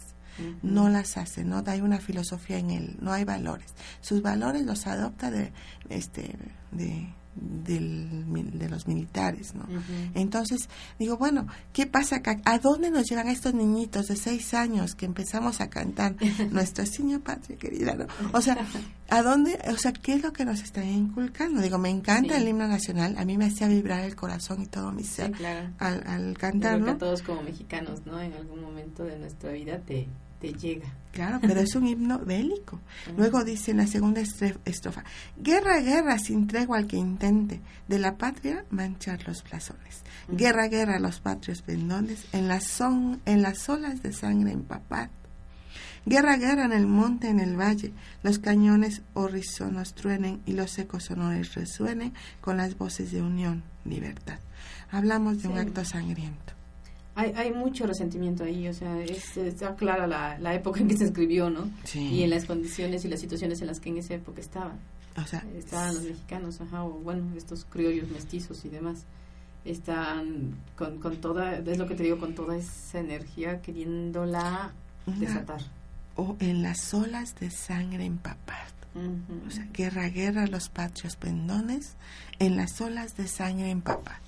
No 0.63 0.89
las 0.89 1.17
hace, 1.17 1.45
no 1.45 1.63
hay 1.67 1.81
una 1.81 1.99
filosofía 1.99 2.59
en 2.59 2.71
él, 2.71 2.97
no 3.01 3.13
hay 3.13 3.25
valores. 3.25 3.73
Sus 4.01 4.23
valores 4.23 4.65
los 4.65 4.87
adopta 4.87 5.31
de, 5.31 5.53
este, 5.89 6.37
de, 6.73 7.09
de 7.37 8.69
los 8.69 8.87
militares, 8.87 9.55
¿no? 9.55 9.67
Entonces, 10.15 10.69
digo, 10.99 11.17
bueno, 11.17 11.47
¿qué 11.73 11.87
pasa 11.87 12.17
acá? 12.17 12.41
¿A 12.45 12.59
dónde 12.59 12.91
nos 12.91 13.05
llevan 13.09 13.29
estos 13.29 13.55
niñitos 13.55 14.07
de 14.07 14.17
seis 14.17 14.55
años 14.55 14.95
que 14.95 15.07
empezamos 15.07 15.61
a 15.61 15.69
cantar 15.69 16.15
nuestra 16.51 16.87
Señor 16.87 17.23
Patria 17.23 17.59
querida, 17.59 17.95
¿no? 17.95 18.07
O 18.33 18.41
sea, 18.41 18.57
¿a 19.11 19.23
dónde, 19.23 19.59
o 19.69 19.77
sea, 19.77 19.93
qué 19.93 20.15
es 20.15 20.23
lo 20.23 20.33
que 20.33 20.45
nos 20.45 20.63
están 20.63 20.89
inculcando? 20.89 21.61
Digo, 21.61 21.79
me 21.79 21.91
encanta 21.91 22.37
el 22.37 22.47
himno 22.47 22.69
nacional, 22.69 23.17
a 23.19 23.25
mí 23.25 23.37
me 23.37 23.47
hacía 23.47 23.69
vibrar 23.69 24.01
el 24.05 24.15
corazón 24.15 24.63
y 24.63 24.67
todo 24.67 24.93
mi 24.93 25.05
ser 25.05 25.33
al, 25.79 26.07
al 26.07 26.39
cantarlo. 26.39 26.85
Creo 26.85 26.99
que 26.99 27.05
a 27.05 27.07
todos 27.09 27.23
como 27.23 27.43
mexicanos, 27.43 28.07
¿no? 28.07 28.21
En 28.21 28.33
algún 28.35 28.61
momento 28.61 29.05
de 29.05 29.19
nuestra 29.19 29.51
vida 29.53 29.79
te 29.81 30.09
llega. 30.53 30.87
Claro, 31.13 31.39
pero 31.41 31.61
es 31.61 31.77
un 31.77 31.87
himno 31.87 32.19
bélico. 32.19 32.81
Luego 33.17 33.45
dice 33.45 33.71
en 33.71 33.77
la 33.77 33.87
segunda 33.87 34.21
estrofa, 34.21 35.05
guerra, 35.37 35.81
guerra 35.81 36.19
sin 36.19 36.49
tregua 36.49 36.79
al 36.79 36.89
que 36.89 36.97
intente 36.97 37.61
de 37.87 37.99
la 38.01 38.17
patria 38.17 38.65
manchar 38.71 39.27
los 39.27 39.45
blasones. 39.45 40.03
Guerra, 40.29 40.67
guerra 40.67 40.99
los 40.99 41.21
patrios 41.21 41.63
pendones 41.63 42.27
en 42.33 42.49
las, 42.49 42.65
son, 42.65 43.21
en 43.27 43.43
las 43.43 43.69
olas 43.69 44.03
de 44.03 44.13
sangre 44.13 44.51
empapad. 44.51 45.09
Guerra, 46.05 46.37
guerra 46.37 46.65
en 46.65 46.73
el 46.73 46.87
monte, 46.87 47.29
en 47.29 47.39
el 47.39 47.59
valle, 47.59 47.93
los 48.23 48.41
cañones 48.41 49.03
horrizonos 49.15 49.95
truenen 49.95 50.43
y 50.47 50.53
los 50.53 50.77
ecos 50.79 51.05
sonores 51.05 51.55
resuenen 51.55 52.13
con 52.41 52.57
las 52.57 52.77
voces 52.77 53.13
de 53.13 53.23
unión, 53.23 53.63
libertad. 53.85 54.41
Hablamos 54.91 55.43
de 55.43 55.49
un 55.49 55.59
acto 55.59 55.85
sangriento 55.85 56.54
hay, 57.17 57.33
hay 57.37 57.53
mucho 57.53 57.87
resentimiento 57.87 58.45
ahí, 58.45 58.67
o 58.69 58.73
sea, 58.73 59.01
es, 59.03 59.37
está 59.37 59.75
clara 59.77 60.07
la, 60.07 60.39
la 60.39 60.55
época 60.55 60.81
en 60.81 60.89
que 60.89 60.97
se 60.97 61.05
escribió, 61.05 61.49
¿no? 61.49 61.71
Y 61.95 62.23
en 62.23 62.31
las 62.31 62.45
condiciones 62.45 63.05
y 63.05 63.09
las 63.09 63.21
situaciones 63.21 63.61
en 63.61 63.69
las 63.69 63.81
que 63.81 63.91
en 63.91 63.99
esa 63.99 64.15
época 64.15 64.41
estaban. 64.41 64.79
O 65.17 65.25
sea, 65.27 65.45
estaban 65.57 65.95
los 65.95 66.03
mexicanos, 66.03 66.61
ajá, 66.61 66.85
o 66.85 66.91
bueno, 66.91 67.25
estos 67.37 67.65
criollos 67.67 68.11
mestizos 68.11 68.65
y 68.65 68.69
demás. 68.69 69.05
Están 69.65 70.57
con, 70.77 70.99
con 70.99 71.17
toda, 71.19 71.57
es 71.59 71.79
lo 71.79 71.87
que 71.87 71.95
te 71.95 72.03
digo, 72.03 72.19
con 72.19 72.35
toda 72.35 72.57
esa 72.57 72.99
energía 72.99 73.63
queriéndola 73.63 74.73
desatar. 75.07 75.63
O 76.17 76.37
en 76.41 76.63
las 76.63 76.93
olas 76.95 77.37
de 77.37 77.51
sangre 77.51 78.05
empapado. 78.05 78.75
O 79.47 79.51
sea, 79.51 79.67
guerra, 79.73 80.09
guerra, 80.09 80.47
los 80.47 80.69
patrios 80.69 81.17
pendones, 81.17 81.97
en 82.39 82.57
las 82.57 82.81
olas 82.81 83.17
de 83.17 83.27
sangre 83.27 83.71
empapado. 83.71 84.24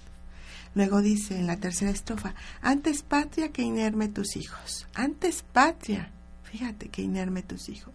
Luego 0.77 1.01
dice 1.01 1.39
en 1.39 1.47
la 1.47 1.57
tercera 1.57 1.91
estrofa, 1.91 2.35
antes 2.61 3.03
patria 3.03 3.51
que 3.51 3.63
inerme 3.63 4.09
tus 4.09 4.37
hijos, 4.37 4.87
antes 4.93 5.43
patria, 5.43 6.13
fíjate 6.43 6.91
que 6.91 7.01
inerme 7.01 7.43
tus 7.43 7.71
hijos, 7.71 7.95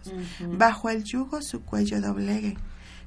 bajo 0.58 0.90
el 0.90 1.04
yugo 1.04 1.42
su 1.42 1.62
cuello 1.62 2.00
doblegue, 2.00 2.56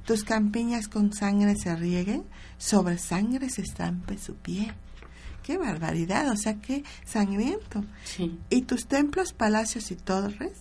tus 0.06 0.24
campiñas 0.24 0.88
con 0.88 1.12
sangre 1.12 1.56
se 1.56 1.76
rieguen, 1.76 2.24
sobre 2.56 2.96
sangre 2.96 3.50
se 3.50 3.60
estampe 3.60 4.16
su 4.16 4.34
pie. 4.36 4.72
Qué 5.42 5.58
barbaridad, 5.58 6.30
o 6.30 6.36
sea, 6.36 6.54
qué 6.54 6.82
sangriento. 7.04 7.84
Y 8.48 8.62
tus 8.62 8.86
templos, 8.86 9.34
palacios 9.34 9.90
y 9.90 9.96
torres 9.96 10.56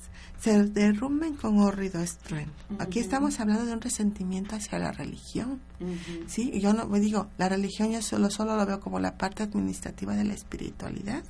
se 0.46 0.64
derrumben 0.66 1.34
con 1.34 1.58
horrido 1.58 2.04
estruendo. 2.04 2.54
Aquí 2.78 3.00
estamos 3.00 3.40
hablando 3.40 3.66
de 3.66 3.74
un 3.74 3.82
resentimiento 3.82 4.56
hacia 4.56 4.78
la 4.78 4.92
religión. 4.92 5.60
¿sí? 6.28 6.52
Y 6.54 6.60
yo 6.60 6.72
no 6.72 6.86
me 6.86 7.00
digo, 7.00 7.30
la 7.40 7.50
religión 7.50 7.92
yo 7.92 8.00
solo, 8.04 8.30
solo 8.30 8.56
lo 8.56 8.64
veo 8.64 8.80
como 8.80 9.00
la 9.00 9.18
parte 9.18 9.42
administrativa 9.42 10.16
de 10.16 10.24
la 10.24 10.36
espiritualidad. 10.36 11.24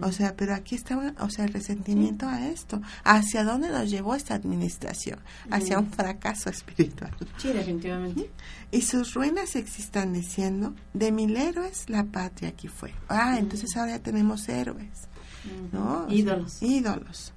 O 0.00 0.12
sea, 0.12 0.36
pero 0.36 0.54
aquí 0.54 0.76
está, 0.76 0.96
o 1.18 1.28
sea, 1.28 1.44
el 1.44 1.52
resentimiento 1.52 2.28
a 2.28 2.46
esto. 2.46 2.80
¿Hacia 3.02 3.42
dónde 3.42 3.68
nos 3.68 3.90
llevó 3.90 4.14
esta 4.14 4.34
administración? 4.34 5.18
Hacia 5.50 5.80
un 5.80 5.90
fracaso 5.90 6.48
espiritual. 6.48 7.10
Sí, 7.38 7.48
definitivamente. 7.52 8.30
Y 8.70 8.82
sus 8.82 9.14
ruinas 9.14 9.56
existan 9.56 10.12
diciendo, 10.12 10.72
de 10.94 11.10
mil 11.10 11.36
héroes 11.36 11.90
la 11.90 12.04
patria 12.04 12.50
aquí 12.50 12.68
fue. 12.68 12.94
Ah, 13.08 13.38
entonces 13.40 13.76
ahora 13.76 13.96
ya 13.96 14.02
tenemos 14.04 14.48
héroes. 14.48 15.08
¿no? 15.72 16.06
Ídolos. 16.08 16.62
ídolos. 16.62 17.32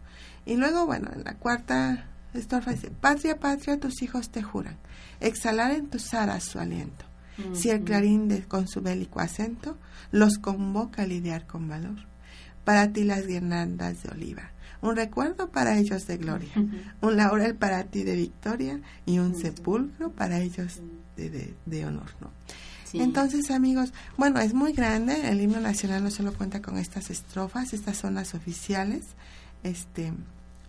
Y 0.46 0.56
luego, 0.56 0.86
bueno, 0.86 1.10
en 1.14 1.24
la 1.24 1.36
cuarta 1.36 2.06
estrofa 2.34 2.72
dice, 2.72 2.92
patria, 2.92 3.40
patria, 3.40 3.80
tus 3.80 4.02
hijos 4.02 4.30
te 4.30 4.44
juran, 4.44 4.78
exhalar 5.20 5.72
en 5.72 5.88
tus 5.88 6.14
aras 6.14 6.44
su 6.44 6.60
aliento. 6.60 7.06
Si 7.54 7.70
el 7.70 7.84
clarín 7.84 8.30
de, 8.30 8.44
con 8.44 8.68
su 8.68 8.82
bélico 8.82 9.20
acento 9.20 9.78
los 10.12 10.38
convoca 10.38 11.02
a 11.02 11.08
lidiar 11.08 11.46
con 11.46 11.68
valor. 11.68 11.98
Para 12.64 12.94
ti 12.94 13.04
las 13.04 13.28
guirnaldas 13.28 14.04
de 14.04 14.10
oliva, 14.10 14.52
un 14.82 14.96
recuerdo 14.96 15.50
para 15.52 15.78
ellos 15.78 16.08
de 16.08 16.18
gloria, 16.18 16.54
un 17.02 17.18
laurel 17.18 17.56
para 17.56 17.84
ti 17.84 18.04
de 18.04 18.16
victoria 18.16 18.80
y 19.06 19.20
un 19.20 19.36
sepulcro 19.36 20.12
para 20.12 20.40
ellos 20.40 20.80
de, 21.18 21.54
de, 21.66 21.86
honor, 21.86 22.10
¿no? 22.22 22.32
Entonces, 22.94 23.52
amigos, 23.52 23.92
bueno, 24.16 24.40
es 24.40 24.54
muy 24.54 24.72
grande, 24.72 25.30
el 25.30 25.42
himno 25.42 25.60
nacional 25.60 26.02
no 26.02 26.12
solo 26.12 26.34
cuenta 26.34 26.62
con 26.62 26.78
estas 26.78 27.10
estrofas, 27.10 27.74
estas 27.74 27.98
son 27.98 28.16
las 28.16 28.34
oficiales, 28.34 29.04
este, 29.64 30.14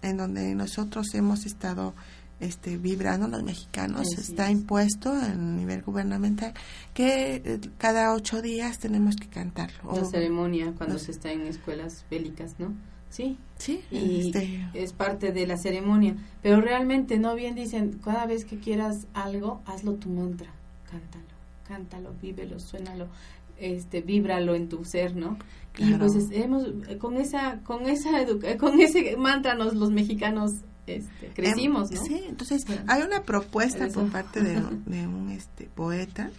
en 0.09 0.17
donde 0.17 0.55
nosotros 0.55 1.15
hemos 1.15 1.47
estado 1.47 1.95
este, 2.41 2.77
vibrando 2.77 3.29
los 3.29 3.43
mexicanos, 3.43 4.07
está 4.19 4.51
impuesto 4.51 5.13
a 5.13 5.29
nivel 5.35 5.83
gubernamental 5.83 6.53
que 6.93 7.37
eh, 7.37 7.61
cada 7.79 8.13
ocho 8.13 8.43
días 8.43 8.79
tenemos 8.79 9.17
que 9.17 9.29
cantarlo. 9.29 9.95
La 9.95 10.05
ceremonia 10.05 10.73
cuando 10.77 10.99
se 10.99 11.13
está 11.13 11.33
en 11.33 11.43
escuelas 11.43 12.05
bélicas, 12.11 12.59
¿no? 12.59 12.75
Sí, 13.09 13.39
sí, 13.57 13.83
y 13.91 14.27
este, 14.27 14.69
es 14.75 14.93
parte 14.93 15.33
de 15.33 15.47
la 15.47 15.57
ceremonia, 15.57 16.17
pero 16.43 16.61
realmente 16.61 17.19
no 17.19 17.35
bien 17.35 17.55
dicen, 17.55 17.99
cada 18.05 18.27
vez 18.27 18.45
que 18.45 18.59
quieras 18.59 19.07
algo, 19.15 19.63
hazlo 19.65 19.95
tu 19.95 20.11
mantra, 20.11 20.53
cántalo, 20.91 21.25
cántalo, 21.67 22.15
vívelo, 22.21 22.61
suénalo, 22.61 23.09
este, 23.59 24.01
víbralo 24.01 24.55
en 24.55 24.69
tu 24.69 24.85
ser, 24.85 25.17
¿no? 25.17 25.39
Y 25.79 25.93
pues 25.95 26.13
hemos, 26.31 26.65
con 26.99 27.17
esa, 27.17 27.61
con 27.63 27.87
esa 27.87 28.11
con 28.59 28.81
ese 28.81 29.17
mantra 29.17 29.55
nos, 29.55 29.75
los 29.75 29.91
mexicanos 29.91 30.53
este, 30.87 31.29
crecimos, 31.35 31.91
¿no? 31.91 32.03
Sí, 32.03 32.25
entonces 32.29 32.65
hay 32.87 33.03
una 33.03 33.23
propuesta 33.25 33.89
por 33.89 34.11
parte 34.11 34.41
de, 34.41 34.57
un 34.59 35.31
este 35.37 35.67
poeta 35.67 36.31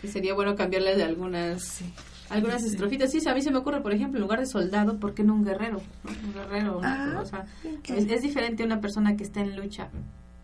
que 0.00 0.08
sería 0.08 0.34
bueno 0.34 0.54
cambiarle 0.56 0.96
de 0.96 1.02
algunas 1.02 1.82
algunas 2.30 2.62
estrofitas. 2.62 3.10
Sí, 3.10 3.20
a 3.26 3.34
mí 3.34 3.42
se 3.42 3.50
me 3.50 3.58
ocurre, 3.58 3.80
por 3.80 3.92
ejemplo, 3.92 4.18
en 4.18 4.22
lugar 4.22 4.40
de 4.40 4.46
soldado, 4.46 4.98
¿por 4.98 5.14
qué 5.14 5.24
no 5.24 5.34
un 5.34 5.44
guerrero? 5.44 5.80
Un 6.04 6.32
guerrero, 6.32 6.80
ah, 6.82 7.24
es, 7.84 8.10
es, 8.10 8.22
diferente 8.22 8.64
una 8.64 8.80
persona 8.80 9.16
que 9.16 9.24
está 9.24 9.40
en 9.40 9.56
lucha 9.56 9.88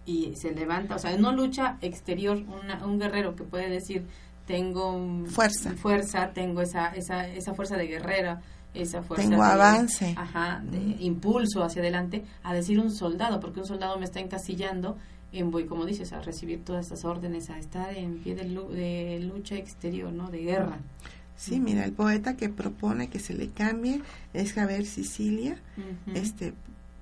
y 0.06 0.34
se 0.36 0.52
levanta, 0.52 0.96
o 0.96 0.98
sea, 0.98 1.16
no 1.16 1.32
lucha 1.32 1.78
exterior, 1.80 2.38
una, 2.38 2.84
un 2.84 2.98
guerrero 2.98 3.36
que 3.36 3.44
puede 3.44 3.68
decir 3.70 4.04
tengo 4.46 5.24
fuerza, 5.26 5.72
fuerza 5.72 6.32
tengo 6.32 6.60
esa, 6.60 6.88
esa, 6.88 7.28
esa 7.28 7.54
fuerza 7.54 7.76
de 7.76 7.86
guerrera, 7.86 8.40
esa 8.74 9.02
fuerza 9.02 9.28
tengo 9.28 9.42
de, 9.42 9.50
avance, 9.50 10.14
ajá, 10.16 10.62
de 10.64 10.96
impulso 11.00 11.62
hacia 11.62 11.80
adelante, 11.80 12.24
a 12.42 12.54
decir 12.54 12.78
un 12.78 12.90
soldado, 12.90 13.40
porque 13.40 13.60
un 13.60 13.66
soldado 13.66 13.98
me 13.98 14.04
está 14.04 14.20
encasillando 14.20 14.96
en 15.32 15.50
voy, 15.50 15.66
como 15.66 15.84
dices, 15.84 16.12
a 16.12 16.20
recibir 16.20 16.64
todas 16.64 16.86
estas 16.86 17.04
órdenes, 17.04 17.50
a 17.50 17.58
estar 17.58 17.96
en 17.96 18.18
pie 18.18 18.34
de, 18.34 18.44
de 18.44 19.20
lucha 19.20 19.56
exterior, 19.56 20.12
¿no? 20.12 20.30
De 20.30 20.38
guerra. 20.38 20.78
Sí, 21.36 21.58
mira, 21.58 21.84
el 21.84 21.92
poeta 21.92 22.36
que 22.36 22.48
propone 22.48 23.08
que 23.08 23.18
se 23.18 23.34
le 23.34 23.48
cambie 23.48 24.00
es 24.32 24.52
Javier 24.52 24.86
Sicilia, 24.86 25.56
este 26.14 26.54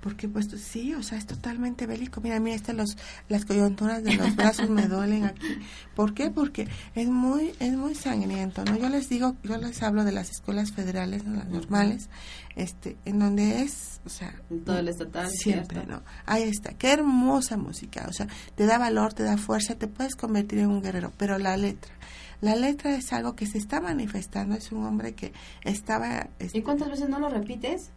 porque 0.02 0.28
pues 0.28 0.48
sí, 0.48 0.94
o 0.94 1.02
sea, 1.02 1.16
es 1.16 1.26
totalmente 1.26 1.86
bélico. 1.86 2.20
Mira, 2.20 2.40
mira, 2.40 2.56
estas 2.56 2.74
los, 2.74 2.96
las 3.28 3.44
coyunturas 3.44 4.02
de 4.02 4.14
los 4.14 4.34
brazos 4.36 4.68
me 4.68 4.88
duelen 4.88 5.24
aquí. 5.24 5.58
¿Por 5.94 6.12
qué? 6.12 6.30
Porque 6.30 6.66
es 6.94 7.08
muy 7.08 7.52
es 7.60 7.72
muy 7.74 7.94
sangriento, 7.94 8.64
¿no? 8.64 8.76
Yo 8.76 8.88
les 8.88 9.08
digo, 9.08 9.36
yo 9.44 9.56
les 9.56 9.82
hablo 9.82 10.04
de 10.04 10.12
las 10.12 10.30
escuelas 10.30 10.72
federales, 10.72 11.24
las 11.24 11.48
normales, 11.48 12.10
este, 12.56 12.96
en 13.04 13.20
donde 13.20 13.62
es, 13.62 14.00
o 14.04 14.08
sea, 14.08 14.34
todo 14.66 14.78
el 14.78 14.88
estatal 14.88 15.30
siempre, 15.30 15.86
¿no? 15.86 16.02
Ahí 16.26 16.42
está. 16.42 16.72
Qué 16.72 16.92
hermosa 16.92 17.56
música, 17.56 18.06
o 18.08 18.12
sea, 18.12 18.26
te 18.56 18.66
da 18.66 18.78
valor, 18.78 19.14
te 19.14 19.22
da 19.22 19.36
fuerza, 19.36 19.76
te 19.76 19.86
puedes 19.86 20.16
convertir 20.16 20.58
en 20.58 20.66
un 20.66 20.82
guerrero, 20.82 21.12
pero 21.16 21.38
la 21.38 21.56
letra 21.56 21.94
la 22.42 22.56
letra 22.56 22.96
es 22.96 23.12
algo 23.12 23.36
que 23.36 23.46
se 23.46 23.56
está 23.56 23.80
manifestando, 23.80 24.56
es 24.56 24.72
un 24.72 24.84
hombre 24.84 25.14
que 25.14 25.32
estaba... 25.62 26.26
¿Y 26.52 26.62
cuántas 26.62 26.90
veces 26.90 27.08
no 27.08 27.20
lo 27.20 27.28
repites? 27.28 27.92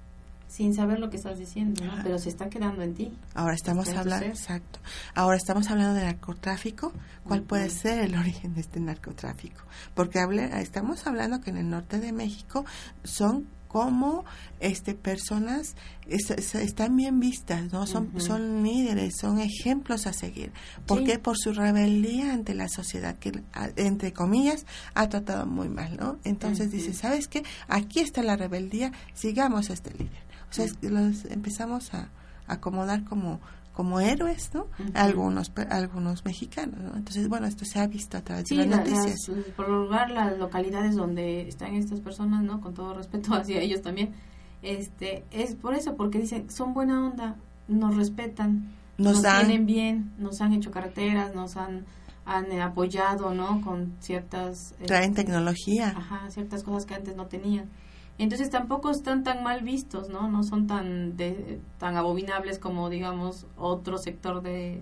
Sin 0.47 0.73
saber 0.73 0.99
lo 0.99 1.09
que 1.09 1.17
estás 1.17 1.37
diciendo, 1.37 1.83
¿no? 1.83 1.93
pero 2.03 2.19
se 2.19 2.29
está 2.29 2.49
quedando 2.49 2.81
en 2.81 2.93
ti. 2.93 3.11
Ahora 3.33 3.55
estamos 3.55 3.89
hablando, 3.89 4.25
exacto. 4.25 4.79
Ahora 5.13 5.37
estamos 5.37 5.69
hablando 5.69 5.95
de 5.95 6.05
narcotráfico. 6.05 6.93
¿Cuál 7.23 7.41
puede 7.41 7.69
ser 7.69 7.99
el 7.99 8.15
origen 8.15 8.53
de 8.53 8.61
este 8.61 8.79
narcotráfico? 8.79 9.61
Porque 9.95 10.19
hable, 10.19 10.49
estamos 10.61 11.07
hablando 11.07 11.41
que 11.41 11.49
en 11.49 11.57
el 11.57 11.69
norte 11.69 11.99
de 11.99 12.11
México 12.11 12.65
son 13.03 13.47
como 13.75 14.23
este 14.61 14.93
personas 14.93 15.75
están 16.07 16.95
bien 16.95 17.19
vistas, 17.19 17.73
¿no? 17.73 17.85
Son 17.85 18.09
son 18.21 18.63
líderes, 18.63 19.17
son 19.19 19.37
ejemplos 19.39 20.07
a 20.07 20.13
seguir. 20.13 20.53
¿Por 20.85 21.03
qué? 21.03 21.19
Por 21.19 21.37
su 21.37 21.51
rebeldía 21.51 22.31
ante 22.31 22.53
la 22.53 22.69
sociedad 22.69 23.17
que 23.17 23.43
entre 23.75 24.13
comillas 24.13 24.65
ha 24.93 25.09
tratado 25.09 25.45
muy 25.45 25.67
mal, 25.67 25.97
¿no? 25.97 26.19
Entonces 26.23 26.71
dice, 26.71 26.93
¿sabes 26.93 27.27
qué? 27.27 27.43
Aquí 27.67 27.99
está 27.99 28.23
la 28.23 28.37
rebeldía, 28.37 28.93
sigamos 29.13 29.69
a 29.69 29.73
este 29.73 29.91
líder. 29.91 30.24
Sea, 30.55 30.67
los 30.89 31.25
empezamos 31.25 31.93
a 31.93 32.09
acomodar 32.47 33.03
como 33.03 33.39
como 33.73 33.99
héroes, 33.99 34.51
¿no? 34.53 34.67
Algunos 34.93 35.51
algunos 35.69 36.23
mexicanos, 36.23 36.79
¿no? 36.79 36.95
Entonces, 36.95 37.27
bueno, 37.27 37.45
esto 37.45 37.65
se 37.65 37.79
ha 37.79 37.87
visto 37.87 38.17
a 38.17 38.21
través 38.21 38.45
de 38.45 38.55
las 38.55 38.67
noticias. 38.67 39.29
por 39.57 39.67
lugar, 39.67 40.11
las 40.11 40.37
localidades 40.37 40.95
donde 40.95 41.47
están 41.47 41.75
estas 41.75 41.99
personas, 41.99 42.41
¿no? 42.41 42.61
Con 42.61 42.73
todo 42.73 42.93
respeto 42.93 43.33
hacia 43.35 43.59
ellos 43.59 43.81
también, 43.81 44.13
este, 44.61 45.25
es 45.31 45.55
por 45.55 45.75
eso, 45.75 45.95
porque 45.97 46.19
dicen, 46.19 46.49
son 46.49 46.73
buena 46.73 47.05
onda, 47.05 47.35
nos 47.67 47.97
respetan, 47.97 48.71
nos, 48.97 49.21
tienen 49.21 49.65
bien, 49.65 50.13
nos 50.17 50.39
han 50.39 50.53
hecho 50.53 50.71
carreteras, 50.71 51.35
nos 51.35 51.57
han 51.57 51.85
han 52.25 52.59
apoyado, 52.59 53.33
¿no? 53.33 53.61
Con 53.61 53.93
ciertas... 53.99 54.73
Traen 54.85 55.11
este, 55.11 55.23
tecnología. 55.23 55.93
Ajá, 55.95 56.29
ciertas 56.31 56.63
cosas 56.63 56.85
que 56.85 56.95
antes 56.95 57.15
no 57.15 57.27
tenían. 57.27 57.69
Entonces 58.17 58.49
tampoco 58.49 58.91
están 58.91 59.23
tan 59.23 59.43
mal 59.43 59.61
vistos, 59.61 60.09
¿no? 60.09 60.29
No 60.29 60.43
son 60.43 60.67
tan 60.67 61.17
de, 61.17 61.59
tan 61.77 61.97
abominables 61.97 62.59
como, 62.59 62.89
digamos, 62.89 63.45
otro 63.57 63.97
sector 63.97 64.41
de, 64.41 64.81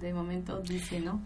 de 0.00 0.12
momento 0.12 0.60
dice, 0.60 1.00
¿no? 1.00 1.20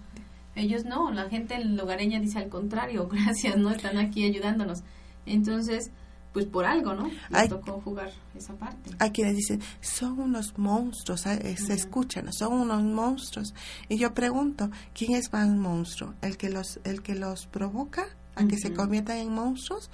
Ellos 0.54 0.84
no, 0.84 1.10
la 1.12 1.28
gente 1.30 1.62
lugareña 1.64 2.20
dice 2.20 2.38
al 2.38 2.48
contrario, 2.48 3.08
gracias, 3.12 3.56
¿no? 3.56 3.70
Están 3.70 3.96
aquí 3.98 4.24
ayudándonos. 4.24 4.82
Entonces, 5.24 5.90
pues 6.32 6.46
por 6.46 6.66
algo, 6.66 6.94
¿no? 6.94 7.10
Les 7.30 7.48
tocó 7.48 7.80
jugar 7.80 8.10
esa 8.36 8.54
parte. 8.54 8.90
Hay 8.98 9.10
quienes 9.10 9.36
dicen, 9.36 9.62
son 9.80 10.18
unos 10.20 10.58
monstruos, 10.58 11.26
eh, 11.26 11.56
se 11.56 11.74
escuchan, 11.74 12.32
son 12.32 12.52
unos 12.52 12.82
monstruos. 12.82 13.54
Y 13.88 13.98
yo 13.98 14.12
pregunto, 14.12 14.70
¿quién 14.92 15.14
es 15.14 15.32
más 15.32 15.48
monstruo? 15.48 16.14
¿El 16.20 16.36
que 16.36 16.50
los, 16.50 16.80
el 16.84 17.02
que 17.02 17.14
los 17.14 17.46
provoca 17.46 18.04
a 18.36 18.46
que 18.46 18.56
se 18.56 18.72
conviertan 18.72 19.16
en 19.16 19.34
monstruos 19.34 19.90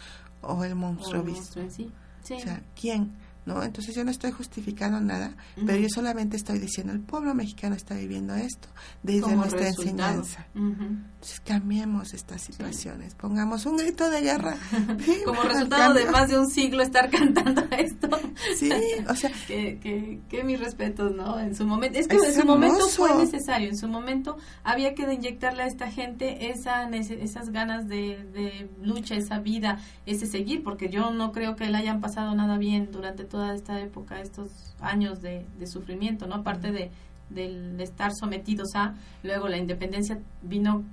o 0.46 0.64
el 0.64 0.74
monstruo 0.74 1.22
visto. 1.22 1.60
sí. 1.70 1.90
O 2.22 2.26
sea, 2.26 2.62
¿quién? 2.78 3.12
¿No? 3.46 3.62
Entonces 3.62 3.94
yo 3.94 4.04
no 4.04 4.10
estoy 4.10 4.30
justificando 4.30 5.00
nada, 5.00 5.36
pero 5.66 5.78
yo 5.78 5.88
solamente 5.88 6.36
estoy 6.36 6.58
diciendo, 6.58 6.92
el 6.92 7.00
pueblo 7.00 7.34
mexicano 7.34 7.74
está 7.74 7.94
viviendo 7.94 8.34
esto 8.34 8.68
desde 9.02 9.34
nuestra 9.34 9.68
enseñanza. 9.68 10.46
Entonces 10.54 11.40
cambiemos 11.40 12.14
estas 12.14 12.42
situaciones, 12.42 13.14
pongamos 13.14 13.66
un 13.66 13.76
grito 13.76 14.08
de 14.10 14.20
guerra. 14.20 14.56
Como 15.24 15.42
resultado 15.42 15.94
de 15.94 16.06
más 16.06 16.28
de 16.28 16.38
un 16.38 16.48
siglo 16.48 16.82
estar 16.82 17.10
cantando 17.10 17.62
esto. 17.76 18.08
Sí, 18.56 18.70
o 19.08 19.14
sea... 19.14 19.30
que, 19.46 19.78
que, 19.78 20.20
que 20.28 20.44
mis 20.44 20.58
respetos, 20.58 21.14
¿no? 21.14 21.38
En 21.38 21.54
su 21.54 21.66
momento, 21.66 21.98
es 21.98 22.08
que 22.08 22.16
en 22.16 22.34
su 22.34 22.46
momento 22.46 22.88
fue 22.88 23.14
necesario, 23.16 23.68
en 23.68 23.76
su 23.76 23.88
momento 23.88 24.36
había 24.62 24.94
que 24.94 25.02
inyectarle 25.12 25.64
a 25.64 25.66
esta 25.66 25.90
gente 25.90 26.50
esa, 26.50 26.88
esas 26.88 27.50
ganas 27.50 27.88
de, 27.88 28.24
de 28.32 28.70
lucha, 28.82 29.14
esa 29.14 29.38
vida, 29.38 29.80
ese 30.06 30.26
seguir, 30.26 30.62
porque 30.62 30.88
yo 30.88 31.10
no 31.10 31.32
creo 31.32 31.56
que 31.56 31.66
le 31.66 31.76
hayan 31.76 32.00
pasado 32.00 32.34
nada 32.34 32.58
bien 32.58 32.90
durante 32.90 33.24
toda 33.34 33.52
esta 33.52 33.80
época, 33.80 34.20
estos 34.20 34.76
años 34.80 35.20
de, 35.20 35.44
sufrimiento, 35.66 36.28
¿no? 36.28 36.36
Aparte 36.36 36.70
de, 36.70 36.92
del 37.30 37.80
estar 37.80 38.12
sometidos 38.14 38.76
a, 38.76 38.94
luego 39.24 39.48
la 39.48 39.56
independencia 39.56 40.20
vino 40.40 40.84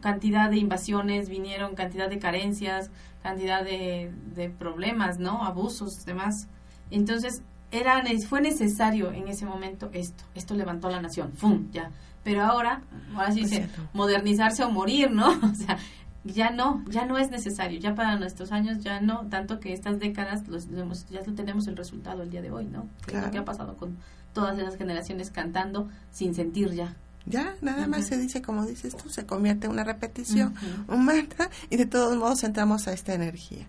cantidad 0.00 0.48
de 0.48 0.58
invasiones, 0.58 1.28
vinieron 1.28 1.74
cantidad 1.74 2.08
de 2.08 2.20
carencias, 2.20 2.92
cantidad 3.20 3.64
de, 3.64 4.12
de 4.32 4.48
problemas, 4.48 5.18
¿no? 5.18 5.44
Abusos, 5.44 6.04
demás. 6.06 6.46
Entonces, 6.92 7.42
era, 7.72 8.00
fue 8.28 8.40
necesario 8.40 9.10
en 9.10 9.26
ese 9.26 9.44
momento 9.44 9.90
esto, 9.92 10.22
esto 10.36 10.54
levantó 10.54 10.88
la 10.88 11.02
nación, 11.02 11.32
¡fum! 11.32 11.66
Ya. 11.72 11.90
Pero 12.22 12.44
ahora, 12.44 12.82
ahora 13.12 13.32
sí 13.32 13.40
dice, 13.40 13.68
modernizarse 13.92 14.62
o 14.62 14.70
morir, 14.70 15.10
¿no? 15.10 15.26
O 15.42 15.54
sea, 15.56 15.78
ya 16.24 16.50
no, 16.50 16.84
ya 16.88 17.04
no 17.04 17.18
es 17.18 17.30
necesario, 17.30 17.80
ya 17.80 17.94
para 17.94 18.16
nuestros 18.16 18.52
años 18.52 18.78
ya 18.82 19.00
no, 19.00 19.26
tanto 19.28 19.58
que 19.58 19.72
estas 19.72 19.98
décadas 19.98 20.46
los, 20.48 20.68
ya 21.10 21.22
tenemos 21.22 21.66
el 21.66 21.76
resultado 21.76 22.22
el 22.22 22.30
día 22.30 22.42
de 22.42 22.50
hoy, 22.50 22.66
¿no? 22.66 22.88
Claro. 23.06 23.26
lo 23.26 23.32
que 23.32 23.38
ha 23.38 23.44
pasado 23.44 23.76
con 23.76 23.96
todas 24.32 24.58
esas 24.58 24.76
generaciones 24.76 25.30
cantando 25.30 25.88
sin 26.10 26.34
sentir 26.34 26.72
ya. 26.72 26.94
Ya, 27.24 27.54
nada 27.60 27.86
más 27.86 28.06
se 28.06 28.16
dice, 28.16 28.42
como 28.42 28.66
dices 28.66 28.96
tú, 28.96 29.08
se 29.08 29.24
convierte 29.24 29.66
en 29.66 29.72
una 29.72 29.84
repetición, 29.84 30.54
un 30.88 31.04
mantra, 31.04 31.50
y 31.70 31.76
de 31.76 31.86
todos 31.86 32.16
modos 32.16 32.42
entramos 32.42 32.88
a 32.88 32.92
esta 32.92 33.14
energía. 33.14 33.68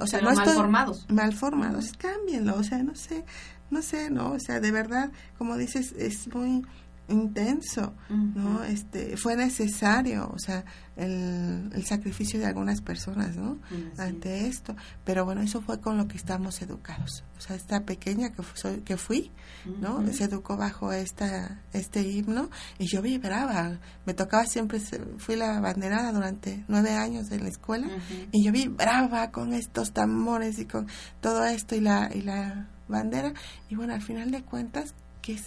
o 0.00 0.06
sea, 0.06 0.20
no 0.20 0.32
mal 0.32 0.48
formados. 0.48 1.06
Mal 1.08 1.32
formados, 1.32 1.92
cámbienlo, 1.96 2.56
o 2.56 2.64
sea, 2.64 2.82
no 2.82 2.96
sé, 2.96 3.24
no 3.70 3.82
sé, 3.82 4.10
no, 4.10 4.32
o 4.32 4.40
sea, 4.40 4.58
de 4.58 4.72
verdad, 4.72 5.12
como 5.38 5.56
dices, 5.56 5.92
es 5.96 6.32
muy 6.34 6.64
intenso, 7.10 7.94
¿no? 8.08 8.62
Este, 8.64 9.16
fue 9.16 9.36
necesario, 9.36 10.30
o 10.32 10.38
sea, 10.38 10.64
el, 10.96 11.70
el 11.74 11.84
sacrificio 11.84 12.38
de 12.38 12.46
algunas 12.46 12.80
personas, 12.80 13.36
¿no? 13.36 13.58
Ante 13.98 14.46
esto, 14.46 14.76
pero 15.04 15.24
bueno, 15.24 15.42
eso 15.42 15.60
fue 15.60 15.80
con 15.80 15.96
lo 15.96 16.06
que 16.08 16.16
estamos 16.16 16.62
educados. 16.62 17.24
O 17.36 17.40
sea, 17.40 17.56
esta 17.56 17.84
pequeña 17.84 18.30
que, 18.30 18.42
fui, 18.42 18.80
que 18.80 18.96
fui 18.96 19.30
¿no? 19.64 20.06
Se 20.12 20.24
educó 20.24 20.56
bajo 20.56 20.92
esta, 20.92 21.60
este 21.72 22.02
himno 22.02 22.50
y 22.78 22.86
yo 22.86 23.02
vibraba. 23.02 23.78
Me 24.06 24.14
tocaba 24.14 24.46
siempre, 24.46 24.80
fui 25.18 25.36
la 25.36 25.60
banderada 25.60 26.12
durante 26.12 26.64
nueve 26.68 26.90
años 26.90 27.30
en 27.30 27.44
la 27.44 27.48
escuela 27.48 27.88
y 28.32 28.44
yo 28.44 28.52
vibraba 28.52 29.30
con 29.30 29.52
estos 29.52 29.92
tambores 29.92 30.58
y 30.58 30.66
con 30.66 30.88
todo 31.20 31.44
esto 31.44 31.74
y 31.74 31.80
la, 31.80 32.10
y 32.14 32.22
la 32.22 32.68
bandera. 32.88 33.32
Y 33.68 33.76
bueno, 33.76 33.94
al 33.94 34.02
final 34.02 34.30
de 34.30 34.42
cuentas, 34.42 34.94
que 35.22 35.38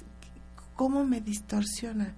cómo 0.76 1.04
me 1.04 1.22
distorsiona 1.22 2.16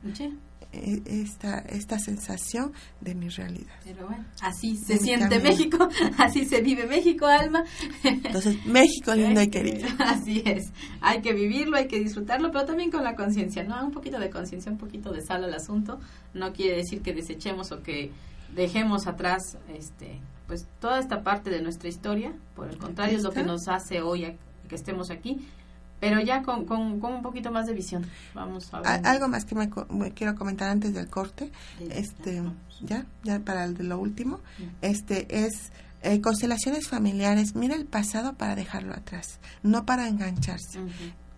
e, 0.72 1.02
esta, 1.06 1.60
esta 1.60 2.00
sensación 2.00 2.74
de 3.00 3.16
mi 3.16 3.30
realidad. 3.30 3.76
Pero 3.84 4.08
bueno, 4.08 4.26
así 4.42 4.76
se 4.78 4.98
siente 4.98 5.40
México, 5.40 5.88
así 6.18 6.46
se 6.46 6.62
vive 6.62 6.86
México, 6.86 7.26
Alma. 7.26 7.64
Entonces, 8.04 8.66
México 8.66 9.14
lindo 9.16 9.42
y 9.42 9.50
querido. 9.50 9.88
Así 10.00 10.44
es, 10.46 10.72
hay 11.02 11.22
que 11.22 11.34
vivirlo, 11.34 11.78
hay 11.78 11.88
que 11.88 12.00
disfrutarlo, 12.00 12.52
pero 12.52 12.66
también 12.66 12.92
con 12.92 13.04
la 13.04 13.16
conciencia, 13.16 13.64
¿no? 13.64 13.84
Un 13.86 13.92
poquito 13.92 14.20
de 14.20 14.30
conciencia, 14.30 14.72
un 14.72 14.78
poquito 14.78 15.12
de 15.12 15.22
sal 15.22 15.44
al 15.44 15.54
asunto, 15.54 16.00
no 16.34 16.52
quiere 16.54 16.78
decir 16.78 17.02
que 17.02 17.14
desechemos 17.14 17.72
o 17.72 17.82
que 17.82 18.12
dejemos 18.54 19.08
atrás 19.08 19.58
este 19.74 20.20
pues 20.48 20.68
toda 20.80 21.00
esta 21.00 21.24
parte 21.24 21.50
de 21.50 21.62
nuestra 21.62 21.90
historia, 21.90 22.32
por 22.56 22.70
el 22.70 22.78
contrario 22.78 23.18
es 23.18 23.24
lo 23.24 23.32
que 23.32 23.44
nos 23.44 23.68
hace 23.68 24.02
hoy 24.02 24.38
que 24.70 24.76
estemos 24.76 25.10
aquí 25.10 25.40
pero 26.06 26.22
ya 26.22 26.44
con, 26.44 26.66
con, 26.66 26.82
un 26.82 27.22
poquito 27.24 27.52
más 27.52 27.66
de 27.66 27.74
visión. 27.74 28.06
Vamos 28.36 28.72
a 28.72 28.80
ver. 28.80 29.08
Algo 29.08 29.28
más 29.28 29.44
que 29.44 29.56
me, 29.56 29.68
quiero 30.14 30.36
comentar 30.36 30.70
antes 30.70 30.94
del 30.94 31.08
corte, 31.08 31.52
este, 31.90 32.44
ya, 32.82 33.08
ya 33.24 33.40
para 33.40 33.66
el 33.66 33.76
de 33.76 33.86
lo 33.86 33.98
último, 33.98 34.40
este 34.84 35.26
es 35.36 35.72
eh, 36.04 36.22
constelaciones 36.22 36.88
familiares. 36.88 37.56
Mira 37.56 37.74
el 37.74 37.86
pasado 37.86 38.34
para 38.34 38.54
dejarlo 38.54 38.94
atrás, 38.94 39.40
no 39.64 39.88
para 39.88 40.08
engancharse. 40.08 40.80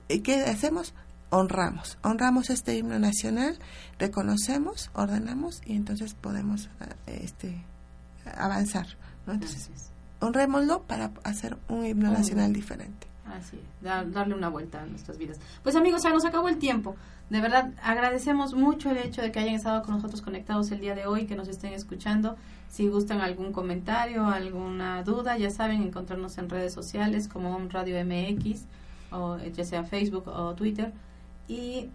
¿Y 0.10 0.20
qué 0.20 0.42
hacemos? 0.42 0.94
Honramos, 1.30 1.98
honramos 2.04 2.50
este 2.50 2.76
himno 2.76 3.00
nacional, 3.00 3.58
reconocemos, 4.00 4.92
ordenamos 4.94 5.62
y 5.66 5.78
entonces 5.78 6.14
podemos 6.14 6.70
eh, 7.06 7.22
este, 7.24 7.64
avanzar. 8.38 8.88
¿no? 9.26 9.34
Entonces, 9.34 9.70
honrémoslo 10.20 10.84
para 10.84 11.12
hacer 11.24 11.58
un 11.70 11.86
himno 11.86 12.12
nacional 12.12 12.52
diferente. 12.52 13.08
Así 13.36 13.60
darle 13.82 14.34
una 14.34 14.50
vuelta 14.50 14.82
a 14.82 14.86
nuestras 14.86 15.18
vidas. 15.18 15.40
Pues 15.64 15.76
amigos, 15.76 16.04
ya 16.04 16.12
nos 16.12 16.26
acabó 16.26 16.50
el 16.50 16.58
tiempo. 16.58 16.96
De 17.30 17.42
verdad, 17.42 17.74
agradecemos 17.84 18.54
mucho 18.54 18.90
el 18.90 18.98
hecho 18.98 19.22
de 19.22 19.32
que 19.32 19.40
hayan 19.40 19.56
estado 19.56 19.84
con 19.84 19.96
nosotros 19.96 20.22
conectados 20.22 20.72
el 20.72 20.80
día 20.80 20.96
de 20.96 21.06
hoy, 21.08 21.26
que 21.26 21.36
nos 21.36 21.48
estén 21.50 21.74
escuchando. 21.74 22.38
Si 22.70 22.88
gustan 22.88 23.22
algún 23.22 23.52
comentario, 23.52 24.26
alguna 24.26 25.04
duda, 25.04 25.38
ya 25.38 25.50
saben, 25.50 25.84
encontrarnos 25.84 26.38
en 26.38 26.50
redes 26.50 26.74
sociales 26.74 27.28
como 27.28 27.58
Radio 27.70 27.98
MX, 28.04 28.66
o 29.12 29.38
ya 29.38 29.66
sea 29.66 29.84
Facebook 29.84 30.28
o 30.28 30.54
Twitter. 30.56 30.94
Y 31.50 31.90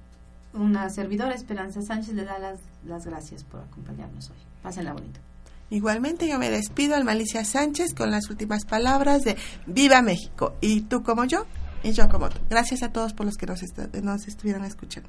una 0.52 0.90
servidora, 0.90 1.34
Esperanza 1.34 1.80
Sánchez, 1.80 2.14
le 2.14 2.24
da 2.24 2.38
las, 2.38 2.60
las 2.86 3.06
gracias 3.06 3.42
por 3.42 3.60
acompañarnos 3.60 4.30
hoy. 4.30 4.36
Pásenla 4.62 4.92
bonito. 4.92 5.31
Igualmente 5.72 6.28
yo 6.28 6.38
me 6.38 6.50
despido 6.50 6.96
al 6.96 7.04
Malicia 7.04 7.46
Sánchez 7.46 7.94
con 7.94 8.10
las 8.10 8.28
últimas 8.28 8.66
palabras 8.66 9.22
de 9.22 9.38
Viva 9.64 10.02
México. 10.02 10.54
Y 10.60 10.82
tú 10.82 11.02
como 11.02 11.24
yo, 11.24 11.46
y 11.82 11.92
yo 11.92 12.10
como 12.10 12.28
tú. 12.28 12.36
Gracias 12.50 12.82
a 12.82 12.92
todos 12.92 13.14
por 13.14 13.24
los 13.24 13.36
que 13.36 13.46
nos, 13.46 13.62
nos 14.02 14.28
estuvieron 14.28 14.66
escuchando. 14.66 15.08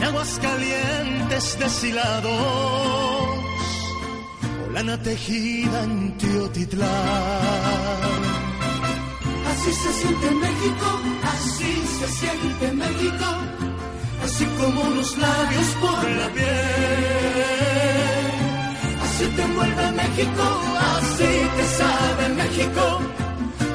en 0.00 0.04
aguas 0.04 0.38
calientes 0.40 1.58
deshilados, 1.58 2.32
o 4.66 4.70
lana 4.72 4.96
tejida 5.02 5.84
en 5.84 6.16
Teotitlán. 6.16 6.88
Así 9.50 9.72
se 9.72 9.92
siente 9.92 10.30
México, 10.30 10.88
así 11.34 11.72
se 11.98 12.08
siente 12.18 12.72
México, 12.72 13.26
así 14.24 14.44
como 14.58 14.80
los 14.96 15.18
labios 15.18 15.68
por 15.82 16.10
la 16.20 16.28
piel. 16.36 16.46
Así 19.04 19.24
te 19.36 19.42
envuelve 19.42 19.92
México, 19.92 20.44
así 20.96 21.32
te 21.56 21.64
sabe 21.78 22.28
México 22.40 23.00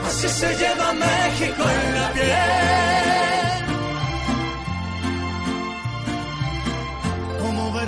Así 0.08 0.30
se 0.30 0.48
lleva 0.56 0.94
México 0.94 1.64
en 1.70 1.96
la 2.00 2.12
piel. 2.14 3.35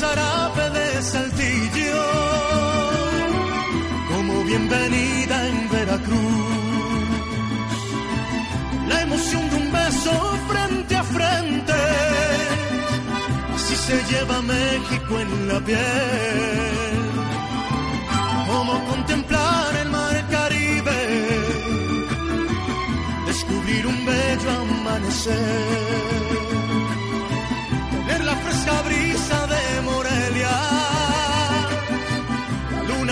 Zarape 0.00 0.70
de 0.78 1.02
saltillo, 1.02 2.04
como 4.12 4.44
bienvenida 4.44 5.48
en 5.48 5.68
Veracruz. 5.70 7.08
La 8.88 9.02
emoción 9.02 9.50
de 9.50 9.56
un 9.56 9.72
beso 9.72 10.12
frente 10.48 10.96
a 10.96 11.04
frente, 11.04 11.80
así 13.54 13.76
se 13.86 13.96
lleva 14.10 14.42
México 14.42 15.12
en 15.24 15.48
la 15.48 15.60
piel. 15.60 17.02
Como 18.48 18.84
contemplar 18.90 19.76
el 19.82 19.88
mar 19.90 20.12
un 23.86 24.04
bello 24.06 24.50
amanecer, 24.60 25.36
tener 27.90 28.24
la 28.24 28.36
fresca 28.36 28.82
brisa 28.82 29.41